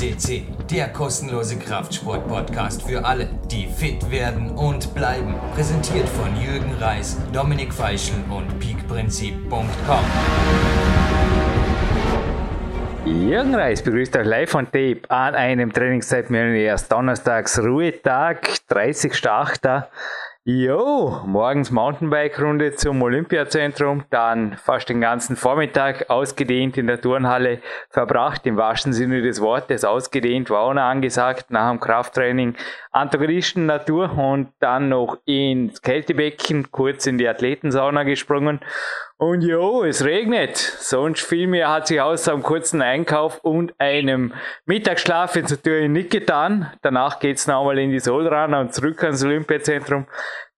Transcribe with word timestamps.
CC, 0.00 0.44
der 0.70 0.88
kostenlose 0.88 1.58
Kraftsport-Podcast 1.58 2.84
für 2.88 3.04
alle, 3.04 3.28
die 3.50 3.66
fit 3.66 4.10
werden 4.10 4.48
und 4.52 4.94
bleiben. 4.94 5.34
Präsentiert 5.54 6.08
von 6.08 6.34
Jürgen 6.40 6.72
Reis, 6.80 7.18
Dominik 7.34 7.70
Feischl 7.70 8.14
und 8.30 8.58
peakprinzip.com. 8.58 10.04
Jürgen 13.04 13.54
Reis 13.54 13.82
begrüßt 13.82 14.16
euch 14.16 14.26
live 14.26 14.48
von 14.48 14.64
Tape 14.64 15.02
an 15.08 15.34
einem 15.34 15.70
Trainingszeitmenü 15.70 16.58
erst 16.58 16.90
Donnerstags 16.90 17.58
Ruhetag, 17.58 18.48
30.8. 18.70 19.84
Jo, 20.46 21.20
morgens 21.26 21.70
Mountainbike-Runde 21.70 22.74
zum 22.74 23.02
Olympiazentrum, 23.02 24.04
dann 24.08 24.56
fast 24.56 24.88
den 24.88 25.02
ganzen 25.02 25.36
Vormittag 25.36 26.08
ausgedehnt 26.08 26.78
in 26.78 26.86
der 26.86 26.98
Turnhalle 26.98 27.60
verbracht, 27.90 28.46
im 28.46 28.56
wahrsten 28.56 28.94
Sinne 28.94 29.20
des 29.20 29.42
Wortes, 29.42 29.84
ausgedehnt 29.84 30.48
war 30.48 30.60
auch 30.60 30.72
noch 30.72 30.80
angesagt, 30.80 31.50
nach 31.50 31.68
dem 31.68 31.78
Krafttraining 31.78 32.56
Antagonisten 32.90 33.66
Natur 33.66 34.16
und 34.18 34.52
dann 34.58 34.88
noch 34.88 35.18
ins 35.24 35.80
Kältebecken, 35.82 36.70
kurz 36.70 37.06
in 37.06 37.18
die 37.18 37.28
Athletensauna 37.28 38.02
gesprungen 38.02 38.60
und 39.20 39.42
jo, 39.42 39.84
es 39.84 40.02
regnet. 40.02 40.56
Sonst 40.56 41.20
viel 41.20 41.46
mehr 41.46 41.70
hat 41.70 41.86
sich 41.86 42.00
außer 42.00 42.32
einem 42.32 42.42
kurzen 42.42 42.80
Einkauf 42.80 43.38
und 43.44 43.78
einem 43.78 44.32
Mittagsschlaf 44.64 45.36
jetzt 45.36 45.50
natürlich 45.50 45.90
nicht 45.90 46.10
getan. 46.10 46.72
Danach 46.80 47.20
geht's 47.20 47.46
nochmal 47.46 47.78
in 47.78 47.90
die 47.90 48.00
Solrana 48.00 48.60
und 48.60 48.72
zurück 48.72 49.04
ans 49.04 49.22
Olympiazentrum. 49.22 50.06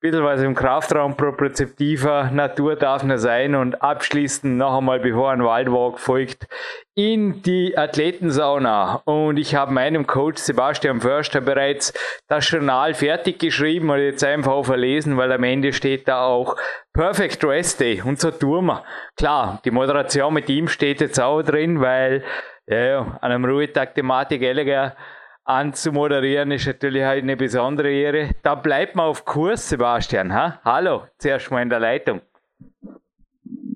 Bisschen 0.02 0.24
was 0.24 0.42
im 0.42 0.56
Kraftraum 0.56 1.16
propriozeptiver 1.16 2.28
Natur 2.32 2.74
darf 2.74 3.04
noch 3.04 3.18
sein 3.18 3.54
und 3.54 3.80
abschließend 3.82 4.56
noch 4.56 4.78
einmal, 4.78 4.98
bevor 4.98 5.30
ein 5.30 5.44
Waldwalk 5.44 6.00
folgt, 6.00 6.48
in 6.96 7.40
die 7.42 7.78
Athletensauna. 7.78 9.02
Und 9.04 9.36
ich 9.36 9.54
habe 9.54 9.72
meinem 9.72 10.08
Coach 10.08 10.42
Sebastian 10.42 11.00
Förster 11.00 11.40
bereits 11.40 11.92
das 12.26 12.50
Journal 12.50 12.94
fertig 12.94 13.38
geschrieben 13.38 13.90
und 13.90 14.00
jetzt 14.00 14.24
einfach 14.24 14.64
verlesen, 14.64 15.16
weil 15.18 15.30
am 15.30 15.44
Ende 15.44 15.72
steht 15.72 16.08
da 16.08 16.24
auch 16.24 16.56
Perfect 16.92 17.44
Rest 17.44 17.78
Day. 17.78 18.02
Und 18.02 18.18
so 18.18 18.32
tun 18.32 18.66
wir. 18.66 18.82
Klar, 19.16 19.60
die 19.64 19.70
Moderation 19.70 20.34
mit 20.34 20.48
ihm 20.48 20.66
steht 20.66 21.00
jetzt 21.00 21.20
auch 21.20 21.42
drin, 21.42 21.80
weil 21.80 22.24
ja, 22.66 23.02
an 23.20 23.30
einem 23.30 23.44
Ruhetag 23.44 23.94
Thematik 23.94 24.42
Elliger 24.42 24.96
anzumoderieren 25.44 26.50
ist 26.50 26.66
natürlich 26.66 27.02
halt 27.04 27.22
eine 27.22 27.36
besondere 27.36 27.90
Ehre. 27.90 28.30
Da 28.42 28.54
bleibt 28.54 28.94
man 28.94 29.06
auf 29.06 29.24
Kurs, 29.24 29.68
Sebastian. 29.68 30.32
Ha? 30.34 30.60
Hallo, 30.64 31.04
zuerst 31.18 31.50
mal 31.50 31.62
in 31.62 31.70
der 31.70 31.80
Leitung. 31.80 32.20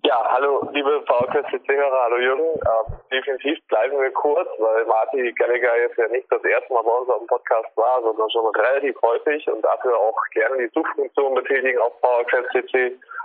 Ja, 0.04 0.22
hallo, 0.30 0.68
liebe 0.72 1.02
VKC-Hörer, 1.02 2.00
hallo 2.04 2.18
Jürgen. 2.18 2.44
Ähm, 2.44 2.94
definitiv 3.10 3.58
bleiben 3.66 4.00
wir 4.00 4.12
kurz, 4.12 4.48
weil 4.58 4.84
Marty 4.84 5.32
Gallagher 5.32 5.80
jetzt 5.80 5.98
ja 5.98 6.06
nicht 6.08 6.30
das 6.30 6.44
erste 6.44 6.72
Mal 6.72 6.82
bei 6.82 6.92
uns 6.92 7.08
auf 7.08 7.18
dem 7.18 7.26
Podcast 7.26 7.76
war, 7.76 8.00
sondern 8.02 8.30
schon 8.30 8.46
relativ 8.54 8.94
häufig 9.02 9.48
und 9.48 9.62
dafür 9.62 9.96
auch 9.98 10.16
gerne 10.32 10.58
die 10.58 10.70
Suchfunktion 10.72 11.34
betätigen 11.34 11.80
auf 11.80 12.00
PowerQuest 12.00 12.54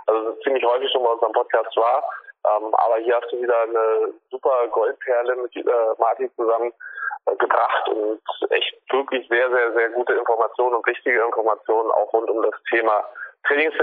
Also 0.06 0.32
ziemlich 0.42 0.64
häufig 0.64 0.90
schon 0.90 1.04
bei 1.04 1.10
uns 1.10 1.22
am 1.22 1.32
Podcast 1.32 1.76
war. 1.76 2.02
Ähm, 2.50 2.74
aber 2.74 2.96
hier 3.04 3.14
hast 3.14 3.30
du 3.30 3.40
wieder 3.40 3.62
eine 3.62 4.12
super 4.32 4.66
Goldperle 4.72 5.36
mit 5.36 5.54
äh, 5.54 5.62
Marty 5.98 6.28
zusammen 6.34 6.72
äh, 6.72 6.92
gebracht 7.26 7.88
und 7.88 8.20
echt 8.50 8.74
wirklich 8.90 9.26
sehr, 9.28 9.50
sehr, 9.50 9.72
sehr 9.72 9.90
gute 9.90 10.14
Informationen 10.14 10.74
und 10.76 10.86
wichtige 10.86 11.22
Informationen 11.22 11.90
auch 11.90 12.12
rund 12.12 12.28
um 12.30 12.42
das 12.42 12.54
Thema 12.70 13.04
Trainings 13.46 13.74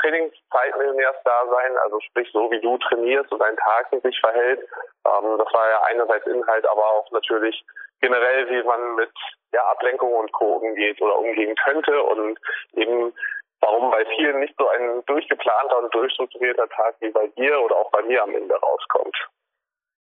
Trainingszeitmillionärsdasein, 0.00 1.76
also 1.84 2.00
sprich 2.00 2.28
so 2.32 2.50
wie 2.50 2.60
du 2.60 2.78
trainierst 2.78 3.30
und 3.32 3.38
dein 3.40 3.56
Tag 3.56 3.88
sich 3.90 4.20
verhält. 4.20 4.60
Ähm, 4.60 5.38
das 5.38 5.52
war 5.52 5.68
ja 5.68 5.82
einerseits 5.90 6.26
Inhalt, 6.26 6.66
aber 6.68 6.84
auch 6.84 7.10
natürlich 7.10 7.64
generell, 8.00 8.48
wie 8.48 8.62
man 8.62 8.94
mit 8.96 9.10
ja, 9.52 9.62
Ablenkung 9.70 10.12
und 10.12 10.32
Co. 10.32 10.56
umgeht 10.56 11.00
oder 11.00 11.18
umgehen 11.18 11.54
könnte 11.64 12.02
und 12.02 12.38
eben 12.74 13.12
warum 13.60 13.90
bei 13.90 14.04
vielen 14.16 14.40
nicht 14.40 14.54
so 14.58 14.68
ein 14.68 15.02
durchgeplanter 15.06 15.78
und 15.78 15.94
durchstrukturierter 15.94 16.68
Tag 16.68 16.96
wie 17.00 17.10
bei 17.10 17.26
dir 17.28 17.60
oder 17.60 17.76
auch 17.76 17.90
bei 17.90 18.02
mir 18.02 18.22
am 18.22 18.34
Ende 18.34 18.54
rauskommt. 18.54 19.16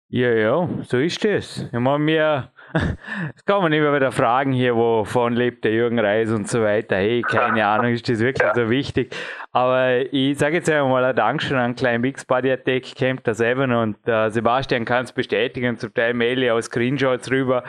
Ja, 0.09 0.31
ja, 0.31 0.69
so 0.83 0.99
ist 0.99 1.25
es. 1.25 1.71
Ich 1.73 1.79
meine, 1.79 1.99
mir, 1.99 2.53
kann 3.47 3.63
man 3.63 3.73
immer 3.73 3.95
wieder 3.95 4.13
fragen 4.13 4.53
hier, 4.53 4.77
wovon 4.77 5.35
lebt 5.35 5.65
der 5.65 5.73
Jürgen 5.73 5.99
Reis 5.99 6.31
und 6.31 6.49
so 6.49 6.63
weiter. 6.63 6.97
Hey, 6.97 7.23
keine 7.23 7.67
Ahnung, 7.67 7.93
ist 7.93 8.09
das 8.09 8.21
wirklich 8.21 8.47
ja. 8.47 8.55
so 8.55 8.71
wichtig? 8.71 9.15
Aber 9.55 10.11
ich 10.15 10.39
sage 10.39 10.57
jetzt 10.57 10.71
einmal 10.71 11.05
ein 11.05 11.15
Dankeschön 11.15 11.59
an 11.59 11.77
Klein 11.77 12.01
Mix 12.01 12.25
Body 12.25 12.51
Attack 12.51 12.95
Camp 12.97 13.23
der 13.25 13.35
Seven 13.35 13.71
und 13.71 13.97
äh, 14.09 14.31
Sebastian 14.31 14.87
kann 14.87 15.05
es 15.05 15.13
bestätigen, 15.13 15.77
zum 15.77 15.93
Teil 15.93 16.15
mail 16.15 16.43
ich 16.43 16.51
auch 16.51 16.61
Screenshots 16.63 17.31
rüber, 17.31 17.63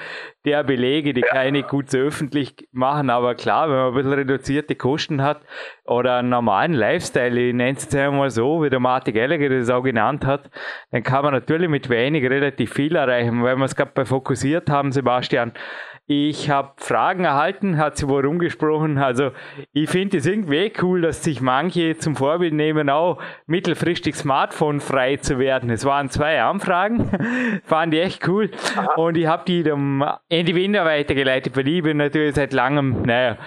der 0.46 0.64
Belege, 0.64 1.14
die 1.14 1.20
ja. 1.20 1.28
keine 1.28 1.64
gut 1.64 1.92
so 1.92 1.98
öffentlich 1.98 2.70
machen, 2.72 3.10
aber 3.10 3.36
klar, 3.36 3.68
wenn 3.68 3.76
man 3.76 3.88
ein 3.88 3.94
bisschen 3.96 4.14
reduzierte 4.14 4.76
Kosten 4.76 5.22
hat 5.22 5.42
oder 5.84 6.20
einen 6.20 6.30
normalen 6.30 6.72
Lifestyle, 6.72 7.38
ich 7.38 7.54
nenne 7.54 7.76
es 7.78 7.84
jetzt 7.84 7.96
einmal 7.98 8.30
so, 8.30 8.64
wie 8.64 8.70
der 8.70 8.80
Martin 8.80 9.14
Gallagher 9.14 9.50
das 9.50 9.70
auch 9.70 9.84
genannt 9.84 10.26
hat, 10.26 10.50
dann 10.92 11.04
kann 11.04 11.26
man 11.26 11.34
natürlich 11.34 11.68
mit 11.68 11.90
wenig 11.90 12.24
relativ 12.24 12.72
viel 12.72 12.96
erreichen, 12.96 13.44
weil 13.44 13.58
wir 13.58 13.66
es 13.66 13.76
gerade 13.76 13.92
bei 13.94 14.06
fokussiert 14.06 14.70
haben, 14.70 14.94
Sebastian. 14.94 15.52
Ich 16.06 16.50
habe 16.50 16.74
Fragen 16.78 17.24
erhalten, 17.24 17.78
hat 17.78 17.96
sie 17.96 18.10
wohl 18.10 18.26
rumgesprochen. 18.26 18.98
Also 18.98 19.32
ich 19.72 19.90
finde 19.90 20.18
es 20.18 20.26
irgendwie 20.26 20.74
cool, 20.82 21.02
dass 21.02 21.24
sich 21.24 21.40
manche 21.40 21.98
zum 21.98 22.18
Vorbild 22.18 22.54
nehmen, 22.54 22.90
auch 22.90 23.22
mittelfristig 23.46 24.16
Smartphone 24.16 24.82
frei 24.82 25.16
zu 25.16 25.40
werden. 25.40 25.70
Es 25.70 25.86
waren 25.86 26.10
zwei 26.10 26.42
Anfragen, 26.42 27.10
fand 27.64 27.94
ich 27.94 28.02
echt 28.02 28.28
cool. 28.28 28.52
Und 28.98 29.16
ich 29.16 29.28
habe 29.28 29.46
die 29.48 29.64
dem 29.64 30.04
Ende 30.28 30.56
Winter 30.56 30.84
weitergeleitet, 30.84 31.56
weil 31.56 31.70
ich 31.70 31.82
bin 31.82 31.98
natürlich 31.98 32.36
seit 32.36 32.52
langem, 32.52 33.04
naja, 33.04 33.38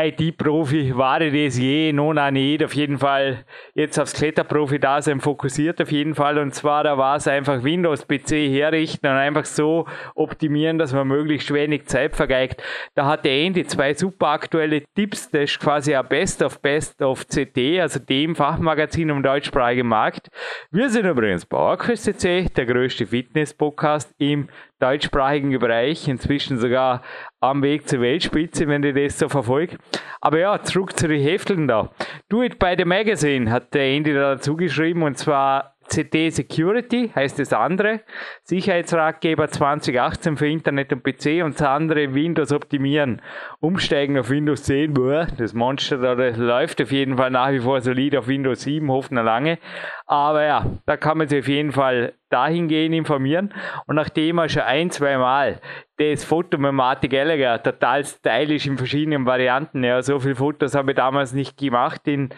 IT-Profi 0.00 0.96
war 0.96 1.20
ich 1.20 1.32
das 1.32 1.58
je, 1.58 1.92
non 1.92 2.18
auch 2.18 2.30
nicht. 2.30 2.62
Auf 2.62 2.74
jeden 2.74 2.98
Fall 2.98 3.44
jetzt 3.74 3.98
aufs 3.98 4.14
Kletterprofi-Dasein 4.14 5.20
fokussiert 5.20 5.82
auf 5.82 5.90
jeden 5.90 6.14
Fall. 6.14 6.38
Und 6.38 6.54
zwar, 6.54 6.84
da 6.84 6.96
war 6.96 7.16
es 7.16 7.26
einfach 7.26 7.64
Windows-PC 7.64 8.30
herrichten 8.30 9.06
und 9.06 9.16
einfach 9.16 9.44
so 9.44 9.86
optimieren, 10.14 10.78
dass 10.78 10.92
man 10.92 11.08
möglichst 11.08 11.52
wenig 11.52 11.86
Zeit 11.86 12.14
vergeigt. 12.14 12.62
Da 12.94 13.06
hat 13.06 13.24
der 13.24 13.32
Andy 13.32 13.66
zwei 13.66 13.92
super 13.94 14.28
aktuelle 14.28 14.82
Tipps. 14.94 15.30
Das 15.30 15.42
ist 15.42 15.58
quasi 15.58 15.94
ein 15.94 16.06
Best 16.06 16.42
of 16.42 16.60
Best 16.60 17.02
of 17.02 17.26
CT, 17.26 17.80
also 17.80 17.98
dem 17.98 18.36
Fachmagazin 18.36 19.08
im 19.08 19.22
deutschsprachigen 19.22 19.88
Markt. 19.88 20.28
Wir 20.70 20.90
sind 20.90 21.06
übrigens 21.06 21.44
PowerQuest 21.44 22.04
CC, 22.04 22.46
der 22.56 22.66
größte 22.66 23.06
Fitness-Podcast 23.06 24.14
im 24.18 24.48
deutschsprachigen 24.78 25.58
Bereich, 25.58 26.08
inzwischen 26.08 26.58
sogar 26.58 27.02
am 27.40 27.62
Weg 27.62 27.88
zur 27.88 28.00
Weltspitze, 28.00 28.68
wenn 28.68 28.82
ich 28.82 28.94
das 28.94 29.18
so 29.18 29.28
verfolge. 29.28 29.78
Aber 30.20 30.38
ja, 30.38 30.62
zurück 30.62 30.96
zu 30.96 31.08
den 31.08 31.22
Hefteln 31.22 31.68
da. 31.68 31.90
Do 32.28 32.42
It 32.42 32.58
by 32.58 32.74
the 32.76 32.84
Magazine 32.84 33.50
hat 33.50 33.74
der 33.74 33.84
Andy 33.84 34.12
da 34.12 34.34
dazu 34.34 34.56
geschrieben 34.56 35.02
und 35.02 35.18
zwar 35.18 35.77
CT 35.88 36.32
Security 36.32 37.10
heißt 37.14 37.38
das 37.38 37.52
andere, 37.52 38.00
Sicherheitsratgeber 38.42 39.48
2018 39.48 40.36
für 40.36 40.48
Internet 40.48 40.92
und 40.92 41.02
PC 41.02 41.42
und 41.42 41.58
das 41.58 41.66
andere 41.66 42.14
Windows 42.14 42.52
optimieren. 42.52 43.22
Umsteigen 43.60 44.18
auf 44.18 44.30
Windows 44.30 44.64
10, 44.64 44.94
boah, 44.94 45.26
das 45.38 45.54
Monster 45.54 45.98
da 45.98 46.14
das 46.14 46.36
läuft 46.36 46.82
auf 46.82 46.92
jeden 46.92 47.16
Fall 47.16 47.30
nach 47.30 47.50
wie 47.50 47.60
vor 47.60 47.80
solid 47.80 48.16
auf 48.16 48.28
Windows 48.28 48.62
7, 48.62 48.90
hoffen 48.90 49.16
wir 49.16 49.22
lange. 49.22 49.58
Aber 50.06 50.44
ja, 50.44 50.66
da 50.86 50.96
kann 50.96 51.18
man 51.18 51.28
sich 51.28 51.40
auf 51.40 51.48
jeden 51.48 51.72
Fall 51.72 52.14
dahingehend 52.30 52.94
informieren. 52.94 53.54
Und 53.86 53.96
nachdem 53.96 54.38
er 54.38 54.48
schon 54.48 54.62
ein, 54.62 54.90
zwei 54.90 55.16
Mal 55.16 55.60
das 55.96 56.24
Foto 56.24 56.58
mit 56.58 56.72
Marty 56.72 57.08
Gallagher 57.08 57.62
total 57.62 58.04
stylisch 58.04 58.66
in 58.66 58.78
verschiedenen 58.78 59.26
Varianten, 59.26 59.82
ja, 59.82 60.02
so 60.02 60.18
viele 60.18 60.36
Fotos 60.36 60.74
habe 60.74 60.92
ich 60.92 60.96
damals 60.96 61.32
nicht 61.32 61.56
gemacht 61.56 62.06
in 62.06 62.30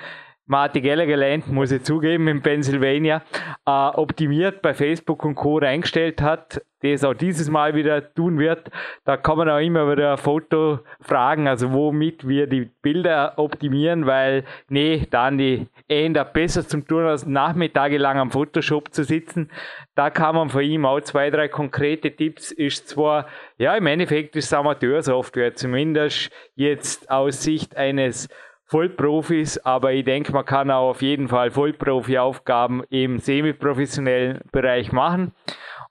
Marty 0.51 0.81
Gallagher 0.81 1.17
Land, 1.17 1.47
muss 1.47 1.71
ich 1.71 1.85
zugeben, 1.85 2.27
in 2.27 2.43
Pennsylvania, 2.43 3.23
äh, 3.67 3.71
optimiert 3.71 4.63
bei 4.63 4.75
Facebook 4.75 5.25
und 5.25 5.37
Co. 5.37 5.59
reingestellt 5.59 6.21
hat, 6.21 6.61
das 6.83 7.05
auch 7.05 7.15
dieses 7.15 7.49
Mal 7.49 7.77
wieder 7.77 8.13
tun 8.15 8.37
wird. 8.37 8.69
Da 9.05 9.17
kann 9.17 9.39
man 9.39 9.49
auch 9.49 9.61
immer 9.61 9.89
wieder 9.93 10.11
ein 10.11 10.19
Foto 10.19 10.81
fragen, 11.01 11.47
also 11.47 11.73
womit 11.73 12.27
wir 12.27 12.49
die 12.49 12.69
Bilder 12.83 13.35
optimieren, 13.37 14.07
weil, 14.07 14.43
nee, 14.69 15.07
dann 15.09 15.39
die 15.39 15.69
ändert 15.87 16.31
eh 16.31 16.41
besser 16.41 16.67
zum 16.67 16.85
tun, 16.85 17.05
als 17.05 17.27
nachmittagelang 17.27 18.19
am 18.19 18.33
Photoshop 18.33 18.93
zu 18.93 19.05
sitzen. 19.05 19.53
Da 19.95 20.11
kann 20.11 20.35
man 20.35 20.51
von 20.51 20.63
ihm 20.63 20.85
auch 20.85 21.01
zwei, 21.03 21.31
drei 21.31 21.47
konkrete 21.47 22.11
Tipps. 22.11 22.51
Ist 22.51 22.89
zwar, 22.89 23.29
ja, 23.57 23.77
im 23.77 23.87
Endeffekt 23.87 24.35
ist 24.35 24.47
es 24.47 24.53
Amateursoftware, 24.53 25.55
zumindest 25.55 26.33
jetzt 26.57 27.09
aus 27.09 27.45
Sicht 27.45 27.77
eines 27.77 28.29
Vollprofis, 28.71 29.59
aber 29.59 29.93
ich 29.93 30.05
denke, 30.05 30.31
man 30.31 30.45
kann 30.45 30.71
auch 30.71 30.91
auf 30.91 31.03
jeden 31.03 31.27
Fall 31.27 31.51
Vollprofi-Aufgaben 31.51 32.84
im 32.89 33.19
semi-professionellen 33.19 34.43
Bereich 34.53 34.93
machen. 34.93 35.33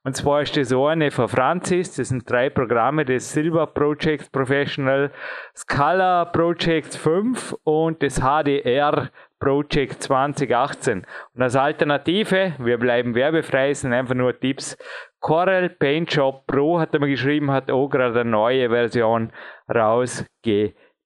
Und 0.05 0.15
zwar 0.15 0.43
ist 0.43 0.55
das 0.55 0.71
eine 0.71 1.11
von 1.11 1.27
Francis, 1.27 1.97
das 1.97 2.07
sind 2.07 2.29
drei 2.29 2.49
Programme, 2.49 3.03
das 3.03 3.33
Silver 3.33 3.67
Project 3.67 4.31
Professional, 4.31 5.11
Scala 5.53 6.23
Project 6.23 6.95
5 6.95 7.53
und 7.65 8.01
das 8.01 8.21
HDR 8.21 9.09
Project 9.41 10.01
2018. 10.01 11.05
Und 11.35 11.41
als 11.41 11.57
Alternative, 11.57 12.53
wir 12.59 12.77
bleiben 12.77 13.13
werbefrei, 13.13 13.73
sind 13.73 13.91
einfach 13.91 14.15
nur 14.15 14.39
Tipps, 14.39 14.77
Corel 15.19 15.69
Paint 15.69 16.13
Shop 16.13 16.47
Pro 16.47 16.79
hat 16.79 16.93
er 16.93 17.01
mir 17.01 17.09
geschrieben, 17.09 17.51
hat 17.51 17.69
auch 17.69 17.89
gerade 17.89 18.21
eine 18.21 18.29
neue 18.29 18.69
Version 18.69 19.33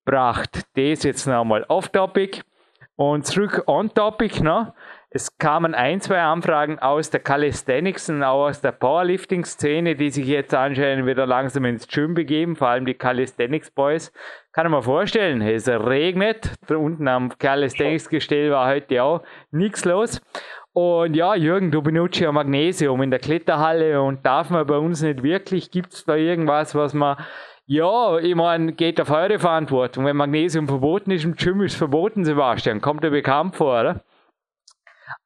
rausgebracht. 0.03 0.63
Das 0.75 1.03
jetzt 1.03 1.27
nochmal 1.27 1.65
off-topic 1.67 2.41
und 2.95 3.25
zurück 3.25 3.63
on-topic. 3.67 4.41
Ne? 4.41 4.73
Es 5.09 5.37
kamen 5.37 5.75
ein, 5.75 6.01
zwei 6.01 6.21
Anfragen 6.21 6.79
aus 6.79 7.09
der 7.09 7.19
Calisthenics 7.19 8.09
und 8.09 8.23
auch 8.23 8.47
aus 8.47 8.61
der 8.61 8.71
Powerlifting-Szene, 8.71 9.95
die 9.95 10.09
sich 10.09 10.25
jetzt 10.25 10.53
anscheinend 10.53 11.05
wieder 11.05 11.27
langsam 11.27 11.65
ins 11.65 11.87
Gym 11.87 12.15
begeben, 12.15 12.55
vor 12.55 12.69
allem 12.69 12.85
die 12.85 12.95
Calisthenics 12.95 13.69
Boys. 13.71 14.11
Kann 14.51 14.69
man 14.71 14.81
vorstellen, 14.81 15.41
es 15.41 15.67
regnet. 15.67 16.53
Da 16.67 16.77
unten 16.77 17.07
am 17.07 17.37
Calisthenics-Gestell 17.37 18.51
war 18.51 18.67
heute 18.67 19.03
auch 19.03 19.23
nichts 19.51 19.85
los. 19.85 20.21
Und 20.73 21.15
ja, 21.15 21.35
Jürgen, 21.35 21.69
du 21.69 21.83
benutzt 21.83 22.19
ja 22.19 22.31
Magnesium 22.31 23.03
in 23.03 23.11
der 23.11 23.19
Kletterhalle 23.19 24.01
und 24.01 24.25
darf 24.25 24.49
man 24.49 24.65
bei 24.65 24.77
uns 24.77 25.03
nicht 25.03 25.21
wirklich? 25.21 25.69
Gibt 25.69 25.93
es 25.93 26.05
da 26.05 26.15
irgendwas, 26.15 26.73
was 26.73 26.95
man 26.95 27.17
ja, 27.65 28.17
ich 28.17 28.35
meine, 28.35 28.73
geht 28.73 28.99
auf 28.99 29.09
eure 29.09 29.39
Verantwortung. 29.39 30.05
Wenn 30.05 30.17
Magnesium 30.17 30.67
verboten 30.67 31.11
ist 31.11 31.23
im 31.23 31.35
Gym, 31.35 31.61
ist 31.61 31.73
es 31.73 31.77
verboten, 31.77 32.25
Sebastian. 32.25 32.81
Kommt 32.81 33.03
dir 33.03 33.11
bekannt 33.11 33.55
vor, 33.55 33.79
oder? 33.79 34.03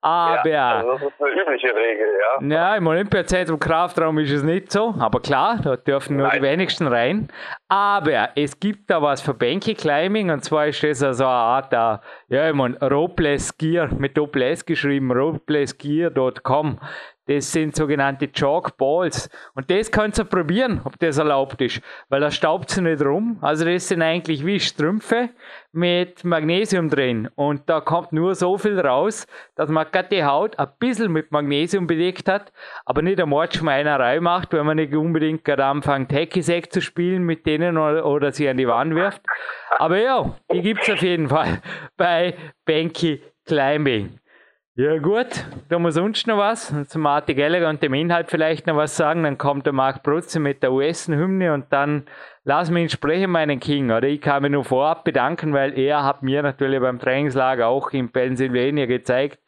Aber. 0.02 0.48
Ja, 0.48 0.78
also 0.78 0.92
das 0.94 1.02
ist 1.02 1.22
eine 1.22 1.42
übliche 1.42 1.68
Regel, 1.68 2.08
ja. 2.42 2.48
Ja, 2.48 2.76
im 2.76 2.88
Olympiazentrum 2.88 3.60
Kraftraum 3.60 4.18
ist 4.20 4.32
es 4.32 4.44
nicht 4.44 4.72
so. 4.72 4.94
Aber 5.00 5.20
klar, 5.20 5.60
da 5.64 5.76
dürfen 5.76 6.18
nur 6.18 6.28
Nein. 6.28 6.38
die 6.38 6.42
wenigsten 6.44 6.88
rein. 6.88 7.30
Aber 7.68 8.30
es 8.36 8.60
gibt 8.60 8.90
da 8.90 9.02
was 9.02 9.22
für 9.22 9.34
Bänke 9.34 9.74
Climbing 9.74 10.30
und 10.30 10.44
zwar 10.44 10.68
ist 10.68 10.84
das 10.84 11.04
also 11.04 11.26
eine 11.26 11.34
Art, 11.34 11.74
uh, 11.74 12.04
ja, 12.34 12.50
ich 12.50 12.56
meine, 12.56 12.78
Robles 12.80 13.58
Gear 13.58 13.90
mit 13.98 14.18
Doppel 14.18 14.44
S 14.44 14.66
geschrieben, 14.66 15.12
roplesgear.com. 15.12 16.80
Das 17.28 17.52
sind 17.52 17.76
sogenannte 17.76 18.32
Chalk 18.32 18.78
Balls. 18.78 19.30
Und 19.54 19.70
das 19.70 19.92
könnt 19.92 20.18
ihr 20.18 20.24
probieren, 20.24 20.82
ob 20.84 20.98
das 21.00 21.18
erlaubt 21.18 21.62
ist. 21.62 21.82
Weil 22.10 22.22
da 22.22 22.32
staubt 22.32 22.70
sie 22.70 22.82
nicht 22.82 23.02
rum. 23.04 23.38
Also 23.42 23.66
das 23.66 23.90
sind 23.90 24.02
eigentlich 24.02 24.46
wie 24.46 24.60
Strümpfe 24.60 25.30
mit 25.74 26.24
Magnesium 26.24 26.90
drin. 26.90 27.30
Und 27.36 27.70
da 27.70 27.82
kommt 27.82 28.14
nur 28.14 28.34
so 28.34 28.58
viel 28.58 28.80
raus, 28.80 29.28
dass 29.56 29.70
man 29.70 29.86
gerade 29.92 30.10
die 30.10 30.24
Haut 30.24 30.58
ein 30.58 30.70
bisschen 30.80 31.12
mit 31.12 31.32
Magnesium 31.32 31.86
bedeckt 31.86 32.30
hat, 32.30 32.52
aber 32.86 33.02
nicht 33.02 33.20
eine 33.20 33.28
Mordschmeinerei 33.28 34.20
macht, 34.20 34.54
wenn 34.54 34.66
man 34.66 34.78
nicht 34.78 34.96
unbedingt 34.96 35.44
gerade 35.44 35.66
anfängt, 35.66 36.12
Hacky-Sack 36.14 36.72
zu 36.72 36.82
spielen 36.82 37.24
mit 37.24 37.46
denen 37.46 37.78
oder, 37.78 38.06
oder 38.06 38.32
sie 38.32 38.48
an 38.48 38.58
die 38.58 38.68
Wand 38.68 38.96
wirft. 38.96 39.22
Aber 39.78 40.00
ja, 40.00 40.36
die 40.52 40.62
gibt 40.62 40.82
es 40.84 40.90
auf 40.90 41.02
jeden 41.02 41.30
Fall 41.30 41.62
bei 41.98 42.36
Banky 42.66 43.22
Climbing. 43.46 44.20
Ja 44.80 45.00
gut, 45.00 45.44
da 45.70 45.80
muss 45.80 45.96
sonst 45.96 46.28
noch 46.28 46.38
was. 46.38 46.72
Zum 46.90 47.02
Martin 47.02 47.36
Gallagher 47.36 47.68
und 47.68 47.82
dem 47.82 47.96
Inhalt 47.96 48.30
vielleicht 48.30 48.68
noch 48.68 48.76
was 48.76 48.96
sagen. 48.96 49.24
Dann 49.24 49.40
kommt 49.40 49.66
der 49.66 49.74
Marc 49.74 50.04
Brutze 50.04 50.40
mit 50.40 50.62
der 50.62 50.72
US-Hymne 50.72 51.52
und 51.52 51.66
dann 51.72 52.06
lass 52.44 52.70
mich 52.70 52.92
sprechen, 52.92 53.32
meinen 53.32 53.60
King. 53.60 53.90
Oder 53.90 54.08
ich 54.08 54.22
kann 54.22 54.44
mich 54.44 54.52
nur 54.52 54.64
vorab 54.64 55.04
bedanken, 55.04 55.52
weil 55.52 55.76
er 55.80 56.04
hat 56.04 56.22
mir 56.22 56.44
natürlich 56.44 56.80
beim 56.80 57.00
Trainingslager 57.00 57.66
auch 57.66 57.90
in 57.90 58.12
Pennsylvania 58.12 58.86
gezeigt, 58.86 59.40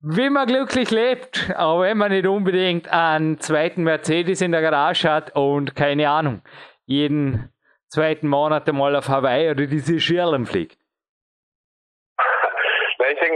wie 0.00 0.28
man 0.28 0.48
glücklich 0.48 0.90
lebt, 0.90 1.54
auch 1.56 1.82
wenn 1.82 1.96
man 1.96 2.10
nicht 2.10 2.26
unbedingt 2.26 2.88
einen 2.88 3.38
zweiten 3.38 3.84
Mercedes 3.84 4.40
in 4.40 4.50
der 4.50 4.62
Garage 4.62 5.08
hat 5.08 5.36
und 5.36 5.76
keine 5.76 6.10
Ahnung, 6.10 6.42
jeden 6.86 7.50
zweiten 7.86 8.26
Monat 8.26 8.68
einmal 8.68 8.96
auf 8.96 9.08
Hawaii 9.08 9.52
oder 9.52 9.68
diese 9.68 10.00
Schirlen 10.00 10.44
fliegt. 10.44 10.83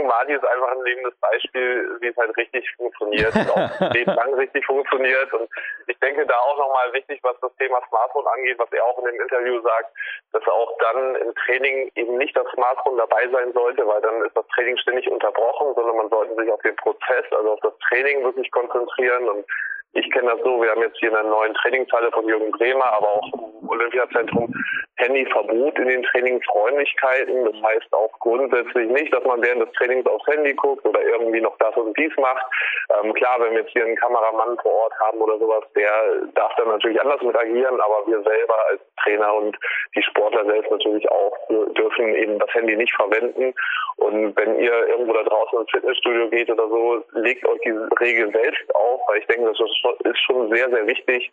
Mali 0.09 0.33
ist 0.33 0.43
einfach 0.43 0.71
ein 0.71 0.81
lebendes 0.81 1.13
Beispiel, 1.21 1.97
wie 2.01 2.07
es 2.07 2.17
halt 2.17 2.35
richtig 2.35 2.65
funktioniert, 2.75 3.33
auch 3.53 3.93
lebenslang 3.93 4.33
richtig 4.33 4.65
funktioniert. 4.65 5.31
Und 5.33 5.47
ich 5.85 5.97
denke, 5.99 6.25
da 6.25 6.35
auch 6.35 6.57
nochmal 6.57 6.91
wichtig, 6.93 7.19
was 7.21 7.39
das 7.41 7.55
Thema 7.57 7.79
Smartphone 7.87 8.25
angeht, 8.25 8.57
was 8.57 8.71
er 8.71 8.83
auch 8.83 8.97
in 8.99 9.05
dem 9.05 9.21
Interview 9.21 9.61
sagt, 9.61 9.93
dass 10.33 10.45
auch 10.47 10.75
dann 10.79 11.15
im 11.15 11.35
Training 11.35 11.91
eben 11.95 12.17
nicht 12.17 12.35
das 12.35 12.47
Smartphone 12.53 12.97
dabei 12.97 13.29
sein 13.31 13.53
sollte, 13.53 13.85
weil 13.85 14.01
dann 14.01 14.25
ist 14.25 14.35
das 14.35 14.47
Training 14.55 14.77
ständig 14.77 15.09
unterbrochen, 15.09 15.75
sondern 15.75 15.97
man 15.97 16.09
sollte 16.09 16.35
sich 16.35 16.51
auf 16.51 16.61
den 16.61 16.75
Prozess, 16.77 17.25
also 17.31 17.53
auf 17.53 17.59
das 17.61 17.73
Training 17.87 18.23
wirklich 18.23 18.49
konzentrieren 18.51 19.29
und 19.29 19.45
ich 19.93 20.09
kenne 20.11 20.29
das 20.29 20.41
so, 20.43 20.61
wir 20.61 20.69
haben 20.69 20.81
jetzt 20.81 20.99
hier 20.99 21.09
in 21.09 21.15
einer 21.15 21.29
neuen 21.29 21.53
Trainingshalle 21.55 22.11
von 22.11 22.27
Jürgen 22.27 22.51
Bremer, 22.51 22.85
aber 22.85 23.07
auch 23.07 23.33
im 23.33 23.69
Olympiazentrum 23.69 24.53
Handyverbot 24.99 25.79
in 25.79 25.87
den 25.87 26.03
Trainingsräumlichkeiten. 26.03 27.45
Das 27.45 27.55
heißt 27.63 27.93
auch 27.93 28.11
grundsätzlich 28.19 28.89
nicht, 28.89 29.13
dass 29.13 29.23
man 29.23 29.41
während 29.41 29.61
des 29.61 29.71
Trainings 29.73 30.05
aufs 30.07 30.27
Handy 30.27 30.53
guckt 30.53 30.85
oder 30.85 31.01
irgendwie 31.01 31.41
noch 31.41 31.57
das 31.57 31.75
und 31.75 31.97
dies 31.97 32.11
macht. 32.17 32.45
Ähm, 33.01 33.13
klar, 33.13 33.37
wenn 33.39 33.53
wir 33.53 33.61
jetzt 33.61 33.71
hier 33.71 33.85
einen 33.85 33.95
Kameramann 33.95 34.57
vor 34.61 34.73
Ort 34.73 34.93
haben 34.99 35.19
oder 35.19 35.37
sowas, 35.39 35.63
der 35.75 35.91
darf 36.35 36.53
dann 36.57 36.67
natürlich 36.67 36.99
anders 37.01 37.21
mit 37.21 37.37
agieren, 37.37 37.79
aber 37.79 38.05
wir 38.07 38.21
selber 38.23 38.55
als 38.69 38.81
Trainer 39.03 39.33
und 39.35 39.57
die 39.95 40.03
Sportler 40.03 40.45
selbst 40.45 40.71
natürlich 40.71 41.09
auch 41.09 41.37
dürfen 41.49 42.15
eben 42.15 42.37
das 42.39 42.53
Handy 42.53 42.75
nicht 42.75 42.93
verwenden. 42.95 43.53
Und 43.97 44.35
wenn 44.35 44.59
ihr 44.59 44.87
irgendwo 44.87 45.13
da 45.13 45.23
draußen 45.23 45.59
ins 45.59 45.71
Fitnessstudio 45.71 46.29
geht 46.29 46.49
oder 46.49 46.67
so, 46.67 47.03
legt 47.13 47.45
euch 47.47 47.59
diese 47.65 47.87
Regel 47.99 48.31
selbst 48.31 48.75
auf, 48.75 49.01
weil 49.07 49.19
ich 49.19 49.27
denke, 49.27 49.45
das 49.45 49.59
ist 49.59 50.19
schon 50.25 50.53
sehr, 50.53 50.69
sehr 50.69 50.87
wichtig, 50.87 51.31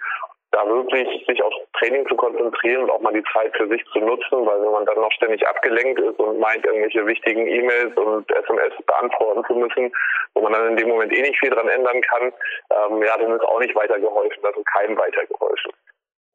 da 0.53 0.67
wirklich 0.67 1.27
sich 1.27 1.43
aufs 1.43 1.57
Training 1.79 2.07
zu 2.09 2.15
konzentrieren 2.17 2.85
und 2.85 2.91
auch 2.91 3.01
mal 3.01 3.13
die 3.13 3.25
Zeit 3.33 3.55
für 3.57 3.69
sich 3.69 3.85
zu 3.93 3.99
nutzen, 3.99 4.47
weil 4.47 4.63
wenn 4.63 4.73
man 4.73 4.87
dann 4.87 5.01
noch 5.01 5.13
ständig 5.13 5.47
abgelenkt 5.47 6.01
ist 6.01 6.19
und 6.19 6.39
meint, 6.39 6.65
irgendwelche 6.65 7.07
wichtigen 7.07 7.47
E-Mails 7.47 7.97
und 7.97 8.31
SMS 8.31 8.73
beantworten 8.87 9.45
zu 9.47 9.55
müssen, 9.55 9.93
wo 10.35 10.43
man 10.43 10.53
dann 10.53 10.69
in 10.69 10.77
dem 10.77 10.89
Moment 10.89 11.13
eh 11.13 11.23
nicht 11.23 11.39
viel 11.39 11.51
dran 11.51 11.69
ändern 11.69 12.01
kann, 12.03 12.33
ähm, 12.71 13.03
ja, 13.03 13.17
dann 13.19 13.33
ist 13.33 13.45
auch 13.45 13.61
nicht 13.61 13.75
weitergeholfen, 13.75 14.45
also 14.45 14.63
keinem 14.65 14.97
weitergeholfen. 14.97 15.73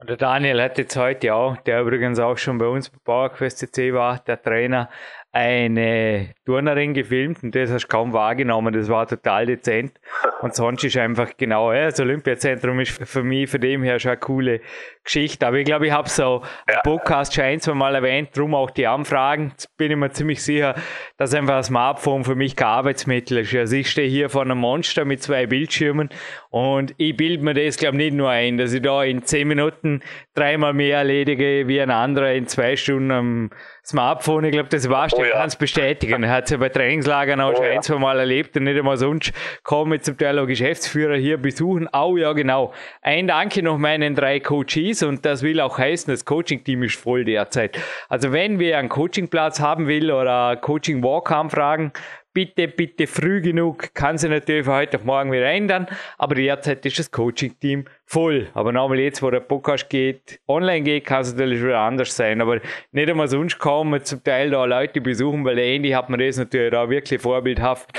Und 0.02 0.10
der 0.10 0.18
Daniel 0.18 0.60
hat 0.64 0.80
jetzt 0.80 0.98
heute 0.98 1.36
auch, 1.36 1.58
der 1.58 1.82
übrigens 1.82 2.20
auch 2.20 2.36
schon 2.36 2.58
bei 2.58 2.66
uns 2.66 2.90
bei 2.90 2.98
PowerQuest 3.06 3.60
CC 3.60 3.94
war, 3.94 4.20
der 4.26 4.42
Trainer, 4.42 4.90
eine 5.34 6.34
Turnerin 6.46 6.94
gefilmt 6.94 7.42
und 7.42 7.56
das 7.56 7.72
hast 7.72 7.84
du 7.84 7.88
kaum 7.88 8.12
wahrgenommen. 8.12 8.74
Das 8.74 8.90
war 8.90 9.08
total 9.08 9.46
dezent. 9.46 9.94
Und 10.42 10.56
sonst 10.56 10.84
ist 10.84 10.98
einfach 10.98 11.38
genau, 11.38 11.72
ja, 11.72 11.86
das 11.86 12.00
Olympiazentrum 12.00 12.80
ist 12.80 12.92
für 13.08 13.24
mich 13.24 13.50
von 13.50 13.62
dem 13.62 13.84
her 13.84 14.00
schon 14.00 14.12
eine 14.12 14.20
coole 14.20 14.62
Geschichte. 15.04 15.46
Aber 15.46 15.58
ich 15.58 15.66
glaube, 15.66 15.88
ich 15.88 15.94
habe 15.94 16.10
so 16.10 16.42
ja. 16.68 16.80
Podcast 16.82 17.36
schon 17.36 17.44
ein, 17.46 17.60
zwei 17.60 17.76
Mal 17.76 17.96
erwähnt, 17.96 18.30
darum 18.34 18.56
auch 18.56 18.72
die 18.72 18.88
Anfragen. 18.88 19.50
Jetzt 19.52 19.78
bin 19.78 19.92
ich 19.92 19.98
mir 19.98 20.12
ziemlich 20.12 20.42
sicher, 20.44 20.76
dass 21.18 21.34
einfach 21.34 21.58
ein 21.58 21.64
Smartphone 21.64 22.24
für 22.24 22.36
mich 22.36 22.56
kein 22.56 22.68
Arbeitsmittel 22.68 23.38
ist. 23.38 23.54
Also 23.54 23.76
ich 23.76 23.90
stehe 23.90 24.10
hier 24.10 24.30
vor 24.30 24.42
einem 24.42 24.58
Monster 24.58 25.06
mit 25.06 25.22
zwei 25.22 25.46
Bildschirmen 25.46 26.10
und 26.52 26.94
ich 26.98 27.16
bilde 27.16 27.44
mir 27.44 27.54
das, 27.54 27.78
glaube 27.78 27.96
ich, 27.96 28.04
nicht 28.04 28.14
nur 28.14 28.30
ein, 28.30 28.58
dass 28.58 28.74
ich 28.74 28.82
da 28.82 29.06
in 29.06 29.24
zehn 29.24 29.48
Minuten 29.48 30.02
dreimal 30.36 30.74
mehr 30.74 30.98
erledige 30.98 31.66
wie 31.70 31.80
ein 31.80 31.90
anderer 31.90 32.34
in 32.34 32.46
zwei 32.46 32.76
Stunden 32.76 33.10
am 33.12 33.50
Smartphone. 33.86 34.44
Ich 34.44 34.52
glaube, 34.52 34.68
das 34.68 34.90
warst 34.90 35.18
du, 35.18 35.22
oh, 35.22 35.24
ja. 35.24 35.32
kannst 35.32 35.60
bestätigen. 35.60 36.24
Er 36.24 36.30
hat 36.30 36.44
es 36.44 36.52
ja 36.52 36.58
bei 36.58 36.68
Trainingslagern 36.68 37.40
auch 37.40 37.54
oh, 37.54 37.56
schon 37.56 37.66
ja. 37.66 37.72
ein, 37.72 37.82
zwei 37.82 37.98
Mal 38.00 38.20
erlebt 38.20 38.58
und 38.58 38.66
nicht 38.66 38.78
einmal 38.78 38.98
sonst 38.98 39.32
kommen 39.64 40.02
zum 40.02 40.18
Teil 40.18 40.38
auch 40.40 40.46
Geschäftsführer 40.46 41.16
hier 41.16 41.38
besuchen. 41.38 41.88
Oh 41.94 42.18
ja, 42.18 42.34
genau. 42.34 42.74
Ein 43.02 43.28
Danke 43.28 43.64
noch 43.64 43.78
meinen 43.78 44.14
drei 44.14 44.42
Coaches 44.42 45.04
und 45.04 45.26
das 45.26 45.44
will 45.44 45.62
auch 45.62 45.78
heißen, 45.78 46.12
das 46.14 46.26
Coaching-Team 46.26 46.84
ist 46.84 46.98
voll 46.98 47.24
derzeit. 47.24 47.80
Also 48.10 48.34
wenn 48.34 48.60
wir 48.60 48.78
einen 48.78 48.90
Coachingplatz 48.90 49.62
haben 49.62 49.88
will 49.88 50.12
oder 50.12 50.58
Coaching-Walk 50.58 51.32
anfragen, 51.32 51.94
bitte, 52.34 52.68
bitte 52.68 53.08
früh 53.08 53.42
genug, 53.42 53.94
kann 53.94 54.18
sich 54.18 54.30
natürlich 54.30 54.66
von 54.66 54.76
heute 54.76 54.98
auf 54.98 55.04
morgen 55.04 55.32
wieder 55.32 55.46
ändern, 55.46 55.88
aber 56.18 56.36
derzeit 56.36 56.86
ist 56.86 57.00
das 57.00 57.12
Coaching-Team 57.12 57.86
voll. 58.06 58.50
Aber 58.54 58.72
nochmal 58.72 59.00
jetzt, 59.00 59.22
wo 59.22 59.30
der 59.30 59.40
Podcast 59.40 59.90
geht, 59.90 60.40
online 60.48 60.82
geht, 60.82 61.06
kann 61.06 61.22
es 61.22 61.34
natürlich 61.34 61.62
wieder 61.62 61.80
anders 61.80 62.16
sein, 62.16 62.42
aber 62.42 62.62
nicht 62.92 63.10
einmal 63.10 63.28
sonst 63.28 63.60
kommen 63.60 64.04
zum 64.04 64.24
Teil 64.24 64.52
da 64.52 64.66
Leute 64.66 65.02
besuchen, 65.02 65.46
weil 65.46 65.56
der 65.56 65.98
hat 65.98 66.10
mir 66.10 66.18
das 66.18 66.38
natürlich 66.38 66.72
da 66.72 66.90
wirklich 66.90 67.22
vorbildhaft 67.22 67.92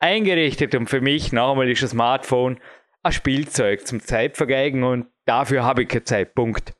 eingerichtet. 0.00 0.74
Und 0.74 0.88
für 0.88 1.00
mich, 1.00 1.32
nochmal 1.32 1.70
ist 1.70 1.82
das 1.82 1.90
Smartphone 1.90 2.58
ein 3.02 3.12
Spielzeug 3.12 3.86
zum 3.86 4.00
Zeitvergeigen. 4.00 4.82
Und 4.82 5.06
dafür 5.26 5.64
habe 5.64 5.82
ich 5.82 5.88
keine 5.88 6.04
Zeit, 6.04 6.34
Punkt. 6.34 6.72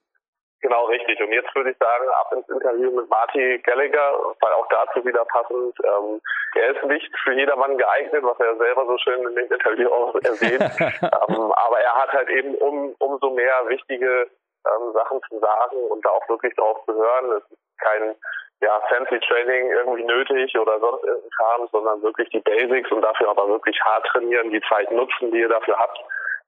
Genau, 0.63 0.85
richtig. 0.87 1.19
Und 1.21 1.33
jetzt 1.33 1.55
würde 1.55 1.71
ich 1.71 1.77
sagen, 1.79 2.05
ab 2.21 2.33
ins 2.33 2.49
Interview 2.49 2.91
mit 2.91 3.09
Marty 3.09 3.59
Gallagher, 3.65 4.13
weil 4.41 4.53
auch 4.53 4.69
dazu 4.69 5.05
wieder 5.05 5.25
passend, 5.25 5.75
ähm, 5.85 6.21
er 6.55 6.77
ist 6.77 6.85
nicht 6.85 7.11
für 7.25 7.33
jedermann 7.33 7.79
geeignet, 7.79 8.23
was 8.23 8.39
er 8.41 8.57
selber 8.57 8.85
so 8.87 8.99
schön 8.99 9.27
in 9.27 9.37
dem 9.37 9.51
Interview 9.51 9.89
auch 9.89 10.15
erwähnt. 10.17 10.61
ähm, 11.03 11.53
aber 11.53 11.81
er 11.81 11.95
hat 11.95 12.13
halt 12.13 12.29
eben 12.29 12.55
um, 12.57 12.95
umso 12.99 13.31
mehr 13.31 13.69
wichtige 13.69 14.29
ähm, 14.67 14.93
Sachen 14.93 15.21
zu 15.31 15.39
sagen 15.39 15.77
und 15.89 16.05
da 16.05 16.11
auch 16.11 16.29
wirklich 16.29 16.55
drauf 16.57 16.85
zu 16.85 16.93
hören. 16.93 17.33
Es 17.33 17.51
ist 17.51 17.81
kein 17.81 18.15
ja, 18.61 18.81
fancy 18.91 19.19
Training 19.21 19.71
irgendwie 19.71 20.05
nötig 20.05 20.59
oder 20.59 20.79
sonst 20.81 21.05
irgendein 21.05 21.31
Kram, 21.31 21.69
sondern 21.73 22.03
wirklich 22.03 22.29
die 22.29 22.41
Basics 22.41 22.91
und 22.93 23.01
dafür 23.01 23.31
aber 23.31 23.49
wirklich 23.49 23.81
hart 23.81 24.05
trainieren, 24.09 24.51
die 24.51 24.61
Zeit 24.69 24.91
nutzen, 24.91 25.31
die 25.31 25.41
ihr 25.41 25.49
dafür 25.49 25.79
habt 25.79 25.99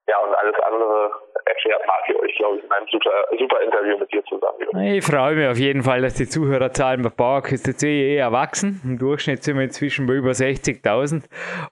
ja, 0.09 0.19
und 0.19 0.35
alles 0.35 0.55
andere 0.67 1.11
erklärt 1.45 1.83
Martin 1.87 2.17
euch, 2.17 2.35
glaube 2.37 2.59
ich, 2.59 2.65
in 2.65 2.73
einem 2.73 2.87
super, 2.91 3.11
super 3.39 3.61
Interview 3.63 3.99
mit 3.99 4.13
dir 4.13 4.23
zusammen. 4.25 4.59
Ich 4.95 5.05
freue 5.05 5.35
mich 5.37 5.49
auf 5.49 5.59
jeden 5.59 5.83
Fall, 5.83 6.03
dass 6.03 6.15
die 6.15 6.29
Zuhörerzahlen 6.29 7.03
bei 7.03 7.11
PowerQuest 7.11 7.83
eh 7.85 8.17
erwachsen. 8.17 8.81
Im 8.85 8.99
Durchschnitt 8.99 9.43
sind 9.45 9.57
wir 9.57 9.65
inzwischen 9.65 10.07
bei 10.07 10.15
über 10.15 10.31
60.000. 10.31 11.25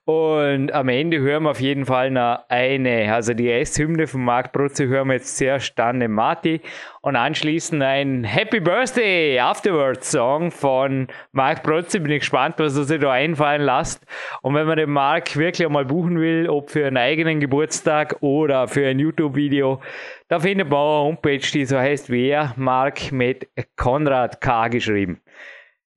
Und 0.05 0.73
am 0.73 0.89
Ende 0.89 1.19
hören 1.19 1.45
wir 1.45 1.51
auf 1.51 1.61
jeden 1.61 1.87
Fall 1.87 2.11
noch 2.11 2.45
eine, 2.49 3.13
also 3.13 3.35
die 3.35 3.51
S-Hymne 3.51 4.07
von 4.07 4.25
Marc 4.25 4.53
Brutze 4.53 4.87
hören 4.87 5.09
wir 5.09 5.15
jetzt 5.15 5.37
sehr 5.37 5.59
Stande 5.59 6.09
Marti 6.09 6.61
und 7.03 7.17
anschließend 7.17 7.83
ein 7.83 8.25
Happy 8.25 8.61
Birthday 8.61 9.39
Afterwards 9.39 10.11
Song 10.11 10.51
von 10.51 11.09
Marc 11.33 11.63
Brutze. 11.63 12.01
Bin 12.01 12.13
ich 12.13 12.21
gespannt, 12.21 12.57
was 12.59 12.77
er 12.77 12.85
sich 12.85 13.01
da 13.01 13.11
einfallen 13.13 13.63
lässt. 13.63 14.05
Und 14.43 14.55
wenn 14.55 14.67
man 14.67 14.77
den 14.77 14.91
Marc 14.91 15.37
wirklich 15.37 15.67
einmal 15.67 15.87
buchen 15.87 16.21
will, 16.21 16.49
ob 16.49 16.71
für 16.71 16.87
einen 16.87 16.99
eigenen 16.99 17.41
Geburtstag 17.41 18.17
oder 18.21 18.69
für 18.69 18.87
ein 18.87 18.99
YouTube-Video, 18.99 19.81
da 20.29 20.41
findet 20.41 20.69
man 20.69 20.79
eine 20.79 21.05
Homepage, 21.07 21.39
die 21.39 21.65
so 21.65 21.79
heißt 21.79 22.11
wie 22.11 22.29
er, 22.29 22.53
Marc 22.57 23.13
mit 23.13 23.49
Konrad 23.77 24.41
K. 24.41 24.69
geschrieben. 24.69 25.21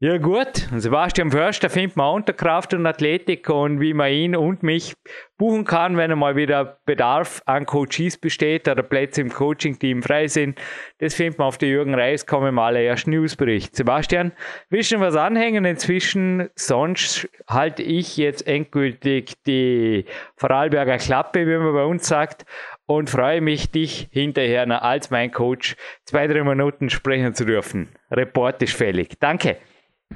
Ja 0.04 0.18
gut, 0.18 0.68
Sebastian 0.76 1.32
Förster 1.32 1.70
findet 1.70 1.96
man 1.96 2.16
Unterkraft 2.16 2.74
und 2.74 2.86
Athletik 2.86 3.48
und 3.48 3.80
wie 3.80 3.94
man 3.94 4.12
ihn 4.12 4.36
und 4.36 4.62
mich 4.62 4.96
buchen 5.38 5.64
kann, 5.64 5.96
wenn 5.96 6.12
einmal 6.12 6.36
wieder 6.36 6.78
Bedarf 6.86 7.42
an 7.46 7.66
Coaches 7.66 8.18
besteht 8.18 8.68
oder 8.68 8.84
Plätze 8.84 9.22
im 9.22 9.30
Coaching-Team 9.30 10.04
frei 10.04 10.28
sind. 10.28 10.60
Das 10.98 11.14
findet 11.14 11.40
man 11.40 11.48
auf 11.48 11.58
der 11.58 11.70
Jürgen 11.70 11.96
Reis, 11.96 12.26
kommen 12.26 12.50
im 12.50 12.60
allerersten 12.60 13.12
Newsbericht. 13.12 13.78
Sebastian, 13.78 14.34
du 14.70 15.00
was 15.00 15.16
anhängen 15.16 15.64
inzwischen? 15.64 16.50
Sonst 16.54 17.30
halte 17.48 17.82
ich 17.82 18.18
jetzt 18.18 18.46
endgültig 18.46 19.42
die 19.48 20.04
Vorarlberger 20.36 20.98
Klappe, 20.98 21.48
wie 21.48 21.58
man 21.58 21.74
bei 21.74 21.86
uns 21.86 22.10
sagt, 22.10 22.46
und 22.88 23.10
freue 23.10 23.40
mich, 23.40 23.72
dich 23.72 24.10
hinterher 24.12 24.84
als 24.84 25.12
mein 25.12 25.32
Coach 25.32 25.78
zwei, 26.04 26.28
drei 26.28 26.44
Minuten 26.44 26.90
sprechen 26.90 27.34
zu 27.36 27.46
dürfen. 27.46 27.88
Report 28.12 28.62
ist 28.62 28.76
fällig. 28.76 29.18
Danke. 29.22 29.60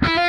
Música 0.00 0.18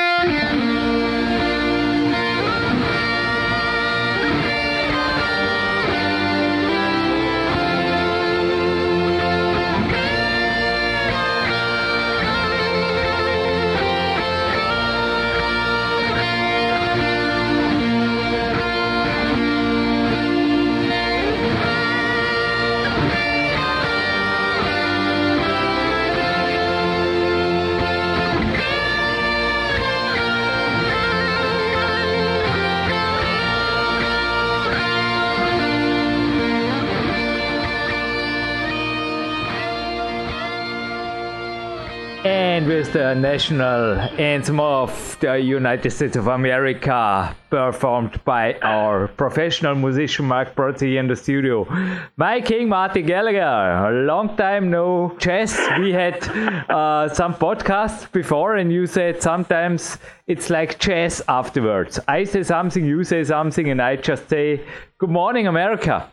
with 42.80 42.94
the 42.94 43.14
national 43.14 44.00
anthem 44.18 44.58
of 44.58 45.18
the 45.20 45.38
United 45.38 45.92
States 45.92 46.16
of 46.16 46.28
America, 46.28 47.36
performed 47.50 48.24
by 48.24 48.54
our 48.62 49.10
professional 49.10 49.76
musician 49.76 50.24
Mark 50.26 50.56
Brody 50.56 50.96
in 50.96 51.06
the 51.10 51.16
studio. 51.16 51.68
My 52.16 52.40
king, 52.40 52.70
Marty 52.70 53.02
Gallagher. 53.02 53.90
A 53.90 53.92
long 54.06 54.38
time 54.38 54.70
no 54.70 55.14
chess. 55.20 55.52
We 55.80 55.92
had 55.92 56.24
uh, 56.70 57.10
some 57.14 57.34
podcasts 57.34 58.10
before, 58.14 58.56
and 58.56 58.72
you 58.72 58.88
said 58.88 59.22
sometimes 59.22 59.98
it's 60.28 60.50
like 60.50 60.80
chess 60.80 61.22
afterwards. 61.28 62.00
I 62.08 62.24
say 62.24 62.44
something, 62.44 62.86
you 62.86 63.04
say 63.04 63.26
something, 63.26 63.70
and 63.70 63.82
I 63.82 63.98
just 63.98 64.30
say, 64.30 64.62
Good 65.00 65.10
morning, 65.10 65.48
America. 65.48 66.10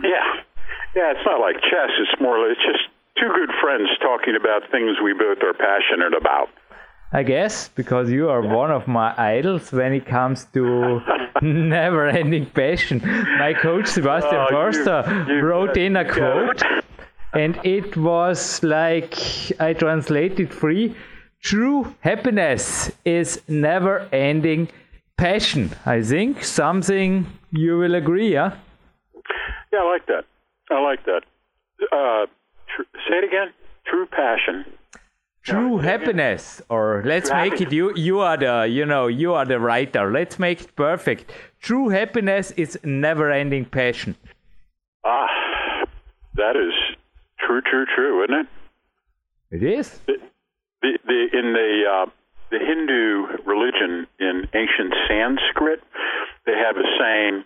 Yeah. 0.00 0.26
Yeah, 0.94 1.10
it's 1.10 1.26
not 1.26 1.40
like 1.40 1.56
chess. 1.56 1.90
It's 1.98 2.20
more, 2.20 2.48
it's 2.50 2.60
just 2.60 2.91
two 3.18 3.28
good 3.28 3.50
friends 3.60 3.88
talking 4.00 4.36
about 4.36 4.70
things 4.70 4.96
we 5.02 5.12
both 5.12 5.38
are 5.42 5.54
passionate 5.54 6.14
about. 6.18 6.48
I 7.14 7.22
guess 7.22 7.68
because 7.68 8.10
you 8.10 8.30
are 8.30 8.40
one 8.40 8.70
of 8.70 8.88
my 8.88 9.14
idols 9.18 9.70
when 9.70 9.92
it 9.92 10.06
comes 10.06 10.46
to 10.54 11.00
never 11.42 12.08
ending 12.08 12.46
passion. 12.46 13.02
My 13.38 13.52
coach 13.52 13.86
Sebastian 13.86 14.34
oh, 14.34 14.46
Forster 14.50 15.02
wrote 15.42 15.76
in 15.76 15.96
a 15.96 16.10
quote, 16.10 16.62
and 17.34 17.60
it 17.64 17.96
was 17.96 18.62
like 18.62 19.14
I 19.60 19.74
translated 19.74 20.40
it 20.40 20.54
free 20.54 20.96
true 21.42 21.94
happiness 22.00 22.90
is 23.04 23.42
never 23.48 24.08
ending 24.12 24.68
passion. 25.16 25.70
I 25.84 26.02
think 26.02 26.44
something 26.44 27.26
you 27.50 27.78
will 27.78 27.94
agree, 27.94 28.32
yeah? 28.32 28.56
Yeah, 29.72 29.80
I 29.80 29.92
like 29.92 30.06
that. 30.06 30.24
I 30.70 30.80
like 30.80 31.04
that. 31.04 31.22
Uh, 31.90 32.26
Tr- 32.74 32.82
say 33.08 33.16
it 33.18 33.24
again. 33.24 33.48
True 33.86 34.06
passion. 34.06 34.64
True 35.44 35.78
happiness, 35.78 36.62
or 36.68 37.02
let's 37.04 37.28
True 37.28 37.38
make 37.38 37.52
happiness. 37.54 37.72
it 37.72 37.76
you. 37.76 37.92
You 37.96 38.20
are 38.20 38.36
the, 38.36 38.68
you 38.70 38.86
know, 38.86 39.08
you 39.08 39.34
are 39.34 39.44
the 39.44 39.58
writer. 39.58 40.10
Let's 40.12 40.38
make 40.38 40.60
it 40.60 40.76
perfect. 40.76 41.32
True 41.60 41.88
happiness 41.88 42.52
is 42.52 42.78
never-ending 42.84 43.64
passion. 43.64 44.14
Ah, 45.04 45.26
that 46.36 46.54
is 46.54 46.72
true, 47.40 47.60
true, 47.60 47.86
true, 47.92 48.22
isn't 48.22 48.36
it? 48.36 48.46
It 49.50 49.62
is. 49.64 50.00
The, 50.06 50.14
the, 50.80 50.98
the 51.06 51.38
in 51.38 51.52
the 51.52 51.82
uh, 51.90 52.06
the 52.52 52.58
Hindu 52.58 53.42
religion 53.44 54.06
in 54.20 54.48
ancient 54.54 54.94
Sanskrit, 55.08 55.82
they 56.46 56.52
have 56.52 56.76
a 56.76 56.86
saying 57.00 57.44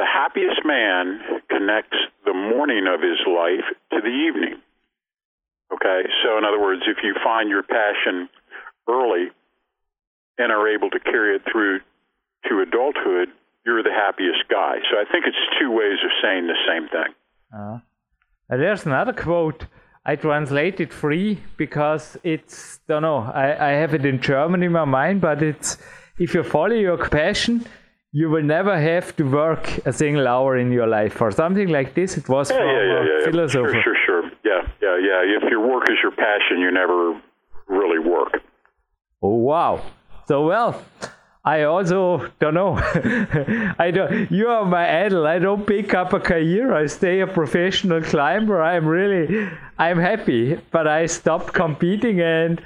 the 0.00 0.06
happiest 0.08 0.64
man 0.64 1.20
connects 1.50 1.98
the 2.24 2.32
morning 2.32 2.86
of 2.88 3.02
his 3.02 3.20
life 3.28 3.68
to 3.92 4.00
the 4.00 4.08
evening. 4.08 4.56
Okay, 5.70 6.08
so 6.24 6.38
in 6.38 6.44
other 6.44 6.58
words, 6.58 6.80
if 6.88 7.04
you 7.04 7.14
find 7.22 7.50
your 7.50 7.62
passion 7.62 8.30
early 8.88 9.28
and 10.38 10.50
are 10.50 10.66
able 10.74 10.88
to 10.88 11.00
carry 11.00 11.36
it 11.36 11.42
through 11.52 11.80
to 12.48 12.60
adulthood, 12.62 13.28
you're 13.66 13.82
the 13.82 13.92
happiest 13.92 14.48
guy. 14.48 14.76
So 14.90 14.96
I 14.96 15.04
think 15.12 15.26
it's 15.26 15.36
two 15.60 15.70
ways 15.70 15.98
of 16.02 16.10
saying 16.22 16.46
the 16.46 16.56
same 16.66 16.88
thing. 16.88 17.12
Uh, 17.54 17.78
there's 18.48 18.86
another 18.86 19.12
quote. 19.12 19.66
I 20.06 20.16
translate 20.16 20.80
it 20.80 20.94
free 20.94 21.40
because 21.58 22.16
it's, 22.22 22.80
don't 22.88 23.02
know, 23.02 23.18
I, 23.18 23.68
I 23.68 23.70
have 23.72 23.92
it 23.92 24.06
in 24.06 24.18
German 24.22 24.62
in 24.62 24.72
my 24.72 24.86
mind, 24.86 25.20
but 25.20 25.42
it's 25.42 25.76
if 26.18 26.32
you 26.32 26.42
follow 26.42 26.74
your 26.74 26.96
passion, 26.96 27.66
you 28.12 28.28
will 28.28 28.42
never 28.42 28.78
have 28.80 29.14
to 29.16 29.24
work 29.24 29.78
a 29.86 29.92
single 29.92 30.26
hour 30.26 30.56
in 30.56 30.72
your 30.72 30.86
life 30.86 31.20
or 31.20 31.30
something 31.30 31.68
like 31.68 31.94
this. 31.94 32.16
It 32.16 32.28
was 32.28 32.50
yeah, 32.50 32.56
from 32.56 32.66
yeah, 32.66 32.82
yeah, 32.82 33.04
yeah, 33.04 33.24
philosopher. 33.30 33.72
Sure, 33.72 33.82
sure, 33.82 33.96
sure. 34.06 34.22
Yeah, 34.44 34.62
yeah, 34.82 34.96
yeah. 34.98 35.36
If 35.36 35.50
your 35.50 35.66
work 35.66 35.88
is 35.88 35.96
your 36.02 36.12
passion, 36.12 36.58
you 36.58 36.70
never 36.70 37.20
really 37.68 37.98
work. 37.98 38.42
Oh 39.22 39.34
wow! 39.34 39.80
So 40.26 40.46
well, 40.46 40.82
I 41.44 41.62
also 41.62 42.30
don't 42.38 42.54
know. 42.54 42.74
I 43.78 43.90
don't. 43.92 44.30
You 44.30 44.48
are 44.48 44.64
my 44.64 45.04
idol. 45.04 45.26
I 45.26 45.38
don't 45.38 45.66
pick 45.66 45.94
up 45.94 46.12
a 46.12 46.20
career. 46.20 46.74
I 46.74 46.86
stay 46.86 47.20
a 47.20 47.26
professional 47.26 48.02
climber. 48.02 48.60
I'm 48.60 48.86
really, 48.86 49.48
I'm 49.78 49.98
happy. 49.98 50.58
But 50.70 50.86
I 50.86 51.06
stopped 51.06 51.52
competing 51.52 52.20
and 52.20 52.60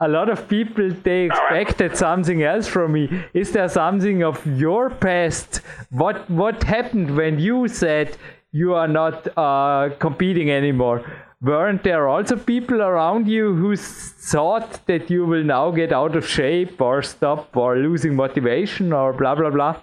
a 0.00 0.08
lot 0.08 0.28
of 0.28 0.48
people 0.48 0.90
they 0.90 1.24
expected 1.26 1.96
something 1.96 2.42
else 2.42 2.66
from 2.66 2.92
me. 2.92 3.08
Is 3.32 3.52
there 3.52 3.68
something 3.68 4.22
of 4.22 4.44
your 4.46 4.90
past? 4.90 5.60
What 5.90 6.28
what 6.28 6.64
happened 6.64 7.16
when 7.16 7.38
you 7.38 7.68
said 7.68 8.16
you 8.52 8.74
are 8.74 8.88
not 8.88 9.28
uh, 9.38 9.90
competing 9.98 10.50
anymore? 10.50 11.04
Weren't 11.40 11.84
there 11.84 12.08
also 12.08 12.36
people 12.36 12.80
around 12.80 13.28
you 13.28 13.54
who 13.54 13.76
thought 13.76 14.80
that 14.86 15.10
you 15.10 15.26
will 15.26 15.44
now 15.44 15.70
get 15.70 15.92
out 15.92 16.16
of 16.16 16.26
shape 16.26 16.80
or 16.80 17.02
stop 17.02 17.56
or 17.56 17.76
losing 17.76 18.16
motivation 18.16 18.92
or 18.92 19.12
blah 19.12 19.34
blah 19.34 19.50
blah? 19.50 19.76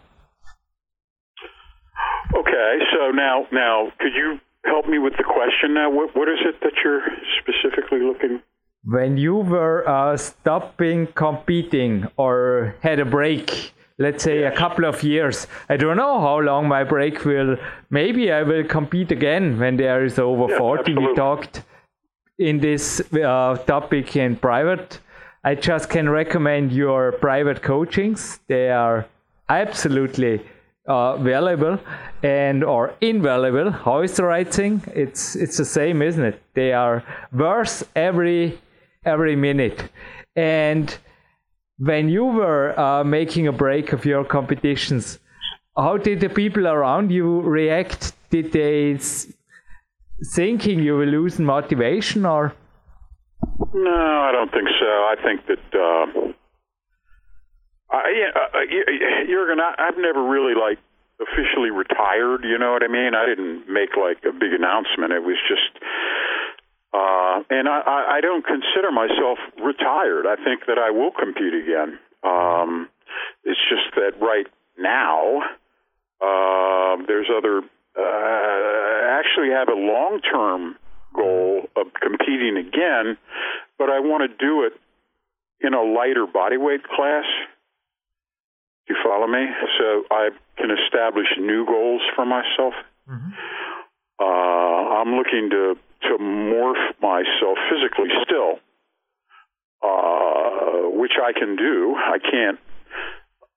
Okay, 2.36 2.80
so 2.92 3.12
now 3.12 3.46
now 3.52 3.92
could 4.00 4.14
you 4.14 4.40
help 4.66 4.88
me 4.88 5.00
with 5.00 5.14
the 5.18 5.24
question 5.24 5.74
now? 5.74 5.90
What 5.90 6.16
what 6.16 6.28
is 6.28 6.40
it 6.44 6.60
that 6.62 6.74
you're 6.84 7.04
specifically 7.40 8.00
looking 8.00 8.42
when 8.84 9.18
you 9.18 9.36
were 9.36 9.88
uh, 9.88 10.18
stopping 10.18 11.08
competing 11.08 12.08
or 12.18 12.76
had 12.82 13.00
a 13.00 13.06
break 13.06 13.74
let's 14.00 14.24
say 14.24 14.44
a 14.44 14.56
couple 14.56 14.86
of 14.86 15.04
years 15.04 15.46
i 15.70 15.78
don't 15.78 15.98
know 15.98 16.20
how 16.20 16.40
long 16.40 16.68
my 16.68 16.84
break 16.84 17.24
will 17.24 17.56
maybe 17.92 18.32
i 18.32 18.42
will 18.42 18.64
compete 18.64 19.12
again 19.12 19.60
when 19.60 19.78
there 19.78 20.04
is 20.04 20.18
over 20.18 20.52
yeah, 20.52 20.58
40 20.58 20.80
absolutely. 20.80 21.08
we 21.08 21.16
talked 21.16 21.62
in 22.40 22.60
this 22.60 23.02
uh, 23.14 23.56
topic 23.68 24.16
in 24.16 24.36
private 24.36 25.00
i 25.44 25.54
just 25.54 25.90
can 25.90 26.10
recommend 26.10 26.72
your 26.72 27.12
private 27.12 27.62
coachings 27.62 28.40
they 28.48 28.72
are 28.72 29.06
absolutely 29.50 30.42
uh, 30.88 31.16
valuable 31.18 31.78
and 32.24 32.64
or 32.64 32.94
invaluable. 33.02 33.72
How 33.72 34.02
is 34.02 34.16
the 34.16 34.24
right 34.24 34.52
thing? 34.52 34.82
It's 34.96 35.36
it's 35.36 35.58
the 35.58 35.66
same, 35.66 36.02
isn't 36.02 36.24
it? 36.24 36.42
They 36.54 36.74
are 36.74 37.04
worse 37.32 37.84
every 37.96 38.60
every 39.06 39.36
minute. 39.36 39.90
And 40.36 40.96
when 41.78 42.10
you 42.10 42.26
were 42.26 42.80
uh, 42.80 43.04
making 43.04 43.48
a 43.48 43.52
break 43.52 43.94
of 43.94 44.06
your 44.06 44.24
competitions, 44.24 45.20
how 45.76 45.98
did 45.98 46.20
the 46.20 46.30
people 46.30 46.68
around 46.68 47.12
you 47.12 47.42
react? 47.42 48.14
Did 48.30 48.52
they 48.52 49.00
thinking 50.36 50.80
you 50.80 50.98
will 50.98 51.08
lose 51.08 51.40
motivation 51.40 52.26
or? 52.26 52.54
No, 53.74 54.22
I 54.28 54.32
don't 54.32 54.52
think 54.52 54.68
so. 54.80 54.86
I 54.86 55.16
think 55.24 55.48
that. 55.48 55.60
Uh, 55.74 56.34
I, 57.90 58.30
uh, 58.36 59.26
Jurgen, 59.28 59.60
I, 59.60 59.76
I've 59.78 59.98
never 59.98 60.24
really 60.24 60.54
like 60.56 60.80
officially 61.20 61.72
retired. 61.72 62.44
You 62.44 62.58
know 62.58 62.72
what 62.72 62.84
I 62.84 62.88
mean? 62.88 63.16
I 63.16 63.26
didn't 63.26 63.68
make 63.68 63.98
like 63.98 64.24
a 64.24 64.32
big 64.32 64.54
announcement. 64.54 65.12
It 65.12 65.24
was 65.24 65.38
just, 65.48 65.84
uh, 66.94 67.44
and 67.50 67.70
I, 67.70 68.18
I 68.18 68.22
don't 68.22 68.46
consider 68.46 68.92
myself 68.92 69.40
retired. 69.64 70.26
I 70.28 70.36
think 70.36 70.66
that 70.68 70.78
I 70.78 70.92
will 70.92 71.12
compete 71.12 71.54
again. 71.54 72.00
Um, 72.24 72.90
it's 73.44 73.60
just 73.70 73.96
that 73.96 74.20
right 74.22 74.48
now, 74.78 75.42
uh, 76.22 77.04
there's 77.08 77.28
other. 77.36 77.62
Uh, 77.98 79.20
actually, 79.20 79.50
have 79.50 79.68
a 79.68 79.76
long-term 79.76 80.76
goal 81.14 81.64
of 81.76 81.88
competing 82.02 82.58
again, 82.58 83.18
but 83.78 83.90
I 83.90 84.00
want 84.00 84.30
to 84.30 84.38
do 84.38 84.64
it 84.64 84.74
in 85.60 85.74
a 85.74 85.82
lighter 85.82 86.26
body 86.26 86.58
weight 86.58 86.84
class. 86.84 87.26
You 88.88 88.96
follow 89.04 89.28
me? 89.28 89.46
So 89.80 90.04
I 90.12 90.30
can 90.58 90.72
establish 90.72 91.28
new 91.40 91.66
goals 91.66 92.02
for 92.16 92.26
myself. 92.26 92.74
Mm-hmm. 93.10 93.32
Uh, 94.20 94.24
I'm 94.24 95.16
looking 95.16 95.50
to 95.52 95.76
to 96.04 96.18
morph 96.18 97.00
myself 97.02 97.58
physically 97.70 98.10
still, 98.24 98.60
uh, 99.84 100.90
which 100.98 101.14
I 101.22 101.34
can 101.38 101.56
do. 101.56 101.96
I 101.96 102.18
can't 102.20 102.60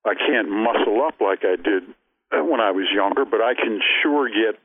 I 0.04 0.14
can't 0.14 0.50
muscle 0.50 1.02
up 1.06 1.20
like 1.20 1.44
I 1.44 1.56
did 1.56 1.84
when 2.30 2.60
I 2.60 2.70
was 2.72 2.86
younger, 2.94 3.24
but 3.24 3.40
I 3.40 3.54
can 3.54 3.80
sure 4.02 4.28
get 4.28 4.60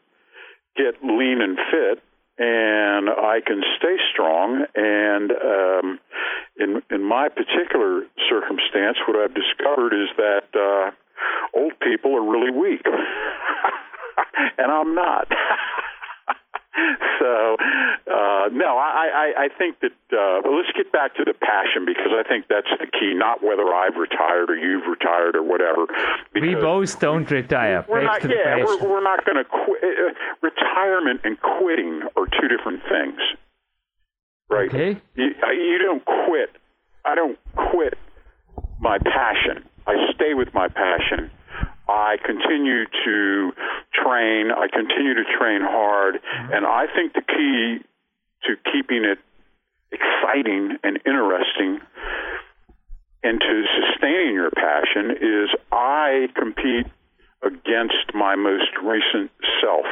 get 0.75 1.03
lean 1.03 1.41
and 1.41 1.57
fit 1.71 2.03
and 2.39 3.09
I 3.09 3.41
can 3.45 3.61
stay 3.77 3.97
strong. 4.11 4.65
And 4.73 5.31
um, 5.31 5.99
in 6.57 6.81
in 6.89 7.03
my 7.03 7.27
particular 7.27 8.03
circumstance, 8.29 8.97
what 9.07 9.17
I've 9.17 9.35
discovered 9.35 9.93
is 9.93 10.09
that 10.17 10.47
uh, 10.55 10.91
old 11.53 11.73
people 11.81 12.15
are 12.15 12.23
really 12.23 12.51
weak, 12.51 12.85
and 14.57 14.71
I'm 14.71 14.95
not. 14.95 15.27
so 17.19 17.57
uh, 18.07 18.47
no, 18.53 18.77
I, 18.77 19.33
I, 19.35 19.43
I 19.45 19.47
think 19.57 19.79
that 19.81 19.91
uh, 20.15 20.41
let's 20.47 20.71
get 20.77 20.91
back 20.91 21.15
to 21.15 21.25
the 21.25 21.33
passion 21.33 21.85
because 21.85 22.11
I 22.15 22.23
think 22.27 22.45
that's 22.47 22.71
the 22.79 22.87
key. 22.87 23.13
Not 23.15 23.43
whether 23.43 23.67
I've 23.67 23.97
retired 23.97 24.49
or 24.49 24.55
you've 24.55 24.87
retired 24.87 25.35
or 25.35 25.43
whatever. 25.43 25.87
We 26.79 26.87
don't 26.99 27.29
retire. 27.29 27.85
We're 27.87 28.03
not. 28.03 28.23
Yeah, 28.23 28.63
we're, 28.63 28.89
we're, 28.89 29.03
not 29.03 29.25
going 29.25 29.37
to 29.37 29.45
quit. 29.45 29.83
Uh, 29.83 30.13
retirement 30.41 31.21
and 31.23 31.37
quitting 31.39 32.01
are 32.15 32.25
two 32.25 32.47
different 32.47 32.81
things, 32.89 33.19
right? 34.49 34.69
Okay. 34.69 35.01
You, 35.15 35.29
you 35.53 35.77
don't 35.79 36.03
quit. 36.05 36.49
I 37.05 37.15
don't 37.15 37.37
quit 37.55 37.95
my 38.79 38.97
passion. 38.97 39.63
I 39.87 39.95
stay 40.13 40.33
with 40.33 40.53
my 40.53 40.67
passion 40.67 41.31
I 41.89 42.17
continue 42.23 42.85
to 42.85 43.51
train. 43.97 44.51
I 44.51 44.67
continue 44.71 45.15
to 45.15 45.25
train 45.37 45.61
hard. 45.61 46.21
Mm-hmm. 46.21 46.53
And 46.53 46.65
I 46.65 46.85
think 46.95 47.13
the 47.13 47.25
key 47.25 47.81
to 48.45 48.55
keeping 48.71 49.03
it 49.03 49.17
exciting 49.91 50.77
and 50.83 50.99
interesting 51.05 51.79
and 53.23 53.39
to 53.39 53.63
sustaining 53.81 54.33
your 54.33 54.51
passion 54.51 55.11
is 55.19 55.49
I 55.71 56.27
compete 56.35 56.87
against 57.43 58.13
my 58.13 58.35
most 58.35 58.71
recent 58.83 59.31
self. 59.61 59.85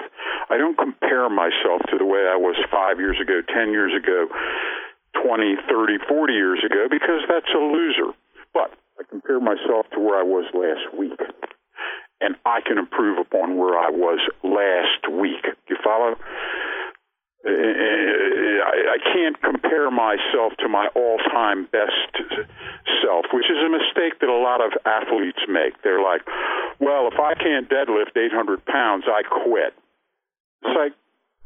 I 0.49 0.57
don't 0.57 0.77
compare 0.77 1.29
myself 1.29 1.81
to 1.91 1.97
the 1.97 2.05
way 2.05 2.27
I 2.27 2.35
was 2.35 2.55
five 2.71 2.99
years 2.99 3.17
ago, 3.21 3.41
10 3.41 3.71
years 3.71 3.91
ago, 3.95 4.27
20, 5.23 5.55
30, 5.69 5.97
40 6.07 6.33
years 6.33 6.59
ago, 6.65 6.87
because 6.89 7.23
that's 7.27 7.51
a 7.55 7.59
loser. 7.59 8.11
But 8.53 8.71
I 8.99 9.03
compare 9.09 9.39
myself 9.39 9.87
to 9.93 9.99
where 9.99 10.19
I 10.19 10.23
was 10.23 10.45
last 10.53 10.97
week 10.97 11.19
and 12.21 12.35
I 12.45 12.61
can 12.65 12.77
improve 12.77 13.19
upon 13.19 13.57
where 13.57 13.77
I 13.77 13.89
was 13.89 14.19
last 14.43 15.11
week. 15.11 15.43
Do 15.43 15.69
you 15.69 15.77
follow? 15.83 16.15
I 17.45 18.97
can't 19.13 19.39
compare 19.41 19.91
myself 19.91 20.53
to 20.59 20.67
my 20.67 20.87
all-time 20.95 21.67
best 21.71 22.11
self, 23.03 23.25
which 23.33 23.45
is 23.49 23.57
a 23.63 23.69
mistake 23.69 24.19
that 24.19 24.29
a 24.29 24.35
lot 24.35 24.61
of 24.61 24.73
athletes 24.85 25.39
make. 25.47 25.81
They're 25.83 26.01
like, 26.01 26.21
"Well, 26.79 27.07
if 27.07 27.19
I 27.19 27.35
can't 27.35 27.69
deadlift 27.69 28.17
800 28.17 28.65
pounds, 28.65 29.05
I 29.07 29.23
quit." 29.23 29.73
It's 30.63 30.75
like, 30.75 30.93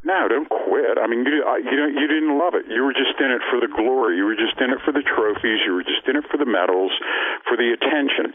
no, 0.03 0.27
don't 0.27 0.49
quit. 0.49 0.97
I 0.97 1.05
mean, 1.05 1.21
you 1.25 1.45
you 1.45 1.77
don't 1.77 1.93
you 1.93 2.07
didn't 2.07 2.37
love 2.37 2.55
it. 2.57 2.65
You 2.65 2.81
were 2.83 2.93
just 2.93 3.13
in 3.21 3.29
it 3.29 3.41
for 3.53 3.61
the 3.61 3.69
glory. 3.69 4.17
You 4.17 4.25
were 4.25 4.35
just 4.35 4.57
in 4.57 4.71
it 4.73 4.81
for 4.81 4.91
the 4.91 5.05
trophies. 5.05 5.61
You 5.65 5.77
were 5.77 5.85
just 5.85 6.01
in 6.09 6.17
it 6.17 6.25
for 6.25 6.37
the 6.37 6.45
medals, 6.45 6.91
for 7.45 7.55
the 7.55 7.69
attention. 7.69 8.33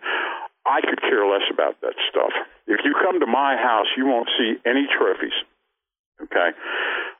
I 0.67 0.81
could 0.81 1.01
care 1.03 1.27
less 1.27 1.47
about 1.51 1.81
that 1.83 1.95
stuff. 2.11 2.31
If 2.67 2.85
you 2.85 2.95
come 3.03 3.19
to 3.19 3.27
my 3.27 3.57
house, 3.57 3.87
you 3.97 4.07
won't 4.07 4.31
see 4.39 4.59
any 4.65 4.87
trophies. 4.87 5.35
Okay, 6.23 6.55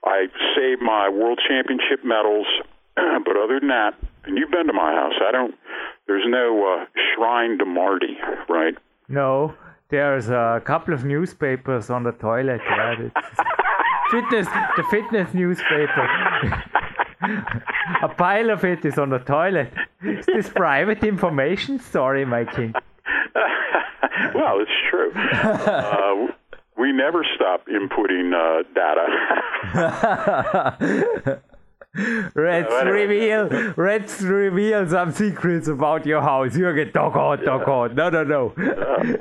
I 0.07 0.27
save 0.55 0.81
my 0.81 1.09
world 1.09 1.41
championship 1.49 2.05
medals, 2.05 2.47
but 2.95 3.37
other 3.37 3.59
than 3.59 3.69
that, 3.69 3.95
and 4.25 4.39
you've 4.39 4.51
been 4.51 4.67
to 4.69 4.73
my 4.73 4.93
house, 4.93 5.15
I 5.27 5.33
don't. 5.33 5.55
There's 6.07 6.25
no 6.29 6.81
uh, 6.81 6.85
shrine 7.15 7.59
to 7.59 7.65
Marty, 7.65 8.17
right? 8.49 8.75
No, 9.09 9.55
there's 9.91 10.29
a 10.29 10.63
couple 10.65 10.95
of 10.95 11.05
newspapers 11.05 11.91
on 11.91 12.05
the 12.05 12.13
toilet. 12.13 12.61
Yeah, 12.65 12.95
fitness, 14.11 14.47
the 14.77 14.85
fitness 14.91 15.35
newspaper. 15.35 16.09
a 18.03 18.09
pile 18.09 18.51
of 18.51 18.65
it 18.65 18.85
is 18.85 18.99
on 18.99 19.11
the 19.11 19.19
toilet. 19.19 19.73
Is 20.03 20.27
this 20.27 20.49
private 20.49 21.03
information? 21.03 21.81
Sorry, 21.81 22.25
my 22.25 22.45
king. 22.45 22.73
well, 24.35 24.61
it's 24.61 24.71
true. 24.89 25.13
Uh, 25.13 26.29
we 26.79 26.93
never 26.93 27.25
stop 27.35 27.67
inputting 27.67 28.33
uh, 28.35 28.63
data. 28.75 29.07
let's 32.35 32.73
uh, 32.73 32.85
reveal 32.87 33.75
let's 33.77 34.21
reveal 34.23 34.89
some 34.89 35.13
secrets 35.13 35.69
about 35.69 36.05
your 36.07 36.21
house. 36.21 36.57
You 36.57 36.73
get 36.75 36.93
talk 36.93 37.17
on, 37.17 37.43
talk 37.45 37.67
on. 37.67 37.95
No, 37.95 38.11
no, 38.11 38.25
no. 38.25 38.53
Uh, 38.57 39.17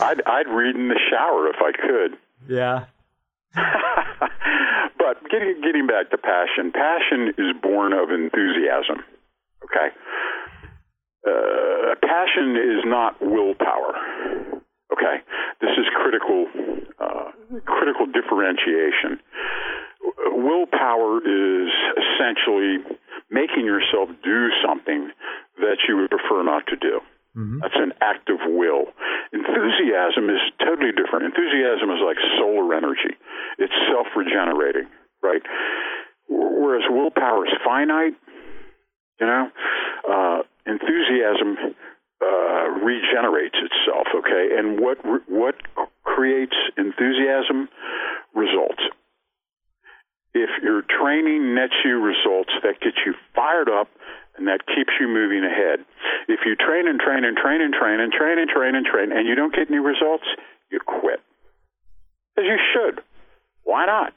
I'd 0.00 0.22
I'd 0.26 0.48
read 0.48 0.76
in 0.76 0.88
the 0.88 1.00
shower 1.10 1.48
if 1.48 1.56
I 1.60 1.72
could. 1.72 2.18
Yeah. 2.48 2.84
but 4.98 5.22
getting 5.30 5.60
getting 5.62 5.86
back 5.86 6.10
to 6.10 6.18
passion, 6.18 6.72
passion 6.72 7.32
is 7.38 7.54
born 7.62 7.92
of 7.92 8.10
enthusiasm. 8.10 9.04
Okay. 9.64 9.88
Uh, 11.26 11.94
passion 12.02 12.56
is 12.56 12.84
not 12.84 13.20
willpower. 13.20 14.59
Okay, 15.00 15.24
this 15.64 15.72
is 15.80 15.86
critical 15.96 16.44
uh, 17.00 17.32
critical 17.64 18.04
differentiation. 18.04 19.16
Willpower 20.36 21.24
is 21.24 21.72
essentially 21.96 22.84
making 23.30 23.64
yourself 23.64 24.10
do 24.22 24.48
something 24.60 25.08
that 25.56 25.78
you 25.88 25.96
would 25.96 26.10
prefer 26.10 26.44
not 26.44 26.66
to 26.68 26.76
do. 26.76 27.00
Mm-hmm. 27.36 27.58
That's 27.62 27.80
an 27.80 27.92
act 28.02 28.28
of 28.28 28.44
will. 28.44 28.92
Enthusiasm 29.32 30.28
is 30.28 30.42
totally 30.60 30.92
different. 30.92 31.32
Enthusiasm 31.32 31.88
is 31.90 32.04
like 32.04 32.18
solar 32.36 32.74
energy. 32.74 33.16
It's 33.56 33.72
self-regenerating, 33.88 34.84
right? 35.22 35.42
Whereas 36.28 36.84
willpower 36.90 37.46
is 37.46 37.52
finite. 37.64 38.14
You 39.20 39.26
know, 39.26 39.48
uh, 40.10 40.38
enthusiasm 40.66 41.56
uh, 42.20 42.59
regenerates 42.70 43.56
itself. 43.58 44.06
Okay, 44.14 44.56
and 44.56 44.80
what 44.80 44.98
what 45.28 45.56
creates 46.04 46.56
enthusiasm? 46.76 47.68
Results. 48.34 48.82
If 50.32 50.50
your 50.62 50.82
training 50.82 51.54
nets 51.54 51.74
you 51.84 51.98
results 51.98 52.52
that 52.62 52.78
get 52.80 52.94
you 53.04 53.14
fired 53.34 53.68
up 53.68 53.88
and 54.36 54.46
that 54.46 54.64
keeps 54.66 54.92
you 55.00 55.08
moving 55.08 55.44
ahead. 55.44 55.84
If 56.28 56.40
you 56.46 56.54
train 56.54 56.86
and 56.86 57.00
train 57.00 57.24
and 57.24 57.36
train 57.36 57.60
and 57.60 57.74
train 57.74 58.00
and 58.00 58.10
train 58.12 58.38
and 58.38 58.48
train 58.48 58.74
and 58.74 58.86
train 58.86 59.12
and 59.12 59.26
you 59.26 59.34
don't 59.34 59.54
get 59.54 59.68
any 59.68 59.78
results, 59.78 60.24
you 60.70 60.78
quit. 60.80 61.20
As 62.38 62.44
you 62.44 62.56
should. 62.72 63.02
Why 63.64 63.86
not? 63.86 64.14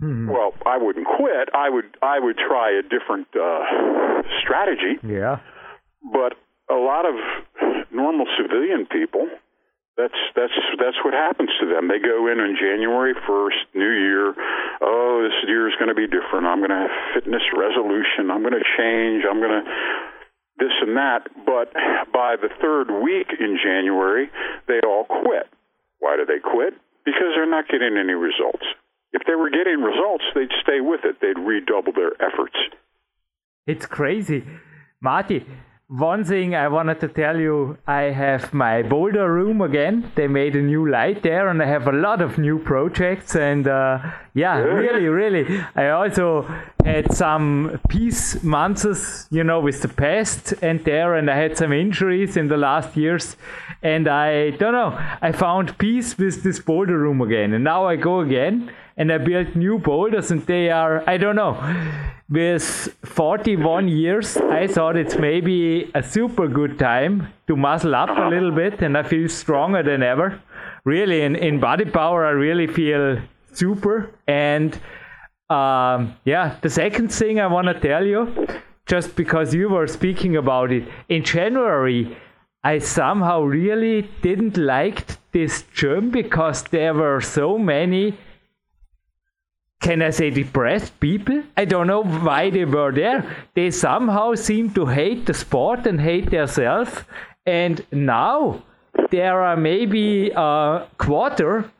Hmm. 0.00 0.28
Well, 0.28 0.54
I 0.66 0.78
wouldn't 0.78 1.06
quit. 1.06 1.48
I 1.54 1.70
would 1.70 1.96
I 2.02 2.18
would 2.18 2.36
try 2.36 2.72
a 2.72 2.82
different 2.82 3.28
uh, 3.36 4.22
strategy. 4.42 4.98
Yeah. 5.06 5.38
But 6.02 6.34
a 6.70 6.74
lot 6.74 7.04
of 7.06 7.14
normal 7.92 8.26
civilian 8.36 8.86
people 8.86 9.28
That's 9.96 10.18
that's 10.34 10.58
that's 10.82 10.98
what 11.04 11.14
happens 11.14 11.50
to 11.60 11.66
them. 11.70 11.86
They 11.86 12.02
go 12.02 12.26
in 12.26 12.40
on 12.42 12.58
January 12.58 13.14
first, 13.26 13.62
New 13.74 13.94
Year. 13.94 14.34
Oh, 14.82 15.22
this 15.22 15.38
year 15.46 15.68
is 15.68 15.74
going 15.78 15.88
to 15.88 15.94
be 15.94 16.10
different. 16.10 16.46
I'm 16.50 16.58
going 16.58 16.74
to 16.74 16.82
have 16.90 16.96
fitness 17.14 17.42
resolution. 17.54 18.26
I'm 18.26 18.42
going 18.42 18.58
to 18.58 18.66
change. 18.74 19.22
I'm 19.22 19.38
going 19.38 19.62
to 19.62 19.64
this 20.58 20.74
and 20.82 20.96
that. 20.96 21.30
But 21.46 21.70
by 22.12 22.34
the 22.34 22.50
third 22.60 22.90
week 22.90 23.30
in 23.38 23.56
January, 23.62 24.30
they 24.66 24.80
all 24.82 25.04
quit. 25.06 25.46
Why 26.00 26.16
do 26.16 26.26
they 26.26 26.42
quit? 26.42 26.74
Because 27.04 27.30
they're 27.36 27.48
not 27.50 27.68
getting 27.68 27.96
any 27.96 28.14
results. 28.14 28.66
If 29.12 29.22
they 29.28 29.36
were 29.36 29.50
getting 29.50 29.78
results, 29.78 30.24
they'd 30.34 30.50
stay 30.60 30.80
with 30.80 31.04
it. 31.04 31.22
They'd 31.22 31.38
redouble 31.38 31.92
their 31.94 32.18
efforts. 32.18 32.58
It's 33.66 33.86
crazy. 33.86 34.42
Marty, 35.00 35.46
one 35.88 36.24
thing 36.24 36.54
I 36.54 36.68
wanted 36.68 37.00
to 37.00 37.08
tell 37.08 37.38
you 37.38 37.76
I 37.86 38.04
have 38.04 38.54
my 38.54 38.82
boulder 38.82 39.30
room 39.30 39.60
again. 39.60 40.10
They 40.14 40.26
made 40.26 40.56
a 40.56 40.62
new 40.62 40.88
light 40.88 41.22
there, 41.22 41.48
and 41.48 41.62
I 41.62 41.66
have 41.66 41.86
a 41.86 41.92
lot 41.92 42.22
of 42.22 42.38
new 42.38 42.58
projects. 42.58 43.36
And 43.36 43.68
uh, 43.68 43.98
yeah, 44.34 44.56
really, 44.56 45.06
really. 45.06 45.62
I 45.76 45.90
also 45.90 46.42
had 46.84 47.12
some 47.12 47.80
peace 47.88 48.42
months, 48.42 49.28
you 49.30 49.44
know, 49.44 49.60
with 49.60 49.82
the 49.82 49.88
past 49.88 50.54
and 50.62 50.82
there, 50.84 51.14
and 51.14 51.30
I 51.30 51.36
had 51.36 51.58
some 51.58 51.72
injuries 51.72 52.36
in 52.36 52.48
the 52.48 52.56
last 52.56 52.96
years. 52.96 53.36
And 53.82 54.08
I 54.08 54.50
don't 54.50 54.72
know, 54.72 54.98
I 55.20 55.32
found 55.32 55.76
peace 55.76 56.16
with 56.16 56.42
this 56.42 56.60
boulder 56.60 56.98
room 56.98 57.20
again. 57.20 57.52
And 57.52 57.62
now 57.62 57.86
I 57.86 57.96
go 57.96 58.20
again 58.20 58.72
and 58.96 59.12
I 59.12 59.18
built 59.18 59.54
new 59.54 59.78
boulders, 59.78 60.30
and 60.30 60.46
they 60.46 60.70
are, 60.70 61.04
I 61.06 61.18
don't 61.18 61.36
know 61.36 61.60
with 62.30 62.96
41 63.04 63.88
years, 63.88 64.36
I 64.36 64.66
thought 64.66 64.96
it's 64.96 65.16
maybe 65.16 65.90
a 65.94 66.02
super 66.02 66.48
good 66.48 66.78
time 66.78 67.28
to 67.46 67.56
muscle 67.56 67.94
up 67.94 68.10
a 68.10 68.28
little 68.28 68.50
bit, 68.50 68.80
and 68.82 68.96
I 68.96 69.02
feel 69.02 69.28
stronger 69.28 69.82
than 69.82 70.02
ever. 70.02 70.40
Really, 70.84 71.22
in, 71.22 71.36
in 71.36 71.60
body 71.60 71.84
power, 71.84 72.24
I 72.24 72.30
really 72.30 72.66
feel 72.66 73.18
super. 73.52 74.10
And 74.26 74.78
um, 75.50 76.16
yeah, 76.24 76.56
the 76.62 76.70
second 76.70 77.08
thing 77.08 77.40
I 77.40 77.46
want 77.46 77.66
to 77.68 77.78
tell 77.78 78.04
you, 78.04 78.46
just 78.86 79.16
because 79.16 79.54
you 79.54 79.68
were 79.68 79.86
speaking 79.86 80.36
about 80.36 80.72
it, 80.72 80.88
in 81.08 81.24
January, 81.24 82.16
I 82.62 82.78
somehow 82.78 83.42
really 83.42 84.08
didn't 84.22 84.56
like 84.56 85.04
this 85.32 85.64
gym 85.74 86.10
because 86.10 86.62
there 86.64 86.94
were 86.94 87.20
so 87.20 87.58
many 87.58 88.16
can 89.84 90.00
I 90.00 90.08
say 90.08 90.30
depressed 90.30 90.98
people? 90.98 91.42
I 91.58 91.66
don't 91.66 91.86
know 91.86 92.02
why 92.02 92.48
they 92.48 92.64
were 92.64 92.90
there. 92.90 93.18
They 93.54 93.70
somehow 93.70 94.34
seem 94.34 94.72
to 94.72 94.86
hate 94.86 95.26
the 95.26 95.34
sport 95.34 95.86
and 95.86 96.00
hate 96.00 96.30
themselves. 96.30 97.02
And 97.44 97.84
now 97.92 98.62
there 99.10 99.42
are 99.42 99.58
maybe 99.58 100.30
a 100.34 100.86
quarter 100.96 101.70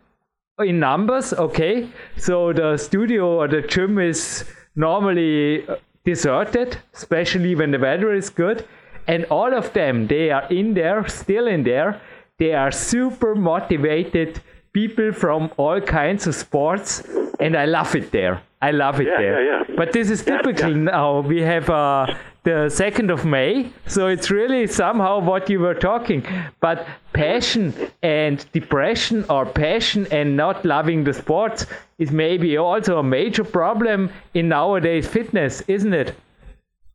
in 0.58 0.80
numbers, 0.80 1.32
okay? 1.32 1.88
So 2.18 2.52
the 2.52 2.76
studio 2.76 3.38
or 3.40 3.48
the 3.48 3.62
gym 3.62 3.98
is 3.98 4.44
normally 4.76 5.66
uh, 5.66 5.76
deserted, 6.04 6.76
especially 6.92 7.54
when 7.54 7.70
the 7.70 7.78
weather 7.78 8.12
is 8.12 8.28
good. 8.28 8.66
And 9.06 9.24
all 9.30 9.54
of 9.54 9.72
them, 9.72 10.08
they 10.08 10.30
are 10.30 10.46
in 10.50 10.74
there, 10.74 11.08
still 11.08 11.46
in 11.46 11.62
there. 11.62 12.02
They 12.38 12.52
are 12.52 12.70
super 12.70 13.34
motivated 13.34 14.42
people 14.74 15.12
from 15.12 15.50
all 15.56 15.80
kinds 15.80 16.26
of 16.26 16.34
sports, 16.34 17.02
and 17.40 17.56
I 17.56 17.64
love 17.64 17.94
it 17.94 18.10
there. 18.10 18.42
I 18.60 18.72
love 18.72 19.00
it 19.00 19.06
yeah, 19.06 19.18
there. 19.18 19.44
Yeah, 19.44 19.62
yeah. 19.68 19.74
But 19.76 19.92
this 19.92 20.10
is 20.10 20.22
typical 20.22 20.70
now. 20.74 21.20
We 21.20 21.40
have 21.40 21.70
uh, 21.70 22.06
the 22.42 22.68
2nd 22.68 23.12
of 23.12 23.24
May, 23.24 23.70
so 23.87 24.08
it's 24.08 24.30
really 24.30 24.66
somehow 24.66 25.20
what 25.20 25.48
you 25.48 25.60
were 25.60 25.74
talking. 25.74 26.26
But 26.60 26.87
passion 27.12 27.72
and 28.02 28.44
depression, 28.52 29.24
or 29.30 29.46
passion 29.46 30.06
and 30.10 30.37
not 30.37 30.64
loving 30.64 31.04
the 31.04 31.14
sports, 31.14 31.66
is 31.98 32.10
maybe 32.10 32.58
also 32.58 32.98
a 32.98 33.02
major 33.02 33.44
problem 33.44 34.10
in 34.34 34.48
nowadays 34.48 35.06
fitness, 35.06 35.62
isn't 35.68 35.94
it? 35.94 36.14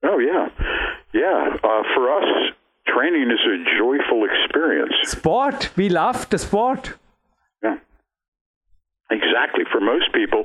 Oh, 0.04 0.20
yeah. 0.20 0.50
Yeah. 1.13 1.56
Uh, 1.63 1.84
for 1.96 2.12
us, 2.18 2.54
training 2.88 3.32
is 3.32 3.39
a 3.46 3.78
joyful 3.78 4.26
experience. 4.26 4.94
Sport. 5.06 5.70
We 5.78 5.89
love 5.89 6.30
the 6.30 6.38
sport. 6.38 6.94
Exactly. 9.12 9.63
For 9.72 9.82
most 9.82 10.13
people, 10.13 10.43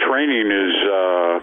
training 0.00 0.50
is 0.50 0.74
uh, 0.90 1.40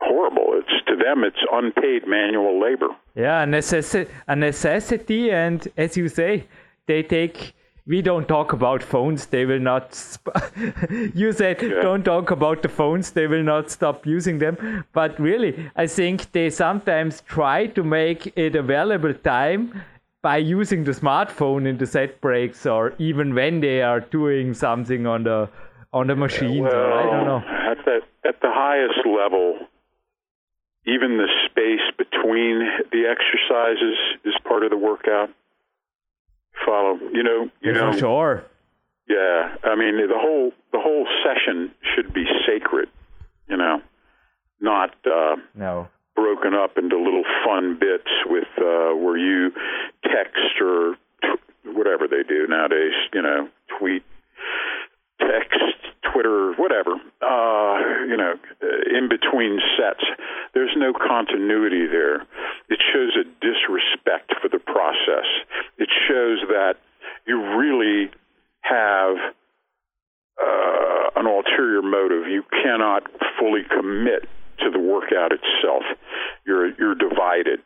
horrible. 0.00 0.54
It's 0.54 0.84
to 0.86 0.96
them, 0.96 1.24
it's 1.24 1.44
unpaid 1.52 2.06
manual 2.06 2.60
labor. 2.60 2.88
Yeah, 3.14 3.42
a 3.42 3.46
necessity, 3.46 4.10
a 4.26 4.36
necessity, 4.36 5.30
and 5.30 5.66
as 5.76 5.96
you 5.96 6.08
say, 6.08 6.46
they 6.86 7.02
take. 7.02 7.54
We 7.86 8.02
don't 8.02 8.28
talk 8.28 8.52
about 8.52 8.82
phones. 8.82 9.26
They 9.26 9.46
will 9.46 9.60
not. 9.60 9.94
Sp- 9.96 10.36
you 11.14 11.32
said 11.32 11.62
yeah. 11.62 11.80
don't 11.80 12.04
talk 12.04 12.30
about 12.30 12.60
the 12.62 12.68
phones. 12.68 13.12
They 13.12 13.26
will 13.26 13.42
not 13.42 13.70
stop 13.70 14.06
using 14.06 14.38
them. 14.38 14.84
But 14.92 15.18
really, 15.18 15.70
I 15.74 15.86
think 15.86 16.30
they 16.32 16.50
sometimes 16.50 17.22
try 17.22 17.66
to 17.68 17.82
make 17.82 18.36
it 18.36 18.56
available 18.56 19.14
time 19.14 19.82
by 20.20 20.36
using 20.36 20.84
the 20.84 20.92
smartphone 20.92 21.66
in 21.66 21.78
the 21.78 21.86
set 21.86 22.20
breaks 22.20 22.66
or 22.66 22.92
even 22.98 23.34
when 23.34 23.60
they 23.60 23.80
are 23.80 24.00
doing 24.00 24.52
something 24.52 25.06
on 25.06 25.22
the 25.24 25.48
on 25.92 26.06
the 26.06 26.16
machines. 26.16 26.60
Well, 26.60 26.92
I 26.92 27.02
don't 27.04 27.26
know. 27.26 27.38
At 27.38 27.84
the 27.84 28.00
at 28.26 28.40
the 28.40 28.50
highest 28.50 29.06
level, 29.06 29.58
even 30.86 31.18
the 31.18 31.28
space 31.46 31.84
between 31.96 32.60
the 32.92 33.04
exercises 33.08 33.96
is 34.24 34.34
part 34.46 34.64
of 34.64 34.70
the 34.70 34.76
workout. 34.76 35.30
Follow, 36.66 36.98
you 37.12 37.22
know, 37.22 37.50
you 37.60 37.72
know. 37.72 37.92
Sure. 37.92 38.44
Yeah, 39.08 39.56
I 39.64 39.74
mean 39.74 39.96
the 39.96 40.18
whole 40.18 40.52
the 40.72 40.80
whole 40.80 41.06
session 41.24 41.72
should 41.94 42.12
be 42.12 42.26
sacred. 42.46 42.88
You 43.48 43.56
know, 43.56 43.80
not 44.60 44.94
uh, 45.06 45.36
no 45.54 45.88
broken 46.14 46.52
up 46.52 46.76
into 46.76 46.98
little 46.98 47.22
fun 47.46 47.78
bits 47.78 48.10
with 48.26 48.48
uh, 48.58 48.92
where 48.96 49.16
you 49.16 49.52
text 50.02 50.60
or 50.60 50.96
t- 51.22 51.70
whatever 51.70 52.08
they 52.08 52.22
do 52.28 52.46
nowadays. 52.48 52.92
You 53.14 53.22
know, 53.22 53.48
tweet 53.78 54.02
text, 55.20 55.77
Twitter, 56.12 56.52
whatever, 56.54 56.92
uh, 57.22 58.04
you 58.08 58.16
know, 58.16 58.34
in 58.62 59.08
between 59.08 59.60
sets. 59.76 60.04
There's 60.54 60.74
no 60.76 60.92
continuity 60.92 61.86
there. 61.86 62.22
It 62.68 62.80
shows 62.92 63.16
a 63.16 63.24
disrespect 63.40 64.34
for 64.40 64.48
the 64.48 64.58
process. 64.58 65.26
It 65.78 65.88
shows 66.08 66.40
that 66.48 66.74
you 67.26 67.56
really 67.56 68.10
have 68.62 69.16
uh, 70.40 71.10
an 71.16 71.26
ulterior 71.26 71.82
motive. 71.82 72.28
You 72.28 72.44
cannot 72.50 73.04
fully 73.38 73.62
commit 73.68 74.28
to 74.60 74.70
the 74.70 74.78
workout 74.78 75.32
itself. 75.32 75.82
You're 76.46 76.74
you're 76.78 76.94
divided. 76.94 77.60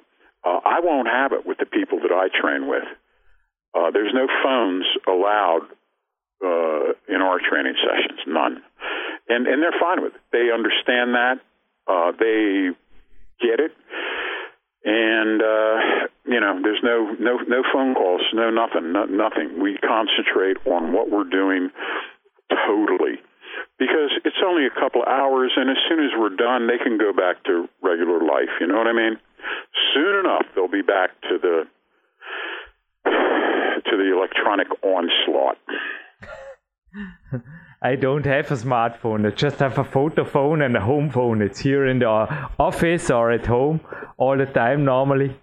Uh, 0.44 0.60
I 0.64 0.80
won't 0.82 1.08
have 1.08 1.32
it 1.32 1.46
with 1.46 1.58
the 1.58 1.66
people 1.66 2.00
that 2.00 2.12
I 2.12 2.28
train 2.28 2.68
with. 2.68 2.84
Uh, 3.74 3.90
there's 3.90 4.12
no 4.12 4.26
phones 4.42 4.84
allowed 5.06 5.62
uh, 6.42 6.92
in 7.08 7.22
our 7.22 7.38
training 7.38 7.74
sessions, 7.80 8.20
none. 8.26 8.62
And 9.28 9.46
and 9.46 9.62
they're 9.62 9.78
fine 9.80 10.02
with 10.02 10.14
it. 10.14 10.20
They 10.32 10.50
understand 10.52 11.14
that. 11.14 11.40
Uh, 11.86 12.12
they 12.18 12.70
get 13.40 13.60
it. 13.60 13.72
And 14.84 15.40
uh, 15.40 16.08
you 16.26 16.40
know, 16.40 16.58
there's 16.62 16.82
no 16.82 17.14
no 17.18 17.38
no 17.46 17.62
phone 17.72 17.94
calls, 17.94 18.22
no 18.34 18.50
nothing, 18.50 18.92
no, 18.92 19.04
nothing. 19.04 19.62
We 19.62 19.78
concentrate 19.78 20.58
on 20.66 20.92
what 20.92 21.10
we're 21.10 21.28
doing 21.28 21.70
totally 22.50 23.22
because 23.78 24.10
it's 24.24 24.42
only 24.44 24.66
a 24.66 24.70
couple 24.70 25.02
of 25.02 25.08
hours, 25.08 25.52
and 25.56 25.70
as 25.70 25.76
soon 25.88 26.04
as 26.04 26.10
we're 26.18 26.34
done, 26.34 26.66
they 26.66 26.78
can 26.82 26.98
go 26.98 27.12
back 27.12 27.42
to 27.44 27.68
regular 27.82 28.20
life. 28.20 28.50
You 28.60 28.66
know 28.66 28.78
what 28.78 28.86
I 28.86 28.92
mean? 28.92 29.18
Soon 29.94 30.20
enough, 30.24 30.46
they'll 30.54 30.68
be 30.68 30.82
back 30.82 31.10
to 31.22 31.38
the 31.40 31.66
to 33.04 33.96
the 33.96 34.12
electronic 34.14 34.68
onslaught. 34.82 35.58
I 37.82 37.96
don't 37.96 38.24
have 38.26 38.50
a 38.50 38.54
smartphone. 38.54 39.26
I 39.26 39.34
just 39.34 39.58
have 39.58 39.78
a 39.78 39.84
photo 39.84 40.24
phone 40.24 40.62
and 40.62 40.76
a 40.76 40.80
home 40.80 41.10
phone. 41.10 41.42
It's 41.42 41.58
here 41.60 41.86
in 41.86 41.98
the 41.98 42.06
office 42.58 43.10
or 43.10 43.32
at 43.32 43.46
home 43.46 43.80
all 44.18 44.36
the 44.36 44.46
time 44.46 44.84
normally. 44.84 45.36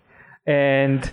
And 0.46 1.12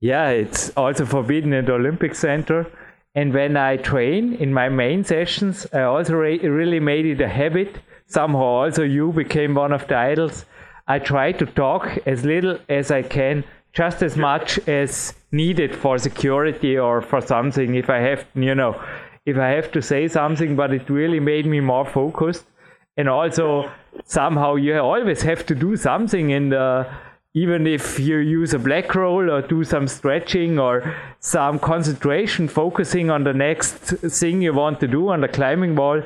yeah, 0.00 0.30
it's 0.30 0.70
also 0.76 1.06
forbidden 1.06 1.52
in 1.52 1.64
the 1.64 1.74
Olympic 1.74 2.14
Center. 2.14 2.66
And 3.14 3.32
when 3.32 3.56
I 3.56 3.76
train 3.76 4.34
in 4.34 4.52
my 4.52 4.68
main 4.68 5.04
sessions, 5.04 5.66
I 5.72 5.82
also 5.82 6.14
re- 6.14 6.40
really 6.40 6.80
made 6.80 7.06
it 7.06 7.20
a 7.20 7.28
habit. 7.28 7.78
Somehow, 8.06 8.64
also, 8.64 8.82
you 8.82 9.12
became 9.12 9.54
one 9.54 9.72
of 9.72 9.86
the 9.86 9.96
idols. 9.96 10.44
I 10.86 10.98
try 10.98 11.32
to 11.32 11.46
talk 11.46 11.98
as 12.06 12.24
little 12.24 12.58
as 12.68 12.90
I 12.90 13.02
can, 13.02 13.44
just 13.72 14.02
as 14.02 14.16
much 14.16 14.58
as 14.68 15.14
needed 15.32 15.74
for 15.74 15.96
security 15.96 16.76
or 16.76 17.00
for 17.00 17.20
something. 17.20 17.76
If 17.76 17.88
I 17.88 17.98
have, 18.00 18.26
you 18.34 18.54
know, 18.54 18.78
if 19.26 19.36
I 19.36 19.48
have 19.50 19.72
to 19.72 19.82
say 19.82 20.08
something, 20.08 20.56
but 20.56 20.72
it 20.72 20.88
really 20.90 21.20
made 21.20 21.46
me 21.46 21.60
more 21.60 21.84
focused. 21.84 22.44
And 22.96 23.08
also, 23.08 23.70
somehow, 24.04 24.54
you 24.56 24.78
always 24.78 25.22
have 25.22 25.44
to 25.46 25.54
do 25.54 25.76
something 25.76 26.32
and 26.32 26.52
the 26.52 26.86
even 27.36 27.66
if 27.66 27.98
you 27.98 28.18
use 28.18 28.54
a 28.54 28.58
black 28.60 28.94
roll 28.94 29.28
or 29.28 29.42
do 29.42 29.64
some 29.64 29.88
stretching 29.88 30.56
or 30.58 30.94
some 31.18 31.58
concentration, 31.58 32.46
focusing 32.46 33.10
on 33.10 33.24
the 33.24 33.32
next 33.32 33.74
thing 33.74 34.40
you 34.40 34.54
want 34.54 34.78
to 34.78 34.86
do 34.86 35.08
on 35.08 35.20
the 35.20 35.26
climbing 35.26 35.74
wall, 35.74 36.00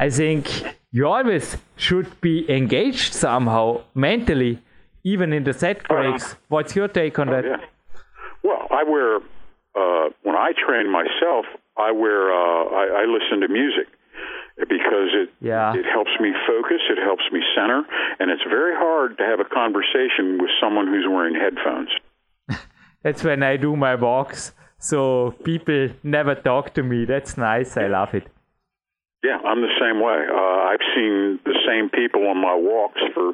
I 0.00 0.10
think 0.10 0.50
you 0.90 1.06
always 1.06 1.56
should 1.76 2.20
be 2.20 2.50
engaged 2.50 3.14
somehow 3.14 3.82
mentally, 3.94 4.58
even 5.04 5.32
in 5.32 5.44
the 5.44 5.52
set 5.52 5.86
breaks. 5.86 6.34
What's 6.48 6.74
your 6.74 6.88
take 6.88 7.20
on 7.20 7.28
that? 7.28 7.44
Yeah. 7.44 7.56
Well, 8.42 8.66
I 8.72 8.82
wear 8.82 9.16
uh, 9.16 10.10
when 10.24 10.34
I 10.34 10.52
train 10.66 10.90
myself, 10.90 11.46
I 11.76 11.92
wear 11.92 12.32
uh, 12.32 12.64
I, 12.70 13.02
I 13.02 13.04
listen 13.06 13.40
to 13.40 13.48
music 13.48 13.88
because 14.56 15.10
it 15.12 15.30
yeah. 15.40 15.74
it 15.74 15.84
helps 15.84 16.12
me 16.20 16.32
focus, 16.46 16.80
it 16.88 16.98
helps 17.02 17.24
me 17.32 17.40
center, 17.54 17.82
and 18.18 18.30
it's 18.30 18.44
very 18.48 18.74
hard 18.74 19.18
to 19.18 19.24
have 19.24 19.40
a 19.40 19.44
conversation 19.44 20.38
with 20.40 20.50
someone 20.60 20.86
who's 20.86 21.06
wearing 21.08 21.34
headphones. 21.34 21.90
That's 23.02 23.24
when 23.24 23.42
I 23.42 23.56
do 23.56 23.76
my 23.76 23.96
walks, 23.96 24.52
so 24.78 25.32
people 25.44 25.90
never 26.02 26.34
talk 26.34 26.74
to 26.74 26.82
me. 26.82 27.04
That's 27.04 27.36
nice. 27.36 27.76
I 27.76 27.88
love 27.88 28.14
it. 28.14 28.28
Yeah, 29.24 29.38
I'm 29.38 29.62
the 29.62 29.72
same 29.80 30.00
way. 30.04 30.20
Uh, 30.28 30.68
I've 30.68 30.84
seen 30.94 31.40
the 31.44 31.56
same 31.66 31.88
people 31.88 32.28
on 32.28 32.36
my 32.36 32.54
walks 32.54 33.00
for 33.14 33.32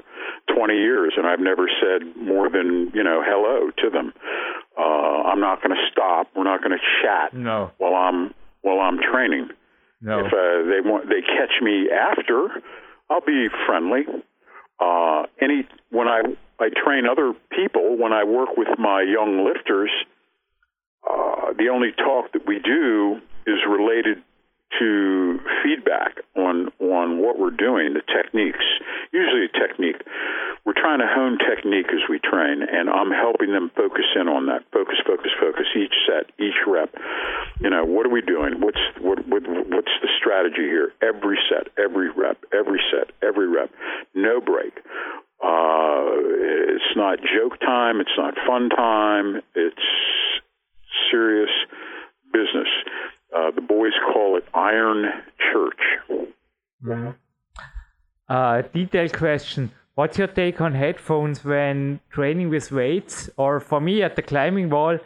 20 0.54 0.74
years, 0.74 1.14
and 1.16 1.26
I've 1.26 1.40
never 1.40 1.68
said 1.80 2.16
more 2.16 2.48
than 2.48 2.92
you 2.94 3.02
know 3.02 3.20
hello 3.26 3.70
to 3.78 3.90
them. 3.90 4.14
Uh, 4.80 5.28
I'm 5.28 5.40
not 5.40 5.62
going 5.62 5.76
to 5.76 5.82
stop. 5.92 6.28
We're 6.34 6.44
not 6.44 6.60
going 6.60 6.72
to 6.72 6.84
chat 7.02 7.34
no. 7.34 7.70
while 7.78 7.94
I'm 7.94 8.32
while 8.62 8.80
I'm 8.80 8.98
training. 8.98 9.48
No. 10.00 10.20
If 10.20 10.32
uh, 10.32 10.70
they 10.70 10.80
want, 10.80 11.08
they 11.08 11.20
catch 11.20 11.60
me 11.60 11.90
after, 11.90 12.48
I'll 13.10 13.20
be 13.20 13.48
friendly. 13.66 14.04
Uh, 14.80 15.24
any 15.40 15.68
when 15.90 16.08
I 16.08 16.22
I 16.58 16.68
train 16.84 17.04
other 17.06 17.34
people, 17.50 17.98
when 17.98 18.12
I 18.12 18.24
work 18.24 18.56
with 18.56 18.68
my 18.78 19.02
young 19.02 19.44
lifters, 19.44 19.90
uh, 21.08 21.52
the 21.58 21.68
only 21.68 21.92
talk 21.92 22.32
that 22.32 22.46
we 22.46 22.58
do 22.58 23.20
is 23.46 23.58
related 23.68 24.22
to 24.78 25.40
feedback 25.62 26.22
on 26.36 26.70
on 26.80 27.18
what 27.18 27.38
we're 27.38 27.50
doing, 27.54 27.94
the 27.94 28.02
techniques. 28.06 28.64
Usually, 29.12 29.46
a 29.46 29.52
technique. 29.52 30.00
We're 30.64 30.78
trying 30.78 31.00
to 31.00 31.08
hone 31.08 31.38
technique 31.38 31.88
as 31.88 32.04
we 32.08 32.20
train, 32.20 32.62
and 32.62 32.88
I'm 32.88 33.10
helping 33.10 33.52
them 33.52 33.70
focus 33.74 34.04
in 34.14 34.28
on 34.28 34.46
that. 34.46 34.62
Focus, 34.72 34.96
focus, 35.06 35.32
focus. 35.40 35.66
Each 35.74 35.94
set, 36.06 36.30
each 36.38 36.60
rep. 36.66 36.94
You 37.60 37.70
know, 37.70 37.84
what 37.84 38.06
are 38.06 38.10
we 38.12 38.22
doing? 38.22 38.60
What's 38.60 38.80
what, 39.00 39.26
what 39.26 39.42
what's 39.46 39.94
the 40.02 40.08
strategy 40.18 40.68
here? 40.68 40.92
Every 41.02 41.38
set, 41.48 41.68
every 41.82 42.10
rep, 42.10 42.38
every 42.52 42.80
set, 42.92 43.10
every 43.22 43.48
rep. 43.48 43.70
No 44.14 44.40
break. 44.40 44.78
Uh, 45.42 46.12
it's 46.76 46.96
not 46.96 47.18
joke 47.18 47.58
time. 47.60 48.00
It's 48.00 48.16
not 48.16 48.34
fun 48.46 48.68
time. 48.68 49.40
It's 49.54 49.88
serious 51.10 51.50
business. 52.32 52.68
Uh, 53.34 53.50
the 53.52 53.60
boys 53.60 53.92
call 54.12 54.36
it 54.36 54.44
Iron 54.54 55.06
Church. 55.52 56.26
Yeah. 56.86 57.12
Uh, 58.28 58.62
detailed 58.62 59.12
question. 59.12 59.70
What's 59.94 60.18
your 60.18 60.28
take 60.28 60.60
on 60.60 60.74
headphones 60.74 61.44
when 61.44 62.00
training 62.10 62.48
with 62.48 62.72
weights? 62.72 63.28
Or 63.36 63.60
for 63.60 63.80
me 63.80 64.02
at 64.02 64.16
the 64.16 64.22
climbing 64.22 64.70
wall, 64.70 64.98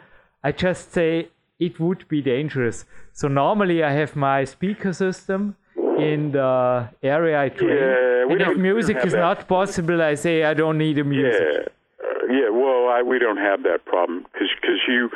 I 0.43 0.51
just 0.51 0.91
say 0.91 1.29
it 1.59 1.79
would 1.79 2.07
be 2.07 2.21
dangerous. 2.21 2.85
So 3.11 3.27
normally 3.27 3.83
I 3.83 3.91
have 3.91 4.15
my 4.15 4.43
speaker 4.43 4.93
system 4.93 5.55
in 5.97 6.31
the 6.31 6.89
area 7.03 7.41
I 7.41 7.49
train. 7.49 7.69
Yeah, 7.69 8.31
and 8.31 8.41
if 8.41 8.57
music 8.57 8.97
is 9.05 9.13
that. 9.13 9.19
not 9.19 9.47
possible, 9.47 10.01
I 10.01 10.15
say 10.15 10.43
I 10.43 10.53
don't 10.53 10.77
need 10.77 10.97
a 10.97 11.03
music. 11.03 11.41
Yeah, 11.41 12.07
uh, 12.07 12.33
yeah. 12.33 12.49
Well, 12.49 12.89
I, 12.89 13.01
we 13.01 13.19
don't 13.19 13.37
have 13.37 13.63
that 13.63 13.85
problem 13.85 14.25
because 14.31 14.49
because 14.59 14.79
you 14.87 15.09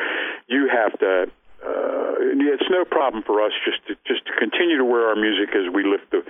you 0.48 0.70
have 0.72 0.98
to 1.00 1.32
it's 2.42 2.70
no 2.70 2.86
problem 2.86 3.24
for 3.24 3.42
us 3.42 3.52
just 3.66 3.86
to 3.88 3.96
just 4.08 4.26
to 4.26 4.32
continue 4.38 4.78
to 4.78 4.86
wear 4.86 5.10
our 5.10 5.16
music 5.16 5.50
as 5.56 5.74
we 5.74 5.84
lift 5.84 6.12
the 6.12 6.22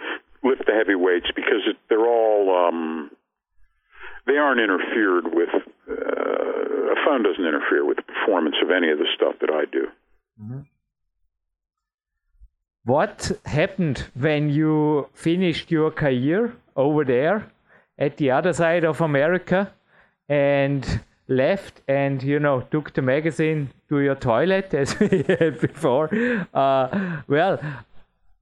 lift 0.43 0.65
the 0.65 0.73
heavy 0.73 0.95
weights 0.95 1.27
because 1.35 1.61
it, 1.67 1.77
they're 1.89 2.07
all 2.07 2.67
um, 2.67 3.11
they 4.25 4.37
aren't 4.37 4.61
interfered 4.61 5.33
with. 5.33 5.49
Uh, 5.89 6.59
a 6.91 6.95
phone 7.05 7.23
doesn't 7.23 7.45
interfere 7.45 7.85
with 7.85 7.97
the 7.97 8.03
performance 8.03 8.55
of 8.63 8.71
any 8.71 8.89
of 8.89 8.97
the 8.97 9.07
stuff 9.15 9.35
that 9.41 9.51
I 9.51 9.65
do. 9.71 9.87
Mm-hmm. 10.41 10.59
What 12.85 13.31
happened 13.45 14.05
when 14.15 14.49
you 14.49 15.07
finished 15.13 15.69
your 15.69 15.91
career 15.91 16.55
over 16.75 17.03
there 17.03 17.51
at 17.97 18.17
the 18.17 18.31
other 18.31 18.53
side 18.53 18.83
of 18.83 19.01
America 19.01 19.71
and 20.27 21.01
left 21.27 21.81
and 21.87 22.23
you 22.23 22.39
know 22.39 22.61
took 22.71 22.93
the 22.93 23.01
magazine 23.01 23.69
to 23.89 23.99
your 23.99 24.15
toilet 24.15 24.73
as 24.83 24.97
we 24.99 25.23
had 25.27 25.59
before. 25.59 26.09
Uh, 26.53 27.21
well 27.27 27.59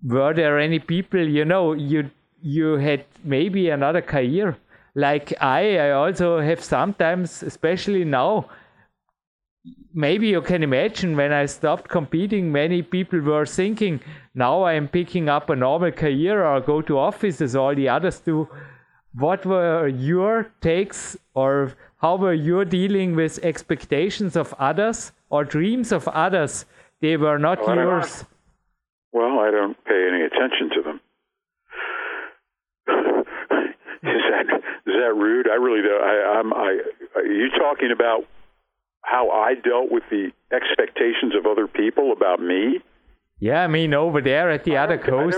were 0.03 0.33
there 0.33 0.59
any 0.59 0.79
people 0.79 1.19
you 1.19 1.43
know 1.45 1.73
you 1.73 2.09
you 2.41 2.73
had 2.77 3.05
maybe 3.23 3.69
another 3.69 4.01
career? 4.01 4.57
Like 4.95 5.33
i 5.41 5.77
i 5.77 5.91
also 5.91 6.39
have 6.39 6.63
sometimes 6.63 7.43
especially 7.43 8.03
now 8.03 8.45
maybe 9.93 10.27
you 10.27 10.41
can 10.41 10.63
imagine 10.63 11.15
when 11.15 11.31
i 11.31 11.45
stopped 11.45 11.87
competing 11.89 12.51
many 12.51 12.81
people 12.81 13.19
were 13.19 13.45
thinking 13.45 13.99
now 14.33 14.63
i'm 14.63 14.87
picking 14.87 15.29
up 15.29 15.51
a 15.51 15.55
normal 15.55 15.91
career 15.91 16.43
or 16.45 16.59
go 16.61 16.81
to 16.81 16.97
office 16.97 17.41
as 17.41 17.55
all 17.55 17.75
the 17.75 17.89
others 17.89 18.19
do. 18.19 18.47
What 19.13 19.45
were 19.45 19.87
your 19.87 20.51
takes 20.61 21.17
or 21.33 21.73
how 21.97 22.15
were 22.17 22.33
you 22.33 22.65
dealing 22.65 23.15
with 23.15 23.39
expectations 23.43 24.35
of 24.35 24.53
others 24.59 25.11
or 25.29 25.43
dreams 25.43 25.91
of 25.91 26.07
others? 26.07 26.65
They 27.01 27.17
were 27.17 27.37
not 27.37 27.65
well, 27.65 27.75
yours. 27.75 28.25
Well, 29.11 29.39
I 29.39 29.51
don't 29.51 29.77
pay 29.85 30.07
any 30.11 30.23
attention 30.23 30.69
to 30.75 30.81
them. 30.83 30.99
is 34.03 34.23
that 34.29 34.45
is 34.85 34.95
that 34.95 35.13
rude? 35.15 35.47
I 35.49 35.55
really 35.55 35.81
do. 35.81 35.95
I, 35.95 36.39
I'm. 36.39 36.53
I. 36.53 36.79
Are 37.15 37.25
you 37.25 37.49
talking 37.49 37.91
about 37.91 38.25
how 39.01 39.29
I 39.29 39.53
dealt 39.55 39.91
with 39.91 40.03
the 40.09 40.31
expectations 40.51 41.35
of 41.35 41.45
other 41.45 41.67
people 41.67 42.11
about 42.11 42.41
me? 42.41 42.81
Yeah, 43.39 43.63
I 43.63 43.67
mean, 43.67 43.93
over 43.93 44.19
there 44.19 44.49
at 44.49 44.63
the 44.63 44.77
other 44.77 44.97
coast, 44.97 45.37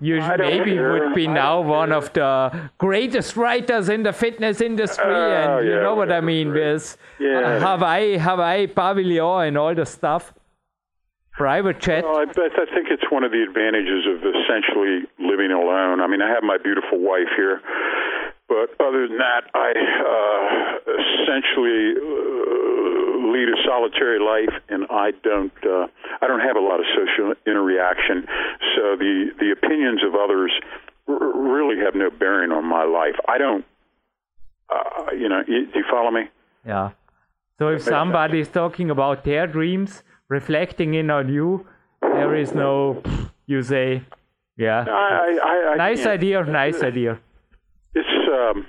you 0.00 0.20
maybe 0.38 0.78
would 0.78 1.14
be 1.14 1.26
now 1.26 1.60
one 1.60 1.90
of 1.90 2.12
the 2.12 2.70
greatest 2.78 3.36
writers 3.36 3.88
in 3.88 4.04
the 4.04 4.12
fitness 4.12 4.60
industry, 4.60 5.04
uh, 5.04 5.58
and 5.58 5.66
you 5.66 5.74
yeah, 5.74 5.82
know 5.82 5.96
what 5.96 6.12
I 6.12 6.20
mean. 6.20 6.52
There's 6.54 6.96
yeah. 7.18 7.58
Hawaii, 7.58 8.18
Hawaii 8.18 8.68
Pavilion, 8.68 9.48
and 9.48 9.58
all 9.58 9.74
the 9.74 9.84
stuff. 9.84 10.32
Private 11.32 11.80
jet. 11.80 12.04
Well, 12.04 12.18
I, 12.18 12.22
I 12.22 12.66
think 12.74 12.86
it's 12.90 13.10
one 13.10 13.24
of 13.24 13.32
the 13.32 13.42
advantages 13.42 14.06
of 14.06 14.18
essentially 14.22 15.08
living 15.18 15.50
alone. 15.50 16.00
I 16.00 16.06
mean, 16.06 16.22
I 16.22 16.28
have 16.30 16.44
my 16.44 16.58
beautiful 16.62 17.00
wife 17.00 17.32
here, 17.36 17.60
but 18.48 18.70
other 18.78 19.08
than 19.08 19.18
that, 19.18 19.50
I 19.54 19.72
uh, 19.74 20.92
essentially. 21.02 22.29
Lead 23.34 23.48
a 23.48 23.58
solitary 23.64 24.18
life, 24.18 24.54
and 24.68 24.86
I 24.90 25.12
don't 25.22 25.52
uh, 25.64 25.86
I 26.22 26.26
don't 26.26 26.40
have 26.40 26.56
a 26.56 26.60
lot 26.60 26.80
of 26.80 26.86
social 26.98 27.34
interaction. 27.46 28.26
So 28.74 28.82
the 28.96 29.14
the 29.38 29.50
opinions 29.52 30.00
of 30.06 30.14
others 30.14 30.52
r- 31.06 31.32
really 31.54 31.76
have 31.84 31.94
no 31.94 32.10
bearing 32.10 32.50
on 32.50 32.64
my 32.64 32.84
life. 32.84 33.16
I 33.28 33.38
don't. 33.38 33.64
Uh, 34.68 35.12
you 35.12 35.28
know, 35.28 35.42
you, 35.46 35.66
do 35.66 35.78
you 35.80 35.84
follow 35.90 36.10
me? 36.10 36.22
Yeah. 36.66 36.90
So 37.58 37.68
if 37.68 37.82
somebody 37.82 38.40
is 38.40 38.48
talking 38.48 38.90
about 38.90 39.24
their 39.24 39.46
dreams, 39.46 40.02
reflecting 40.28 40.94
in 40.94 41.10
on 41.10 41.28
you, 41.28 41.66
there 42.00 42.34
is 42.34 42.54
no. 42.54 43.02
You 43.46 43.62
say, 43.62 44.02
yeah. 44.56 44.84
I, 44.88 45.38
I, 45.42 45.72
I 45.72 45.76
nice 45.76 46.06
idea. 46.06 46.44
Nice 46.44 46.82
idea. 46.82 47.18
It's 47.94 48.08
um, 48.32 48.66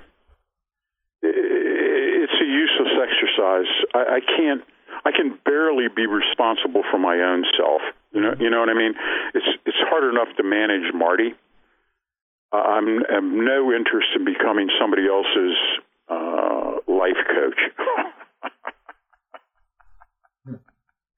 it's 1.22 1.28
a 1.28 1.38
useless 1.38 1.61
exercise. 3.42 3.84
I, 3.94 4.16
I 4.16 4.20
can't. 4.20 4.62
I 5.04 5.10
can 5.10 5.38
barely 5.44 5.88
be 5.94 6.06
responsible 6.06 6.82
for 6.90 6.98
my 6.98 7.16
own 7.16 7.44
self. 7.56 7.82
You 8.12 8.20
know, 8.20 8.34
you 8.38 8.50
know 8.50 8.60
what 8.60 8.68
I 8.68 8.74
mean. 8.74 8.94
It's 9.34 9.46
it's 9.66 9.76
hard 9.88 10.04
enough 10.12 10.36
to 10.36 10.42
manage 10.42 10.92
Marty. 10.94 11.34
Uh, 12.52 12.56
I'm, 12.56 13.02
I'm 13.10 13.44
no 13.46 13.72
interest 13.72 14.08
in 14.14 14.26
becoming 14.26 14.68
somebody 14.78 15.08
else's 15.08 15.56
uh, 16.10 16.72
life 16.86 17.16
coach. 17.34 17.58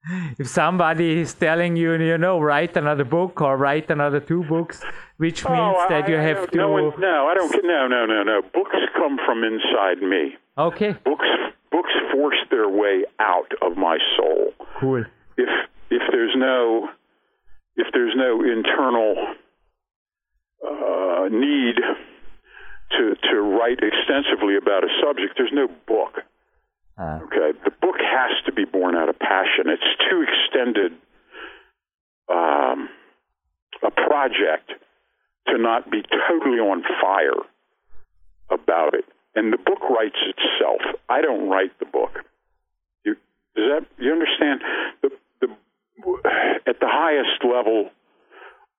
if 0.38 0.46
somebody 0.46 1.18
is 1.22 1.34
telling 1.34 1.74
you, 1.74 1.94
you 1.94 2.16
know, 2.18 2.38
write 2.38 2.76
another 2.76 3.02
book 3.02 3.40
or 3.40 3.56
write 3.56 3.90
another 3.90 4.20
two 4.20 4.44
books, 4.44 4.84
which 5.16 5.44
means 5.44 5.74
oh, 5.76 5.86
that 5.88 6.04
I, 6.04 6.08
you 6.08 6.16
have 6.16 6.48
to. 6.52 6.56
No, 6.56 6.90
no, 6.90 7.26
I 7.26 7.34
don't. 7.34 7.64
No, 7.64 7.88
no, 7.88 8.06
no, 8.06 8.22
no. 8.22 8.40
Books 8.54 8.76
come 8.94 9.18
from 9.26 9.42
inside 9.42 10.00
me. 10.00 10.36
Okay. 10.56 10.92
Books 11.04 11.26
force 12.14 12.38
their 12.50 12.68
way 12.68 13.04
out 13.18 13.50
of 13.62 13.76
my 13.76 13.98
soul. 14.16 14.52
If 15.36 15.48
if 15.90 16.02
there's 16.12 16.34
no 16.36 16.88
if 17.76 17.88
there's 17.92 18.14
no 18.16 18.40
internal 18.42 19.16
uh, 20.64 21.28
need 21.30 21.76
to 22.92 23.14
to 23.30 23.40
write 23.40 23.80
extensively 23.82 24.56
about 24.56 24.84
a 24.84 24.88
subject, 25.02 25.34
there's 25.36 25.52
no 25.52 25.68
book. 25.86 26.22
Uh. 26.96 27.18
Okay, 27.24 27.58
the 27.64 27.72
book 27.82 27.96
has 27.98 28.30
to 28.46 28.52
be 28.52 28.64
born 28.64 28.94
out 28.94 29.08
of 29.08 29.18
passion. 29.18 29.66
It's 29.66 29.82
too 30.08 30.22
extended 30.22 30.92
um, 32.30 32.88
a 33.82 33.90
project 33.90 34.70
to 35.48 35.58
not 35.58 35.90
be 35.90 36.02
totally 36.02 36.58
on 36.58 36.82
fire 37.02 37.42
about 38.50 38.94
it. 38.94 39.04
And 39.34 39.52
the 39.52 39.58
book 39.58 39.80
writes 39.90 40.18
itself. 40.26 40.80
I 41.08 41.20
don't 41.20 41.48
write 41.48 41.78
the 41.78 41.86
book. 41.86 42.10
You, 43.04 43.16
does 43.56 43.64
that 43.70 43.86
you 43.98 44.12
understand? 44.12 44.60
The, 45.02 45.10
the, 45.40 45.48
at 46.66 46.80
the 46.80 46.88
highest 46.88 47.44
level, 47.44 47.90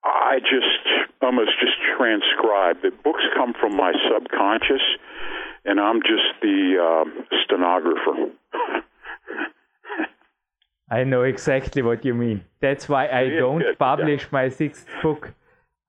I 0.04 0.38
just 0.40 1.12
almost 1.22 1.50
just 1.60 1.76
transcribe. 1.96 2.82
The 2.82 2.90
books 3.04 3.22
come 3.36 3.54
from 3.60 3.76
my 3.76 3.92
subconscious, 4.08 4.82
and 5.64 5.80
I'm 5.80 6.00
just 6.02 6.40
the 6.40 6.76
uh, 6.80 7.04
stenographer. 7.44 8.32
I 10.90 11.02
know 11.02 11.22
exactly 11.22 11.82
what 11.82 12.04
you 12.04 12.14
mean. 12.14 12.44
That's 12.60 12.88
why 12.88 13.08
I 13.08 13.28
don't 13.30 13.64
publish 13.78 14.30
my 14.30 14.48
sixth 14.48 14.86
book. 15.02 15.34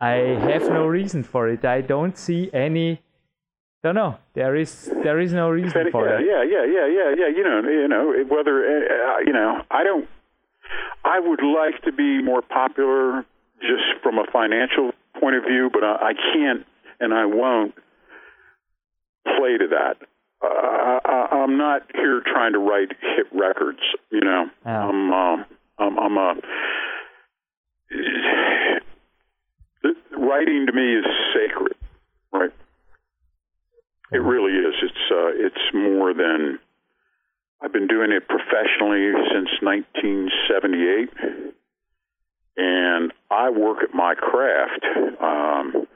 I 0.02 0.14
have 0.52 0.64
no 0.64 0.88
reason 0.88 1.24
for 1.24 1.48
it. 1.50 1.66
I 1.66 1.82
don't 1.82 2.18
see 2.18 2.50
any. 2.54 3.02
Don't 3.84 3.96
know. 3.96 4.18
There 4.34 4.56
is 4.56 4.92
there 5.04 5.20
is 5.20 5.34
no 5.34 5.50
reason 5.50 5.92
for 5.92 6.08
yeah, 6.08 6.20
it. 6.20 6.26
Yeah, 6.26 6.44
yeah, 6.44 6.66
yeah, 6.66 6.88
yeah, 6.88 7.16
yeah. 7.18 7.28
You 7.28 7.44
know, 7.44 7.70
you 7.70 7.88
know 7.88 8.14
whether 8.28 8.66
uh, 8.66 9.20
you 9.26 9.34
know. 9.34 9.62
I 9.70 9.84
don't. 9.84 10.08
I 11.06 11.20
would 11.20 11.42
like 11.44 11.82
to 11.84 11.92
be 11.92 12.22
more 12.22 12.42
popular 12.42 13.24
just 13.62 14.02
from 14.04 14.18
a 14.18 14.26
financial 14.32 14.92
point 15.20 15.36
of 15.36 15.44
view, 15.44 15.70
but 15.72 15.84
I, 15.84 16.10
I 16.10 16.14
can't 16.14 16.66
and 17.00 17.14
I 17.14 17.26
won't 17.26 17.76
play 19.26 19.58
to 19.58 19.68
that. 19.70 19.98
Uh, 20.42 21.00
I, 21.06 21.28
I'm 21.32 21.58
not 21.58 21.84
here 21.94 22.22
trying 22.26 22.54
to 22.54 22.60
write 22.60 22.90
hit 22.90 23.28
records. 23.32 23.80
You 24.12 24.22
know, 24.22 24.46
oh. 24.66 24.70
I'm, 24.70 25.12
uh, 25.12 25.44
I'm, 25.80 26.00
I'm 26.00 26.18
a. 26.18 26.36
Writing 30.18 30.66
to 30.66 30.74
me 30.74 30.96
is 30.96 31.06
sacred, 31.34 31.76
right? 32.34 32.52
It 34.12 34.22
really 34.22 34.54
is. 34.54 34.74
It's 34.82 35.12
uh, 35.12 35.32
it's 35.36 35.74
more 35.74 36.14
than 36.14 36.60
I've 37.62 37.74
been 37.74 37.88
doing 37.88 38.12
it 38.12 38.28
professionally 38.28 39.12
since 39.34 39.50
1978, 39.62 41.10
and 42.58 43.12
I 43.30 43.50
work 43.50 43.84
at 43.84 43.94
my 43.94 44.16
craft 44.16 44.86
um, 45.22 45.88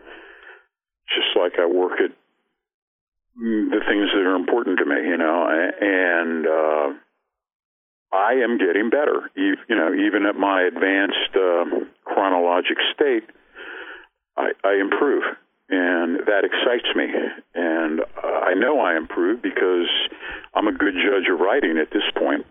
just 1.15 1.35
like 1.35 1.53
I 1.59 1.65
work 1.65 1.99
at 1.99 2.11
the 3.35 3.81
things 3.87 4.09
that 4.13 4.23
are 4.25 4.35
important 4.35 4.79
to 4.79 4.85
me, 4.85 4.95
you 5.07 5.17
know, 5.17 5.47
and 5.47 6.47
uh, 6.47 6.87
I 8.15 8.33
am 8.43 8.57
getting 8.57 8.89
better. 8.89 9.29
You, 9.35 9.55
you 9.69 9.75
know, 9.75 9.93
even 9.93 10.25
at 10.25 10.35
my 10.35 10.63
advanced 10.63 11.35
uh, 11.35 11.65
chronologic 12.05 12.77
state, 12.93 13.23
I, 14.37 14.51
I 14.63 14.79
improve, 14.81 15.23
and 15.71 16.19
that 16.27 16.43
excites 16.43 16.93
me. 16.95 17.05
And 17.55 18.01
uh, 18.01 18.27
I 18.27 18.53
know 18.53 18.81
I 18.81 18.97
improve 18.97 19.41
because 19.41 19.87
I'm 20.53 20.67
a 20.67 20.73
good 20.73 20.93
judge 20.93 21.31
of 21.31 21.39
writing 21.39 21.77
at 21.81 21.91
this 21.91 22.03
point, 22.17 22.45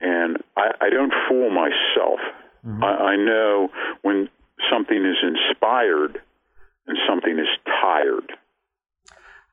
and 0.00 0.38
I, 0.56 0.70
I 0.80 0.90
don't 0.90 1.12
fool 1.28 1.50
myself. 1.50 2.20
Mm-hmm. 2.64 2.84
I, 2.84 2.86
I 2.86 3.16
know 3.16 3.68
when 4.02 4.28
something 4.70 5.04
is 5.04 5.16
inspired 5.22 6.20
and 6.86 6.96
something 7.08 7.38
is 7.38 7.48
tired. 7.82 8.32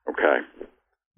Okay. 0.08 0.40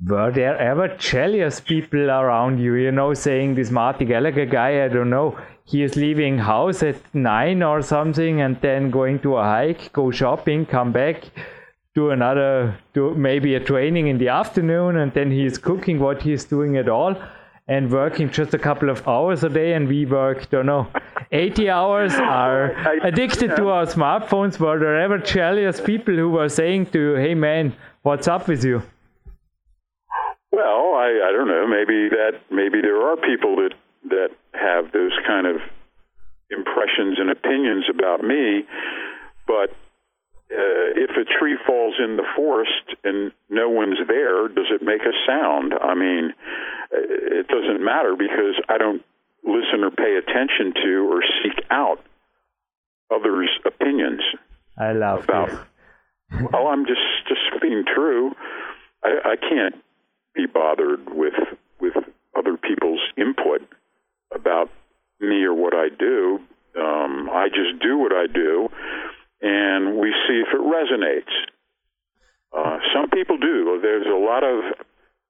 Were 0.03 0.31
there 0.31 0.57
ever 0.57 0.87
jealous 0.97 1.59
people 1.59 2.09
around 2.09 2.59
you? 2.59 2.73
You 2.75 2.91
know, 2.91 3.13
saying 3.13 3.55
this 3.55 3.69
Marty 3.69 4.05
Gallagher 4.05 4.45
guy, 4.45 4.83
I 4.83 4.87
don't 4.87 5.09
know, 5.09 5.37
he 5.65 5.83
is 5.83 5.95
leaving 5.95 6.39
house 6.39 6.81
at 6.81 6.95
nine 7.13 7.61
or 7.61 7.81
something, 7.81 8.41
and 8.41 8.59
then 8.61 8.89
going 8.89 9.19
to 9.19 9.37
a 9.37 9.43
hike, 9.43 9.93
go 9.93 10.09
shopping, 10.09 10.65
come 10.65 10.91
back, 10.91 11.23
do 11.93 12.11
another, 12.11 12.77
do 12.93 13.13
maybe 13.15 13.55
a 13.55 13.59
training 13.59 14.07
in 14.07 14.17
the 14.17 14.29
afternoon, 14.29 14.97
and 14.97 15.13
then 15.13 15.29
he 15.29 15.45
is 15.45 15.57
cooking 15.57 15.99
what 15.99 16.21
he 16.21 16.31
is 16.31 16.45
doing 16.45 16.77
at 16.77 16.87
all, 16.87 17.15
and 17.67 17.91
working 17.91 18.29
just 18.29 18.53
a 18.53 18.59
couple 18.59 18.89
of 18.89 19.05
hours 19.07 19.43
a 19.43 19.49
day, 19.49 19.73
and 19.73 19.87
we 19.87 20.05
work, 20.05 20.49
don't 20.49 20.65
know, 20.65 20.87
80 21.31 21.69
hours, 21.69 22.13
are 22.15 22.71
addicted 23.03 23.55
to 23.57 23.69
our 23.69 23.85
smartphones. 23.85 24.59
Were 24.59 24.79
there 24.79 24.99
ever 25.01 25.17
jealous 25.17 25.81
people 25.81 26.15
who 26.15 26.29
were 26.29 26.49
saying 26.49 26.87
to 26.87 26.99
you, 26.99 27.15
"Hey 27.15 27.35
man, 27.35 27.73
what's 28.03 28.27
up 28.27 28.47
with 28.47 28.63
you?" 28.63 28.81
Well, 30.51 30.95
I, 30.95 31.27
I 31.27 31.31
don't 31.31 31.47
know. 31.47 31.67
Maybe 31.67 32.09
that 32.09 32.41
maybe 32.49 32.81
there 32.81 33.01
are 33.01 33.17
people 33.17 33.55
that 33.57 33.73
that 34.09 34.29
have 34.53 34.91
those 34.91 35.13
kind 35.27 35.47
of 35.47 35.57
impressions 36.49 37.19
and 37.19 37.29
opinions 37.29 37.85
about 37.89 38.23
me, 38.23 38.65
but 39.47 39.71
uh, 40.51 40.99
if 40.99 41.11
a 41.11 41.23
tree 41.39 41.57
falls 41.65 41.95
in 42.03 42.17
the 42.17 42.27
forest 42.35 42.95
and 43.03 43.31
no 43.49 43.69
one's 43.69 43.99
there, 44.07 44.47
does 44.49 44.67
it 44.69 44.81
make 44.81 45.01
a 45.01 45.15
sound? 45.25 45.73
I 45.73 45.95
mean, 45.95 46.33
it 46.91 47.47
doesn't 47.47 47.83
matter 47.83 48.15
because 48.17 48.59
I 48.67 48.77
don't 48.77 49.01
listen 49.43 49.83
or 49.83 49.91
pay 49.91 50.17
attention 50.17 50.73
to 50.83 51.11
or 51.11 51.21
seek 51.43 51.65
out 51.71 52.03
others' 53.13 53.49
opinions. 53.65 54.21
I 54.77 54.91
love 54.93 55.23
about. 55.23 55.49
well, 56.51 56.67
I'm 56.67 56.85
just 56.85 57.01
just 57.27 57.61
being 57.61 57.83
true. 57.85 58.31
I, 59.03 59.33
I 59.33 59.35
can't 59.37 59.75
be 60.33 60.45
bothered 60.45 61.13
with 61.13 61.33
with 61.79 61.93
other 62.37 62.57
people's 62.57 63.01
input 63.17 63.61
about 64.33 64.69
me 65.19 65.43
or 65.43 65.53
what 65.53 65.73
I 65.73 65.89
do. 65.89 66.39
Um, 66.79 67.29
I 67.31 67.49
just 67.49 67.81
do 67.81 67.97
what 67.97 68.13
I 68.13 68.27
do, 68.27 68.69
and 69.41 69.97
we 69.97 70.13
see 70.27 70.41
if 70.41 70.47
it 70.53 70.61
resonates. 70.61 71.31
Uh, 72.55 72.79
some 72.93 73.09
people 73.09 73.37
do. 73.37 73.79
There's 73.81 74.07
a 74.07 74.17
lot 74.17 74.43
of. 74.43 74.63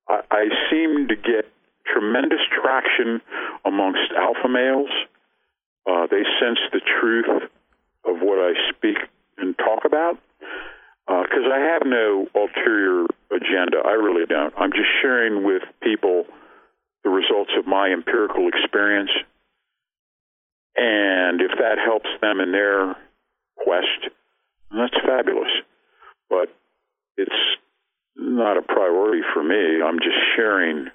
I, 0.07 0.21
I 0.31 0.43
seem 0.69 1.07
to 1.07 1.15
get 1.15 1.51
tremendous 1.85 2.41
traction 2.51 3.21
amongst 3.65 4.11
alpha 4.17 4.49
males. 4.49 4.89
Uh, 5.85 6.07
they 6.09 6.23
sense 6.39 6.59
the 6.71 6.81
truth 6.99 7.43
of 8.05 8.17
what 8.21 8.37
I 8.39 8.53
speak 8.75 8.97
and 9.37 9.57
talk 9.57 9.85
about 9.85 10.17
because 11.07 11.45
uh, 11.49 11.53
I 11.53 11.59
have 11.59 11.81
no 11.85 12.27
ulterior 12.35 13.05
agenda. 13.31 13.77
I 13.83 13.93
really 13.93 14.25
don't. 14.25 14.53
I'm 14.57 14.71
just 14.71 14.89
sharing 15.01 15.43
with 15.43 15.63
people 15.81 16.25
the 17.03 17.09
results 17.09 17.51
of 17.57 17.65
my 17.65 17.89
empirical 17.89 18.47
experience. 18.47 19.09
And 20.75 21.41
if 21.41 21.51
that 21.57 21.77
helps 21.83 22.09
them 22.21 22.39
in 22.39 22.51
their 22.51 22.95
quest, 23.63 24.13
that's 24.71 24.95
fabulous. 25.05 25.51
But 26.29 26.49
it's 27.17 27.41
not 28.15 28.57
a 28.57 28.61
priority 28.61 29.21
for 29.33 29.43
me. 29.43 29.81
I'm 29.83 29.99
just 29.99 30.17
sharing 30.35 30.87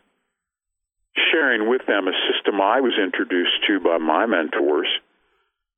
sharing 1.33 1.69
with 1.69 1.81
them 1.87 2.09
a 2.09 2.13
system 2.29 2.61
I 2.61 2.81
was 2.81 2.93
introduced 3.03 3.65
to 3.67 3.81
by 3.81 3.97
my 3.99 4.27
mentors 4.27 4.89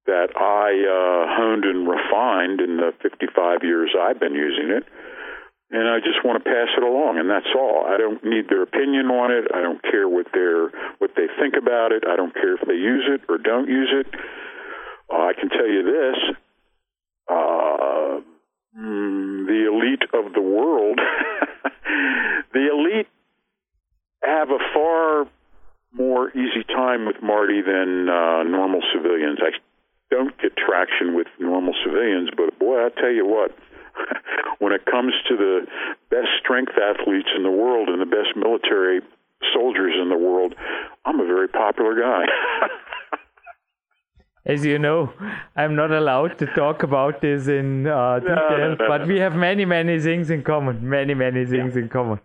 that 0.07 0.33
I 0.35 0.73
uh, 0.73 1.37
honed 1.37 1.65
and 1.65 1.87
refined 1.87 2.61
in 2.61 2.79
the 2.79 2.93
55 3.03 3.63
years 3.63 3.95
I've 3.95 4.19
been 4.19 4.35
using 4.35 4.71
it. 4.71 4.85
And 5.71 5.85
I 5.87 6.01
just 6.01 6.25
want 6.25 6.43
to 6.43 6.49
pass 6.49 6.73
it 6.79 6.83
along, 6.83 7.21
and 7.21 7.29
that's 7.29 7.53
all. 7.55 7.85
I 7.85 7.99
don't 7.99 8.25
need 8.25 8.49
their 8.49 8.63
opinion 8.63 9.13
on 9.13 9.31
it. 9.31 9.53
I 9.53 9.61
don't 9.61 9.83
care 9.83 10.09
what 10.09 10.27
their 10.33 10.73
what 10.97 11.13
they 11.15 11.29
think 11.39 11.61
about 11.61 11.93
it. 11.93 12.05
I 12.09 12.17
don't 12.17 12.33
care 12.33 12.57
if 12.57 12.65
they 12.67 12.73
use 12.73 13.05
it 13.05 13.21
or 13.29 13.37
don't 13.37 13.69
use 13.69 13.93
it. 13.93 14.09
Uh, 15.13 15.29
I 15.29 15.33
can 15.39 15.51
tell 15.51 15.69
you 15.69 15.85
this: 15.85 16.17
uh, 17.29 18.25
mm, 18.81 19.45
the 19.45 19.69
elite 19.69 20.09
the 20.35 20.43
world, 20.43 20.99
the 22.53 22.69
elite, 22.71 23.09
have 24.23 24.51
a 24.51 24.59
far 24.75 25.27
more 25.93 26.31
easy 26.31 26.65
time 26.65 27.07
with 27.07 27.17
Marty 27.23 27.63
than 27.63 28.09
uh, 28.09 28.43
normal 28.43 28.83
civilians. 28.93 29.39
I 29.41 29.57
don't 30.11 30.37
get 30.41 30.57
traction 30.57 31.15
with 31.15 31.27
normal 31.39 31.75
civilians, 31.85 32.31
but 32.37 32.59
boy, 32.59 32.87
I 32.87 32.89
tell 33.01 33.13
you 33.13 33.27
what, 33.27 33.57
when 34.59 34.73
it 34.73 34.85
comes 34.87 35.13
to 35.29 35.37
the 35.37 35.67
best 36.11 36.29
strength 36.41 36.73
athletes 36.77 37.29
in 37.37 37.43
the 37.43 37.51
world 37.51 37.89
and 37.89 38.01
the 38.01 38.07
best 38.07 38.37
military 38.37 39.01
soldiers 39.55 39.95
in 40.01 40.09
the 40.09 40.19
world, 40.19 40.55
I'm 41.05 41.21
a 41.21 41.27
very 41.27 41.49
popular 41.49 41.99
guy. 41.99 42.25
As 44.49 44.65
you 44.65 44.79
know, 44.79 45.13
I'm 45.57 45.77
not 45.77 45.93
allowed 45.93 46.39
to 46.39 46.47
talk 46.47 46.83
about 46.83 47.21
this 47.21 47.49
in 47.49 47.87
uh, 47.87 48.19
detail, 48.21 48.37
no, 48.37 48.57
no, 48.57 48.75
no, 48.75 48.89
but 48.89 49.07
we 49.07 49.19
have 49.21 49.35
many, 49.37 49.67
many 49.67 50.01
things 50.01 50.31
in 50.31 50.43
common. 50.43 50.89
Many, 50.89 51.13
many 51.13 51.45
things 51.45 51.77
yeah. 51.77 51.83
in 51.83 51.89
common. 51.91 52.19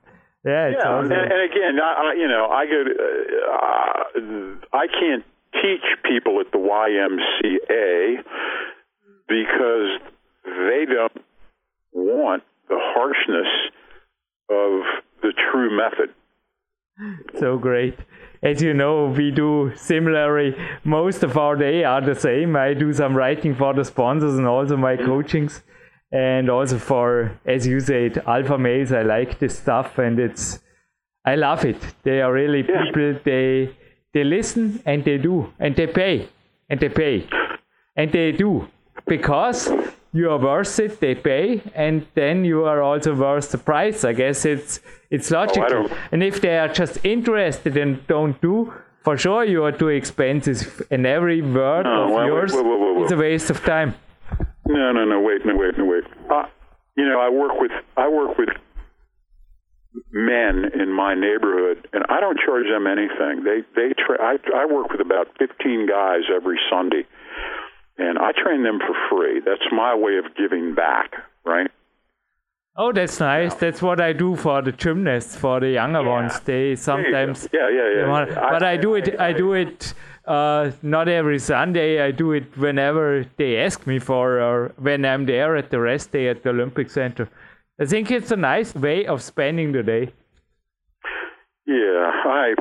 Yeah, 0.45 0.69
yeah, 0.69 0.77
awesome. 0.89 1.11
and, 1.11 1.31
and, 1.31 1.51
again, 1.51 1.79
I, 1.81 2.11
I, 2.11 2.13
you 2.17 2.27
know, 2.27 2.47
I 2.47 2.65
go. 2.65 2.83
To, 2.83 2.91
uh, 3.51 4.77
I 4.77 4.87
can't 4.87 5.25
teach 5.53 5.83
people 6.03 6.39
at 6.39 6.51
the 6.51 6.59
YMCA 6.59 8.23
because 9.27 9.99
they 10.45 10.85
don't 10.85 11.25
want 11.93 12.43
the 12.69 12.77
harshness 12.79 13.47
of 14.49 14.83
the 15.21 15.33
true 15.51 15.75
method. 15.75 16.13
so 17.39 17.57
great. 17.57 17.97
As 18.43 18.61
you 18.61 18.73
know, 18.73 19.05
we 19.07 19.31
do 19.31 19.71
similarly. 19.75 20.55
Most 20.83 21.23
of 21.23 21.37
our 21.37 21.55
day 21.55 21.83
are 21.85 22.01
the 22.01 22.13
same. 22.15 22.55
I 22.55 22.73
do 22.73 22.91
some 22.93 23.15
writing 23.15 23.55
for 23.55 23.73
the 23.73 23.85
sponsors 23.85 24.37
and 24.37 24.45
also 24.47 24.75
my 24.75 24.97
coachings, 24.97 25.63
and 26.11 26.49
also 26.49 26.77
for, 26.77 27.39
as 27.45 27.65
you 27.65 27.79
said, 27.79 28.21
alpha 28.27 28.57
males. 28.57 28.91
I 28.91 29.01
like 29.03 29.39
this 29.39 29.57
stuff, 29.57 29.97
and 29.97 30.19
it's 30.19 30.59
I 31.25 31.35
love 31.35 31.63
it. 31.63 31.77
They 32.03 32.21
are 32.21 32.33
really 32.33 32.65
Yeah. 32.67 32.83
people. 32.83 33.15
They 33.23 33.69
they 34.13 34.23
listen 34.23 34.81
and 34.85 35.03
they 35.05 35.17
do 35.17 35.51
and 35.59 35.75
they 35.75 35.87
pay 35.87 36.27
and 36.69 36.79
they 36.79 36.89
pay 36.89 37.25
and 37.95 38.11
they 38.11 38.31
do 38.31 38.67
because 39.07 39.71
you 40.13 40.29
are 40.31 40.37
worth 40.37 40.79
it. 40.79 40.99
They 40.99 41.15
pay 41.15 41.61
and 41.75 42.05
then 42.13 42.45
you 42.45 42.65
are 42.65 42.81
also 42.81 43.13
worth 43.15 43.51
the 43.51 43.57
price. 43.57 44.03
I 44.05 44.13
guess 44.13 44.45
it's 44.45 44.79
it's 45.09 45.29
logical. 45.31 45.69
don't- 45.69 45.91
and 46.11 46.23
if 46.23 46.39
they 46.41 46.57
are 46.57 46.67
just 46.81 47.03
interested 47.03 47.75
and 47.77 48.05
don't 48.07 48.39
do, 48.41 48.73
for 49.03 49.17
sure 49.17 49.43
you 49.43 49.63
are 49.65 49.71
too 49.71 49.89
expensive. 49.89 50.81
And 50.91 51.05
every 51.05 51.41
word 51.41 51.85
Oh, 51.87 52.03
of 52.03 52.09
well, 52.11 52.19
wait, 52.19 52.27
yours 52.27 52.53
whoa, 52.53 52.63
whoa, 52.63 52.93
whoa. 52.93 53.03
is 53.05 53.11
a 53.11 53.17
waste 53.17 53.49
of 53.49 53.59
time. 53.63 53.95
No, 54.67 54.91
no, 54.91 55.03
no. 55.05 55.19
Wait, 55.19 55.45
no, 55.45 55.55
wait, 55.55 55.77
no, 55.77 55.85
wait. 55.85 56.03
Uh, 56.29 56.45
you 56.95 57.05
know, 57.09 57.19
I 57.19 57.29
work 57.29 57.59
with 57.59 57.71
I 57.97 58.07
work 58.07 58.37
with 58.37 58.49
men 60.11 60.71
in 60.73 60.91
my 60.91 61.13
neighborhood, 61.13 61.87
and 61.93 62.03
I 62.09 62.19
don't 62.19 62.39
charge 62.39 62.65
them 62.67 62.87
anything. 62.87 63.43
They 63.43 63.59
they 63.75 63.93
tra- 63.93 64.21
I 64.21 64.37
I 64.55 64.65
work 64.65 64.89
with 64.91 65.01
about 65.01 65.27
fifteen 65.37 65.85
guys 65.87 66.21
every 66.33 66.59
Sunday, 66.71 67.03
and 67.97 68.17
I 68.17 68.31
train 68.31 68.63
them 68.63 68.79
for 68.79 68.95
free. 69.09 69.39
That's 69.45 69.61
my 69.71 69.95
way 69.95 70.17
of 70.17 70.35
giving 70.35 70.75
back, 70.75 71.11
right? 71.45 71.69
Oh, 72.75 72.91
that's 72.91 73.19
nice. 73.19 73.53
That's 73.53 73.83
what 73.83 74.01
I 74.01 74.13
do 74.13 74.35
for 74.35 74.61
the 74.63 74.71
gymnasts, 74.71 75.35
for 75.35 75.59
the 75.59 75.69
younger 75.69 76.01
ones. 76.03 76.39
They 76.39 76.53
There 76.53 76.65
you 76.69 76.75
go. 76.75 76.81
sometimes 76.81 77.47
Yeah, 77.53 77.69
yeah, 77.69 77.89
yeah. 77.97 78.09
Want- 78.09 78.31
I- 78.35 78.49
but 78.49 78.63
I 78.63 78.77
do 78.77 78.95
it. 78.95 79.19
I 79.19 79.31
do 79.31 79.53
it 79.53 79.93
uh, 80.25 80.71
not 80.81 81.07
every 81.07 81.37
Sunday. 81.37 82.01
I 82.01 82.09
do 82.11 82.31
it 82.31 82.57
whenever 82.57 83.25
they 83.37 83.57
ask 83.57 83.85
me 83.85 83.99
for, 83.99 84.39
or 84.41 84.71
when 84.77 85.05
I'm 85.05 85.25
there 85.27 85.55
at 85.55 85.69
the 85.69 85.79
rest 85.79 86.11
day 86.11 86.29
at 86.29 86.41
the 86.41 86.49
Olympic 86.49 86.89
Center. 86.89 87.29
I 87.79 87.85
think 87.85 88.09
it's 88.09 88.31
a 88.31 88.37
nice 88.37 88.73
way 88.73 89.05
of 89.05 89.21
spending 89.21 89.71
the 89.71 89.83
day. 89.83 90.13
Yeah, 91.65 92.11
I 92.25 92.55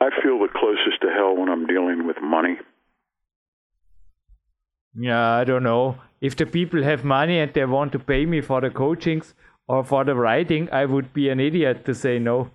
I 0.00 0.10
feel 0.22 0.38
the 0.38 0.48
closest 0.54 1.00
to 1.02 1.08
hell 1.10 1.34
when 1.36 1.48
I'm 1.48 1.66
dealing 1.66 2.06
with 2.06 2.16
money. 2.22 2.56
Yeah, 4.98 5.30
I 5.32 5.44
don't 5.44 5.62
know 5.62 5.96
if 6.20 6.36
the 6.36 6.46
people 6.46 6.82
have 6.82 7.04
money 7.04 7.38
and 7.38 7.52
they 7.52 7.64
want 7.64 7.92
to 7.92 7.98
pay 7.98 8.24
me 8.26 8.40
for 8.40 8.60
the 8.60 8.70
coachings 8.70 9.34
or 9.68 9.84
for 9.84 10.04
the 10.04 10.14
writing. 10.14 10.68
I 10.72 10.84
would 10.86 11.12
be 11.12 11.28
an 11.28 11.40
idiot 11.40 11.84
to 11.86 11.94
say 11.94 12.18
no. 12.18 12.50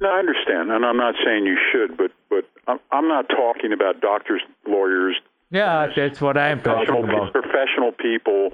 No, 0.00 0.08
I 0.10 0.18
understand, 0.18 0.70
and 0.72 0.84
I'm 0.84 0.96
not 0.96 1.14
saying 1.24 1.46
you 1.46 1.56
should, 1.70 1.96
but 1.96 2.10
but 2.28 2.44
I'm, 2.66 2.80
I'm 2.90 3.08
not 3.08 3.28
talking 3.28 3.72
about 3.72 4.00
doctors, 4.00 4.42
lawyers, 4.66 5.16
Yeah, 5.50 5.88
that's 5.94 6.20
what 6.20 6.36
I'm 6.36 6.60
talking 6.60 7.04
about. 7.04 7.32
professional 7.32 7.92
people 7.92 8.50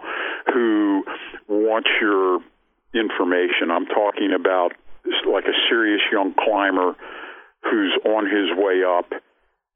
who 0.53 1.05
want 1.49 1.87
your 2.01 2.41
information. 2.95 3.71
I'm 3.71 3.87
talking 3.87 4.33
about 4.39 4.73
like 5.31 5.45
a 5.45 5.57
serious 5.71 6.03
young 6.12 6.35
climber 6.35 6.95
who's 7.62 7.93
on 8.05 8.27
his 8.27 8.49
way 8.57 8.83
up 8.85 9.11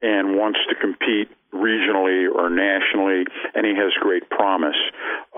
and 0.01 0.35
wants 0.37 0.59
to 0.69 0.75
compete 0.75 1.29
regionally 1.53 2.27
or 2.33 2.49
nationally, 2.49 3.23
and 3.53 3.65
he 3.65 3.75
has 3.75 3.91
great 4.01 4.29
promise. 4.29 4.75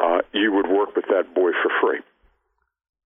Uh, 0.01 0.19
you 0.33 0.51
would 0.51 0.67
work 0.67 0.95
with 0.95 1.05
that 1.09 1.33
boy 1.33 1.51
for 1.61 1.71
free. 1.81 1.99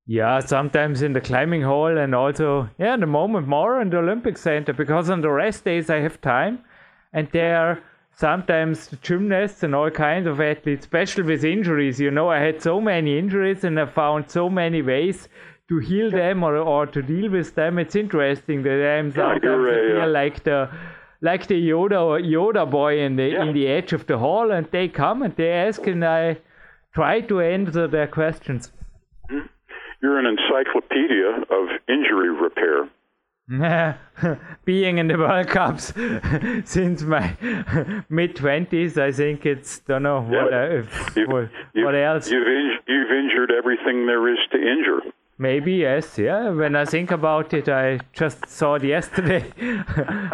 Yeah, 0.05 0.39
sometimes 0.39 1.03
in 1.03 1.13
the 1.13 1.21
climbing 1.21 1.61
hall 1.61 1.95
and 1.95 2.15
also, 2.15 2.69
yeah, 2.79 2.95
in 2.95 2.99
the 3.01 3.05
moment 3.05 3.47
more 3.47 3.79
in 3.79 3.91
the 3.91 3.99
Olympic 3.99 4.37
Center 4.37 4.73
because 4.73 5.09
on 5.09 5.21
the 5.21 5.29
rest 5.29 5.65
days 5.65 5.89
I 5.89 5.97
have 5.97 6.19
time 6.19 6.63
and 7.13 7.29
there 7.31 7.83
sometimes 8.15 8.87
the 8.87 8.95
gymnasts 8.97 9.61
and 9.61 9.75
all 9.75 9.91
kinds 9.91 10.27
of 10.27 10.41
athletes, 10.41 10.85
especially 10.85 11.23
with 11.23 11.43
injuries. 11.43 11.99
You 11.99 12.09
know, 12.09 12.29
I 12.29 12.39
had 12.39 12.59
so 12.59 12.81
many 12.81 13.19
injuries 13.19 13.63
and 13.63 13.79
I 13.79 13.85
found 13.85 14.31
so 14.31 14.49
many 14.49 14.81
ways 14.81 15.29
to 15.69 15.77
heal 15.77 16.09
them 16.09 16.43
or, 16.43 16.57
or 16.57 16.87
to 16.87 17.01
deal 17.03 17.29
with 17.29 17.53
them. 17.53 17.77
It's 17.77 17.95
interesting 17.95 18.63
that 18.63 18.97
I'm 18.97 19.11
sometimes 19.11 19.43
you're 19.43 19.91
feel 19.93 20.01
uh, 20.01 20.07
like 20.07 20.43
the 20.43 20.69
like 21.21 21.47
the 21.47 21.55
Yoda 21.69 21.99
Yoda 22.35 22.69
boy 22.69 22.99
in 22.99 23.15
the 23.17 23.27
Yeah. 23.29 23.43
in 23.43 23.53
the 23.53 23.67
edge 23.67 23.93
of 23.93 24.05
the 24.07 24.17
hall 24.17 24.51
and 24.51 24.67
they 24.71 24.87
come 24.87 25.21
and 25.21 25.35
they 25.35 25.51
ask 25.51 25.85
and 25.87 26.03
I 26.05 26.37
try 26.93 27.21
to 27.21 27.41
answer 27.41 27.87
their 27.87 28.07
questions. 28.07 28.71
Hmm? 29.29 29.39
You're 30.01 30.17
an 30.19 30.25
encyclopedia 30.25 31.29
of 31.57 31.67
injury 31.87 32.29
repair. 32.29 32.87
being 34.65 34.99
in 34.99 35.07
the 35.07 35.17
World 35.17 35.47
Cups 35.47 35.91
since 36.65 37.01
my 37.01 37.35
mid 38.09 38.35
twenties, 38.35 38.97
I 38.97 39.11
think 39.11 39.45
it's 39.45 39.79
don't 39.79 40.03
know 40.03 40.21
what 40.21 40.51
Yeah, 40.51 40.57
I, 40.57 40.65
if- 40.79 41.27
what, 41.27 41.49
what 41.75 41.95
else. 41.95 42.29
You've, 42.29 42.45
in, 42.47 42.71
you've 42.87 43.11
injured 43.11 43.51
everything 43.51 44.05
there 44.05 44.31
is 44.31 44.37
to 44.51 44.57
injure. 44.57 45.01
Maybe 45.41 45.71
yes, 45.75 46.17
yeah. 46.17 46.49
When 46.49 46.75
I 46.75 46.83
think 46.83 47.11
about 47.11 47.53
it, 47.53 47.69
I 47.69 47.99
just 48.11 48.45
saw 48.47 48.75
it 48.75 48.83
yesterday. 48.95 49.45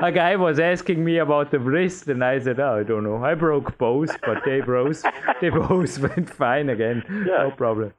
A 0.01 0.11
guy 0.11 0.35
was 0.35 0.59
asking 0.59 1.05
me 1.05 1.19
about 1.19 1.51
the 1.51 1.59
wrist, 1.59 2.07
and 2.07 2.23
I 2.23 2.39
said, 2.39 2.59
"Oh, 2.59 2.79
I 2.79 2.83
don't 2.83 3.03
know. 3.03 3.23
I 3.23 3.35
broke 3.35 3.77
both, 3.77 4.19
but 4.21 4.43
they 4.45 4.61
both 4.61 5.03
they 5.41 5.49
both 5.61 5.99
went 5.99 6.27
fine 6.29 6.69
again. 6.69 7.03
Yeah. 7.07 7.43
No 7.43 7.51
problem." 7.51 7.93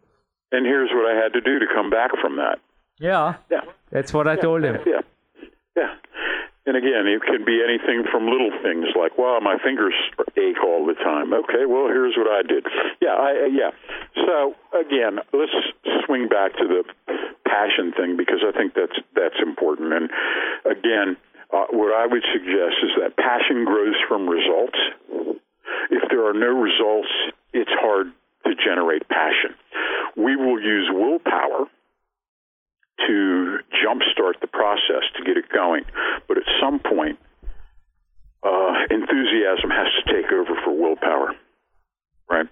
And 0.50 0.66
here's 0.66 0.90
what 0.90 1.06
I 1.06 1.14
had 1.22 1.32
to 1.34 1.40
do 1.40 1.58
to 1.60 1.66
come 1.74 1.90
back 1.90 2.10
from 2.20 2.36
that. 2.36 2.58
Yeah, 2.98 3.34
Yeah. 3.50 3.60
that's 3.90 4.12
what 4.12 4.26
I 4.26 4.34
told 4.36 4.64
him. 4.64 4.76
Yeah. 4.86 5.00
Yeah. 5.76 5.94
And 6.66 6.76
again, 6.76 7.06
it 7.06 7.22
can 7.22 7.44
be 7.46 7.62
anything 7.62 8.02
from 8.10 8.26
little 8.26 8.50
things 8.62 8.86
like, 8.98 9.16
"Wow, 9.16 9.38
my 9.40 9.56
fingers 9.58 9.94
ache 10.36 10.62
all 10.64 10.84
the 10.84 10.94
time." 10.94 11.32
Okay, 11.32 11.64
well, 11.64 11.86
here's 11.86 12.16
what 12.16 12.26
I 12.26 12.42
did. 12.42 12.66
Yeah, 13.00 13.14
I 13.14 13.46
yeah. 13.46 13.70
So 14.26 14.56
again, 14.74 15.20
let's 15.32 15.54
swing 16.04 16.26
back 16.26 16.56
to 16.58 16.66
the 16.66 16.82
passion 17.46 17.92
thing 17.92 18.16
because 18.16 18.42
I 18.42 18.50
think 18.50 18.74
that's 18.74 18.98
that's 19.14 19.38
important. 19.40 19.92
And 19.92 20.10
again, 20.66 21.16
uh, 21.52 21.66
what 21.70 21.94
I 21.94 22.06
would 22.06 22.24
suggest 22.32 22.82
is 22.82 22.90
that 22.98 23.16
passion 23.16 23.64
grows 23.64 23.94
from 24.08 24.28
results. 24.28 24.78
If 25.90 26.02
there 26.10 26.26
are 26.26 26.34
no 26.34 26.50
results, 26.50 27.12
it's 27.52 27.70
hard 27.78 28.10
to 28.44 28.54
generate 28.56 29.08
passion. 29.08 29.54
We 30.16 30.34
will 30.34 30.60
use 30.60 30.90
willpower 30.92 31.66
to 33.06 33.58
jumpstart 33.84 34.40
the 34.40 34.46
process 34.46 35.04
to 35.16 35.24
get 35.24 35.36
it 35.36 35.48
going. 35.52 35.84
But 36.28 36.38
at 36.38 36.44
some 36.60 36.78
point, 36.80 37.18
uh, 38.42 38.72
enthusiasm 38.90 39.70
has 39.70 39.88
to 40.00 40.12
take 40.12 40.32
over 40.32 40.54
for 40.64 40.72
willpower, 40.72 41.34
right? 42.30 42.46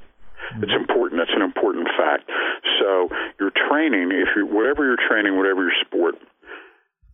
It's 0.60 0.72
important. 0.72 1.20
That's 1.20 1.34
an 1.34 1.42
important 1.42 1.88
fact. 1.96 2.30
So 2.78 3.08
your 3.40 3.50
training, 3.50 4.12
if 4.12 4.28
you 4.36 4.46
whatever 4.46 4.84
you're 4.84 5.00
training, 5.08 5.36
whatever 5.36 5.62
your 5.62 5.78
sport, 5.80 6.16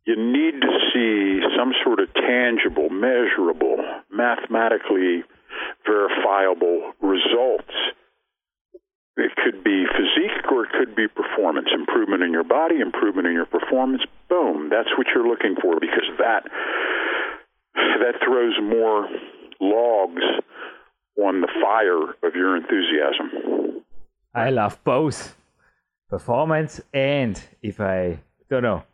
you 0.04 0.16
need 0.16 0.60
to 0.60 0.72
see 0.92 1.40
some 1.56 1.72
sort 1.84 2.00
of 2.00 2.12
tangible, 2.14 2.90
measurable, 2.90 3.78
mathematically 4.10 5.22
verifiable 5.86 6.92
results 7.00 7.74
it 9.16 9.32
could 9.36 9.62
be 9.64 9.84
physique 9.86 10.50
or 10.50 10.64
it 10.64 10.70
could 10.78 10.94
be 10.94 11.08
performance. 11.08 11.68
Improvement 11.74 12.22
in 12.22 12.32
your 12.32 12.44
body 12.44 12.80
improvement 12.80 13.26
in 13.26 13.34
your 13.34 13.46
performance. 13.46 14.02
Boom. 14.28 14.68
That's 14.70 14.88
what 14.96 15.06
you're 15.14 15.26
looking 15.26 15.56
for 15.60 15.78
because 15.80 16.08
that 16.18 16.44
that 17.74 18.14
throws 18.24 18.54
more 18.62 19.08
logs 19.60 20.22
on 21.18 21.40
the 21.40 21.48
fire 21.60 22.10
of 22.26 22.34
your 22.34 22.56
enthusiasm. 22.56 23.82
I 24.34 24.50
love 24.50 24.82
both 24.84 25.36
performance 26.08 26.80
and 26.94 27.40
if 27.62 27.80
I 27.80 28.20
don't 28.48 28.62
know 28.62 28.84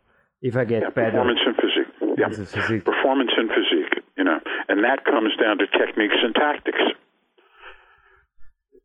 if 0.43 0.57
I 0.57 0.65
get 0.65 0.83
yeah, 0.83 0.91
better. 0.91 1.11
performance 1.13 1.41
and 1.47 1.57
physique. 1.57 2.19
Yeah. 2.19 2.29
This 2.29 2.39
is 2.39 2.53
physique. 2.53 2.85
performance 2.85 3.31
and 3.37 3.49
physique 3.49 4.05
you 4.17 4.25
know. 4.25 4.41
And 4.69 4.83
that 4.85 5.05
comes 5.05 5.33
down 5.41 5.59
to 5.59 5.67
techniques 5.67 6.17
and 6.23 6.35
tactics 6.35 6.83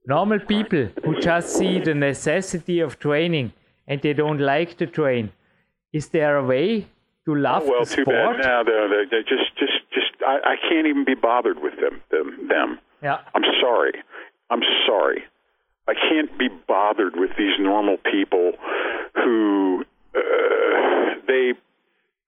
Normal 0.06 0.40
people 0.40 0.90
who 1.04 1.20
just 1.22 1.56
see 1.56 1.80
the 1.80 1.94
necessity 1.94 2.80
of 2.80 2.98
training 3.00 3.54
and 3.88 4.02
they 4.02 4.14
don't 4.14 4.40
like 4.40 4.78
to 4.78 4.88
train. 4.88 5.32
Is 5.94 6.10
there 6.10 6.38
a 6.38 6.46
way 6.46 6.88
to 7.26 7.36
love 7.36 7.66
well 7.68 7.86
the 7.86 7.96
too 7.96 8.02
sport? 8.04 8.38
bad 8.38 8.46
now 8.46 8.64
they're, 8.64 8.90
they're, 8.90 9.06
they're 9.10 9.24
just 9.24 9.56
just 9.58 9.80
just 9.94 10.12
I, 10.26 10.54
I 10.54 10.56
can't 10.70 10.88
even 10.88 11.06
be 11.06 11.14
bothered 11.16 11.62
with 11.62 11.74
them 11.80 12.02
them 12.10 12.48
them 12.48 12.80
Yeah. 13.04 13.20
I'm 13.36 13.44
sorry. 13.62 13.94
I'm 14.50 14.62
sorry. 14.88 15.24
I 15.88 15.94
can't 15.94 16.38
be 16.38 16.48
bothered 16.68 17.16
with 17.16 17.32
these 17.38 17.60
normal 17.60 17.98
people 17.98 18.54
who 19.16 19.84
uh, 20.16 21.16
they 21.28 21.54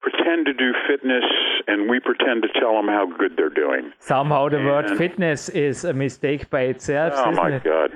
pretend 0.04 0.46
to 0.46 0.54
do 0.54 0.74
fitness 0.88 1.24
and 1.68 1.90
we 1.90 2.00
pretend 2.00 2.44
to 2.44 2.50
tell 2.60 2.76
them 2.76 2.88
how 2.88 3.08
good 3.18 3.38
they're 3.38 3.50
doing. 3.50 3.92
Somehow 4.00 4.50
the 4.50 4.58
word 4.58 4.98
fitness 4.98 5.50
is 5.50 5.86
a 5.86 5.94
mistake 5.94 6.50
by 6.50 6.62
itself, 6.64 7.14
Oh 7.16 7.32
my 7.32 7.56
it? 7.56 7.64
God. 7.64 7.92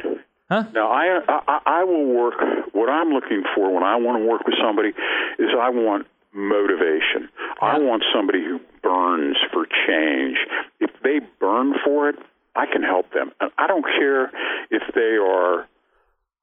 Huh? 0.50 0.64
Now 0.74 0.90
I, 0.90 1.20
I 1.28 1.60
I 1.66 1.84
will 1.84 2.06
work. 2.06 2.36
What 2.72 2.90
I'm 2.90 3.10
looking 3.10 3.44
for 3.54 3.74
when 3.74 3.84
I 3.84 3.98
want 3.98 4.22
to 4.22 4.26
work 4.26 4.46
with 4.46 4.56
somebody 4.64 4.90
is 5.38 5.50
I 5.60 5.70
want 5.70 6.08
motivation. 6.34 7.28
I 7.62 7.78
want 7.80 8.04
somebody 8.14 8.44
who 8.44 8.60
burns 8.82 9.38
for 9.52 9.66
change. 9.88 10.38
If 10.80 10.92
they 11.04 11.20
burn 11.40 11.74
for 11.84 12.10
it, 12.10 12.16
I 12.56 12.66
can 12.72 12.84
help 12.84 13.12
them. 13.12 13.32
And 13.42 13.52
I 13.58 13.68
don't 13.68 13.84
care 13.84 14.32
if 14.72 14.84
they 14.96 15.18
are 15.20 15.68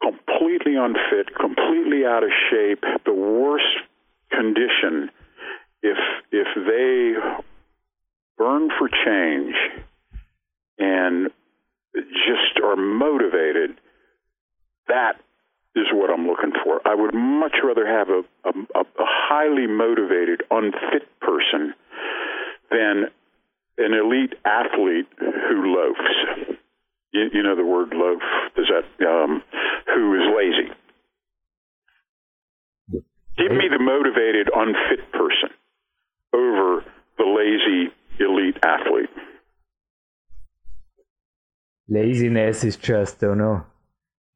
completely 0.03 0.77
unfit, 0.77 1.35
completely 1.35 2.05
out 2.05 2.23
of 2.23 2.31
shape, 2.51 2.85
the 3.07 3.15
worst 3.15 3.65
condition. 4.31 5.11
If 5.83 5.99
if 6.33 6.49
they 6.55 7.15
burn 8.37 8.71
for 8.79 8.89
change 8.89 9.55
and 10.79 11.31
just 11.95 12.63
are 12.63 12.77
motivated, 12.77 13.79
that 14.89 15.15
is 15.77 15.87
what 15.93 16.11
I'm 16.11 16.27
looking 16.27 16.53
for. 16.65 16.81
I 16.87 16.95
would 16.95 17.15
much 17.15 17.57
rather 17.63 17.87
have 17.87 18.09
a, 18.09 18.23
a, 18.49 18.81
a 18.81 18.85
highly 18.99 19.67
motivated, 19.67 20.43
unfit 20.51 21.09
person 21.21 21.75
than 22.71 23.05
an 23.79 23.93
elite 23.93 24.35
athlete 24.45 25.09
who 25.19 25.75
loafs. 25.75 26.59
You, 27.13 27.29
you 27.33 27.43
know 27.43 27.57
the 27.57 27.65
word 27.65 27.93
loaf. 27.93 28.23
Does 28.57 28.67
that 28.71 29.07
um, 29.07 29.43
who 29.93 30.15
is 30.15 30.23
lazy? 30.37 30.71
Give 33.37 33.51
me 33.51 33.69
the 33.69 33.83
motivated, 33.83 34.49
unfit 34.55 35.11
person 35.13 35.51
over 36.33 36.85
the 37.19 37.25
lazy 37.25 37.93
elite 38.21 38.59
athlete. 38.65 39.11
Laziness 42.55 42.77
is 42.77 42.81
just, 42.81 43.21
don't 43.21 43.39
know. 43.39 43.65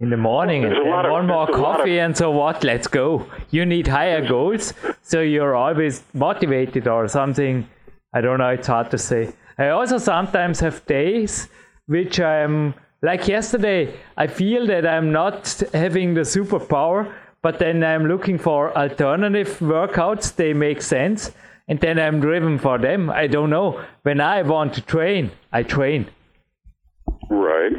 In 0.00 0.10
the 0.10 0.16
morning 0.16 0.64
and 0.64 0.72
then 0.72 1.04
of, 1.04 1.10
one 1.10 1.26
more 1.26 1.46
coffee 1.46 1.98
of... 1.98 2.04
and 2.04 2.16
so 2.16 2.30
what? 2.30 2.64
Let's 2.64 2.86
go. 2.86 3.26
You 3.50 3.66
need 3.66 3.86
higher 3.86 4.26
goals 4.26 4.72
so 5.02 5.20
you're 5.20 5.54
always 5.54 6.02
motivated 6.14 6.86
or 6.86 7.08
something. 7.08 7.68
I 8.14 8.20
don't 8.20 8.38
know 8.38 8.48
it's 8.48 8.66
hard 8.66 8.90
to 8.92 8.98
say. 8.98 9.32
I 9.58 9.68
also 9.70 9.98
sometimes 9.98 10.60
have 10.60 10.84
days 10.86 11.48
which 11.86 12.20
i'm 12.20 12.74
like 13.02 13.26
yesterday 13.26 13.94
i 14.16 14.26
feel 14.26 14.66
that 14.66 14.86
i'm 14.86 15.10
not 15.10 15.62
having 15.72 16.14
the 16.14 16.20
superpower 16.20 17.10
but 17.42 17.58
then 17.58 17.82
i'm 17.82 18.06
looking 18.06 18.38
for 18.38 18.76
alternative 18.76 19.58
workouts. 19.60 20.34
They 20.34 20.52
make 20.52 20.82
sense 20.82 21.32
and 21.66 21.80
then 21.80 21.98
i'm 21.98 22.20
driven 22.20 22.58
for 22.58 22.78
them. 22.78 23.10
I 23.10 23.26
don't 23.26 23.50
know. 23.50 23.82
When 24.02 24.20
i 24.20 24.42
want 24.42 24.74
to 24.74 24.80
train 24.80 25.30
i 25.52 25.62
train 25.62 26.06
right 27.30 27.72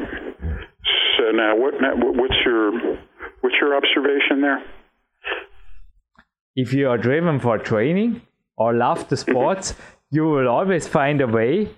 so 1.18 1.29
now, 1.40 1.54
uh, 1.54 1.56
what 1.56 1.74
what's 2.22 2.40
your 2.46 2.72
what's 3.42 3.56
your 3.62 3.76
observation 3.76 4.42
there? 4.42 4.62
If 6.56 6.74
you 6.74 6.90
are 6.90 6.98
driven 6.98 7.40
for 7.40 7.58
training 7.58 8.22
or 8.58 8.74
love 8.74 9.08
the 9.08 9.16
mm-hmm. 9.16 9.32
sports, 9.32 9.76
you 10.12 10.26
will 10.26 10.50
always 10.50 10.88
find 10.88 11.22
a 11.22 11.28
way 11.28 11.70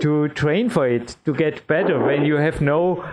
to 0.00 0.28
train 0.28 0.68
for 0.68 0.86
it 0.86 1.16
to 1.24 1.32
get 1.32 1.66
better. 1.66 1.98
When 1.98 2.24
you 2.24 2.36
have 2.36 2.60
no 2.60 3.04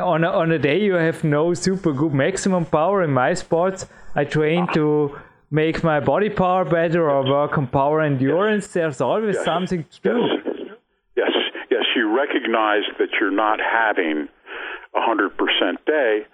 on 0.00 0.24
a, 0.24 0.28
on 0.28 0.52
a 0.52 0.58
day 0.58 0.80
you 0.80 0.94
have 0.94 1.24
no 1.24 1.54
super 1.54 1.92
good 1.92 2.14
maximum 2.14 2.64
power 2.66 3.02
in 3.02 3.12
my 3.12 3.34
sports, 3.34 3.86
I 4.14 4.24
train 4.24 4.66
to 4.74 5.18
make 5.50 5.82
my 5.82 6.00
body 6.00 6.30
power 6.30 6.64
better 6.64 7.10
or 7.10 7.24
work 7.24 7.56
on 7.56 7.66
power 7.68 8.00
endurance. 8.02 8.66
Yes. 8.66 8.72
There's 8.74 9.00
always 9.00 9.36
yes. 9.36 9.44
something 9.44 9.84
to 9.84 10.00
do. 10.02 10.18
Yes. 10.26 10.66
yes, 11.16 11.32
yes, 11.70 11.84
you 11.96 12.14
recognize 12.16 12.84
that 12.98 13.08
you're 13.18 13.38
not 13.46 13.58
having 13.60 14.28
100% 14.96 15.76
day 15.86 16.26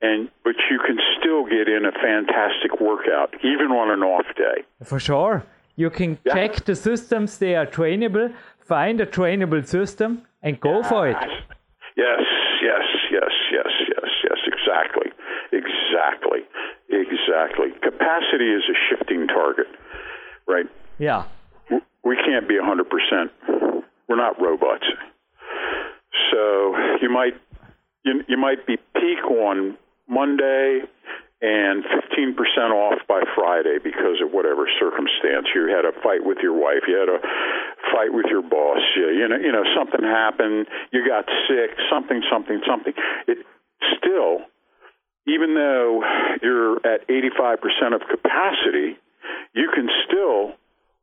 and 0.00 0.30
but 0.44 0.54
you 0.70 0.78
can 0.86 0.98
still 1.18 1.44
get 1.44 1.68
in 1.68 1.84
a 1.84 1.92
fantastic 1.92 2.80
workout 2.80 3.34
even 3.42 3.72
on 3.72 3.90
an 3.90 4.02
off 4.02 4.26
day. 4.36 4.64
For 4.84 5.00
sure. 5.00 5.44
You 5.76 5.90
can 5.90 6.18
yeah. 6.24 6.34
check 6.34 6.64
the 6.64 6.74
systems 6.74 7.38
they 7.38 7.54
are 7.54 7.66
trainable, 7.66 8.34
find 8.60 9.00
a 9.00 9.06
trainable 9.06 9.66
system 9.66 10.22
and 10.42 10.58
go 10.60 10.78
yes. 10.78 10.88
for 10.88 11.08
it. 11.08 11.16
Yes, 11.96 12.22
yes, 12.62 12.82
yes, 13.10 13.30
yes, 13.52 13.72
yes, 13.88 14.10
yes, 14.24 14.38
exactly. 14.46 15.10
Exactly. 15.52 16.40
Exactly. 16.90 17.68
Capacity 17.82 18.50
is 18.50 18.62
a 18.68 18.76
shifting 18.88 19.26
target, 19.26 19.66
right? 20.46 20.66
Yeah. 20.98 21.24
We 22.04 22.16
can't 22.16 22.48
be 22.48 22.54
100%. 22.54 23.30
We're 24.08 24.16
not 24.16 24.40
robots. 24.40 24.86
So 26.32 26.74
you 27.02 27.10
might 27.10 27.34
you, 28.08 28.24
you 28.28 28.36
might 28.36 28.66
be 28.66 28.76
peak 28.94 29.22
on 29.28 29.76
Monday 30.08 30.80
and 31.40 31.84
15% 31.84 32.34
off 32.72 32.98
by 33.06 33.22
Friday 33.36 33.78
because 33.82 34.18
of 34.24 34.32
whatever 34.32 34.66
circumstance. 34.80 35.46
You 35.54 35.68
had 35.68 35.84
a 35.84 35.92
fight 36.02 36.24
with 36.24 36.38
your 36.42 36.56
wife, 36.56 36.82
you 36.88 36.96
had 36.96 37.08
a 37.08 37.20
fight 37.92 38.12
with 38.12 38.26
your 38.26 38.42
boss, 38.42 38.82
you, 38.96 39.10
you 39.10 39.28
know, 39.28 39.36
you 39.36 39.52
know, 39.52 39.62
something 39.76 40.02
happened, 40.02 40.66
you 40.90 41.06
got 41.06 41.26
sick, 41.46 41.76
something, 41.90 42.22
something, 42.30 42.60
something. 42.66 42.92
It 43.28 43.38
still, 43.98 44.42
even 45.28 45.54
though 45.54 46.02
you're 46.42 46.78
at 46.78 47.06
85% 47.06 47.94
of 47.94 48.02
capacity, 48.08 48.98
you 49.54 49.70
can 49.72 49.88
still 50.06 50.54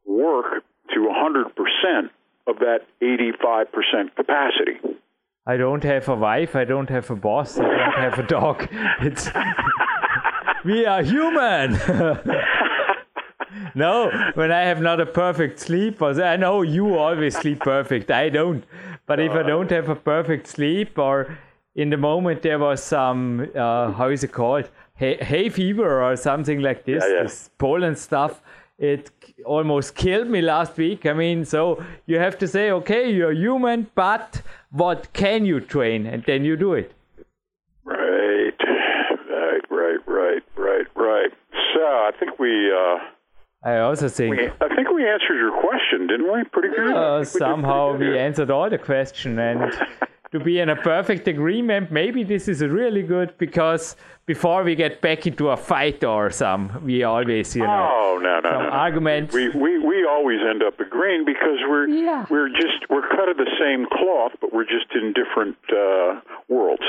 work 0.06 0.64
to 0.93 0.99
100% 0.99 2.10
of 2.47 2.60
that 2.60 2.80
85% 3.01 4.16
capacity. 4.16 4.99
I 5.48 5.58
don't 5.58 5.84
have 5.84 6.10
a 6.10 6.16
wife, 6.16 6.56
I 6.56 6.66
don't 6.66 6.89
have 6.89 7.12
a 7.12 7.16
boss, 7.16 7.60
I 7.60 7.62
don't 7.62 8.00
have 8.00 8.18
a 8.18 8.24
dog. 8.24 8.68
It's 9.02 9.30
we 10.66 10.88
are 10.88 11.04
human. 11.04 11.74
no, 13.76 14.10
when 14.34 14.52
I 14.52 14.62
have 14.62 14.82
not 14.82 15.00
a 15.00 15.06
perfect 15.06 15.60
sleep, 15.60 16.02
I 16.02 16.36
know 16.36 16.64
you 16.64 16.98
always 16.98 17.38
sleep 17.38 17.60
perfect. 17.60 18.10
I 18.10 18.30
don't. 18.30 18.64
But 19.06 19.20
if 19.20 19.34
I 19.34 19.43
don't 19.43 19.70
have 19.70 19.89
a 19.89 19.96
perfect 19.96 20.48
sleep, 20.48 20.98
or 20.98 21.38
in 21.76 21.91
the 21.91 21.98
moment 21.98 22.41
there 22.41 22.58
was 22.58 22.84
some, 22.84 23.48
uh, 23.54 23.91
how 23.91 24.10
is 24.10 24.24
it 24.24 24.32
called, 24.32 24.72
hay, 24.96 25.18
hay 25.18 25.50
fever 25.50 26.04
or 26.04 26.16
something 26.16 26.62
like 26.62 26.86
this, 26.86 27.04
yeah, 27.06 27.18
yeah. 27.18 27.24
this 27.24 27.52
pollen 27.60 27.96
stuff, 27.96 28.41
it 28.78 29.09
almost 29.45 29.95
killed 29.95 30.28
me 30.28 30.41
last 30.41 30.78
week. 30.78 31.05
I 31.05 31.13
mean, 31.13 31.45
so 31.45 31.84
you 32.05 32.19
have 32.19 32.38
to 32.39 32.47
say, 32.47 32.71
okay, 32.71 33.09
you're 33.09 33.32
human, 33.32 33.88
but 33.95 34.41
what 34.71 35.13
can 35.13 35.45
you 35.45 35.59
train? 35.59 36.05
And 36.05 36.23
then 36.26 36.43
you 36.43 36.57
do 36.57 36.73
it. 36.73 36.93
Right, 37.86 38.53
right, 39.30 39.61
right, 39.69 39.99
right, 40.07 40.43
right, 40.57 40.88
right. 40.95 41.32
So 41.73 41.82
I 41.82 42.11
think 42.19 42.38
we. 42.39 42.71
Uh, 42.71 42.97
I 43.63 43.80
also 43.80 44.09
think. 44.09 44.36
We, 44.36 44.47
I 44.47 44.76
think 44.76 44.89
we 44.93 45.07
answered 45.07 45.38
your 45.38 45.59
question, 45.61 46.07
didn't 46.07 46.32
we? 46.32 46.43
Pretty 46.51 46.76
good. 46.76 46.93
Uh, 46.93 47.23
somehow 47.23 47.93
we, 47.93 48.09
we 48.09 48.19
answered 48.19 48.51
all 48.51 48.69
the 48.69 48.78
question 48.78 49.39
and. 49.39 49.73
to 50.38 50.44
be 50.44 50.60
in 50.60 50.70
a 50.70 50.76
perfect 50.76 51.28
agreement, 51.28 51.92
maybe 51.92 52.24
this 52.24 52.48
is 52.48 52.62
really 52.62 53.04
good 53.04 53.38
because 53.38 53.96
before 54.26 54.64
we 54.64 54.76
get 54.76 55.02
back 55.02 55.26
into 55.26 55.50
a 55.50 55.58
fight 55.58 56.04
or 56.04 56.30
some, 56.30 56.84
we 56.84 57.04
always, 57.04 57.56
you 57.56 57.64
know, 57.64 57.90
oh, 57.92 58.20
no, 58.22 58.40
no, 58.42 58.50
some 58.50 58.64
no, 58.64 58.70
arguments. 58.70 59.34
We, 59.34 59.50
we, 59.50 59.80
we 59.80 60.06
always 60.06 60.40
end 60.48 60.62
up 60.62 60.80
agreeing 60.80 61.24
because 61.26 61.60
we're 61.70 61.88
yeah. 61.88 62.26
we're 62.30 62.50
just 62.50 62.90
we're 62.90 63.08
cut 63.08 63.30
of 63.30 63.38
the 63.38 63.50
same 63.60 63.86
cloth, 63.92 64.34
but 64.42 64.52
we're 64.54 64.66
just 64.66 64.88
in 64.94 65.14
different 65.14 65.58
uh, 65.72 66.20
worlds. 66.50 66.84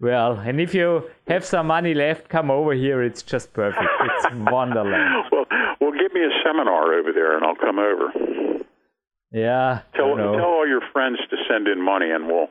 Well, 0.00 0.38
and 0.38 0.60
if 0.60 0.72
you 0.74 1.10
have 1.28 1.44
some 1.44 1.66
money 1.66 1.92
left, 1.92 2.28
come 2.28 2.50
over 2.50 2.72
here. 2.72 3.02
It's 3.02 3.22
just 3.22 3.52
perfect. 3.52 3.84
It's 4.00 4.26
wonderland. 4.50 5.24
well, 5.32 5.44
well, 5.80 5.92
give 5.92 6.12
me 6.12 6.20
a 6.20 6.32
seminar 6.44 6.94
over 6.94 7.12
there, 7.12 7.36
and 7.36 7.44
I'll 7.44 7.56
come 7.56 7.78
over. 7.78 8.12
Yeah. 9.32 9.82
Tell 9.94 10.16
tell 10.16 10.44
all 10.44 10.66
your 10.66 10.80
friends 10.92 11.18
to 11.30 11.36
send 11.48 11.68
in 11.68 11.80
money, 11.82 12.10
and 12.10 12.26
we'll 12.26 12.48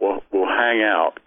we'll 0.00 0.22
we'll 0.32 0.46
hang 0.46 0.82
out. 0.82 1.20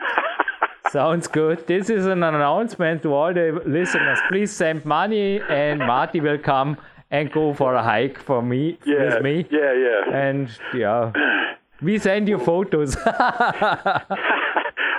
Sounds 0.90 1.26
good. 1.26 1.66
This 1.66 1.90
is 1.90 2.06
an 2.06 2.22
announcement 2.22 3.02
to 3.02 3.12
all 3.14 3.34
the 3.34 3.60
listeners. 3.66 4.18
Please 4.28 4.52
send 4.52 4.84
money, 4.84 5.40
and 5.48 5.80
Marty 5.80 6.20
will 6.20 6.38
come 6.38 6.76
and 7.10 7.32
go 7.32 7.54
for 7.54 7.74
a 7.74 7.82
hike 7.82 8.18
for 8.18 8.42
me 8.42 8.78
yeah, 8.84 9.04
with 9.04 9.22
me. 9.22 9.46
Yeah, 9.50 9.72
yeah. 9.72 10.16
And 10.16 10.50
yeah, 10.74 11.12
we 11.82 11.98
send 11.98 12.28
you 12.28 12.38
photos. 12.38 12.96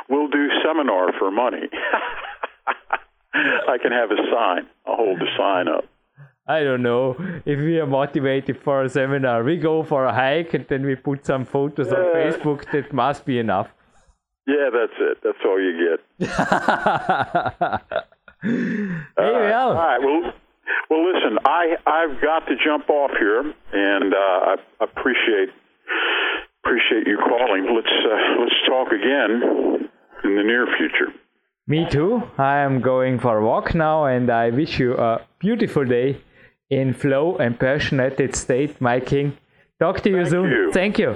we'll 0.09 0.29
do 0.29 0.47
seminar 0.63 1.13
for 1.17 1.31
money. 1.31 1.69
I 3.33 3.77
can 3.81 3.91
have 3.91 4.11
a 4.11 4.17
sign. 4.31 4.67
I'll 4.85 4.95
hold 4.95 5.19
the 5.19 5.27
sign 5.37 5.67
up. 5.67 5.85
I 6.47 6.63
don't 6.63 6.83
know 6.83 7.15
if 7.43 7.59
we 7.59 7.79
are 7.79 7.87
motivated 7.87 8.61
for 8.61 8.83
a 8.83 8.89
seminar. 8.89 9.43
We 9.43 9.57
go 9.57 9.81
for 9.83 10.05
a 10.05 10.13
hike 10.13 10.53
and 10.53 10.65
then 10.67 10.85
we 10.85 10.95
put 10.95 11.25
some 11.25 11.43
photos 11.43 11.87
on 11.91 12.05
Facebook. 12.13 12.71
That 12.71 12.93
must 12.93 13.25
be 13.25 13.39
enough. 13.39 13.69
Yeah, 14.45 14.69
that's 14.71 14.93
it. 14.99 15.17
That's 15.23 15.39
all 15.43 15.59
you 15.59 15.97
get. 16.19 16.29
hey, 18.43 19.15
well. 19.17 19.69
All 19.69 19.73
right. 19.73 19.99
Well, 19.99 20.33
well, 20.91 21.13
listen. 21.13 21.39
I 21.45 21.77
I've 21.87 22.21
got 22.21 22.45
to 22.47 22.55
jump 22.63 22.89
off 22.91 23.11
here, 23.17 23.39
and 23.73 24.13
uh, 24.13 24.17
I 24.17 24.55
appreciate 24.81 25.49
appreciate 26.63 27.07
you 27.07 27.17
calling. 27.17 27.75
Let's 27.75 27.87
uh, 27.87 28.41
let's 28.41 28.55
talk 28.67 28.91
again 28.91 29.89
in 30.23 30.35
the 30.35 30.43
near 30.43 30.67
future. 30.77 31.11
Me 31.65 31.87
too. 31.89 32.21
I 32.37 32.57
am 32.57 32.81
going 32.81 33.17
for 33.17 33.39
a 33.39 33.43
walk 33.43 33.73
now, 33.73 34.05
and 34.05 34.29
I 34.29 34.51
wish 34.51 34.77
you 34.77 34.93
a 34.93 35.21
beautiful 35.39 35.85
day 35.85 36.21
in 36.69 36.93
flow 36.93 37.37
and 37.37 37.59
passionate 37.59 38.35
state, 38.35 38.79
my 38.81 38.99
king. 38.99 39.37
Talk 39.79 40.01
to 40.01 40.09
you 40.09 40.17
Thank 40.23 40.29
soon. 40.29 40.49
you. 40.51 40.71
Thank 40.71 40.99
you. 40.99 41.15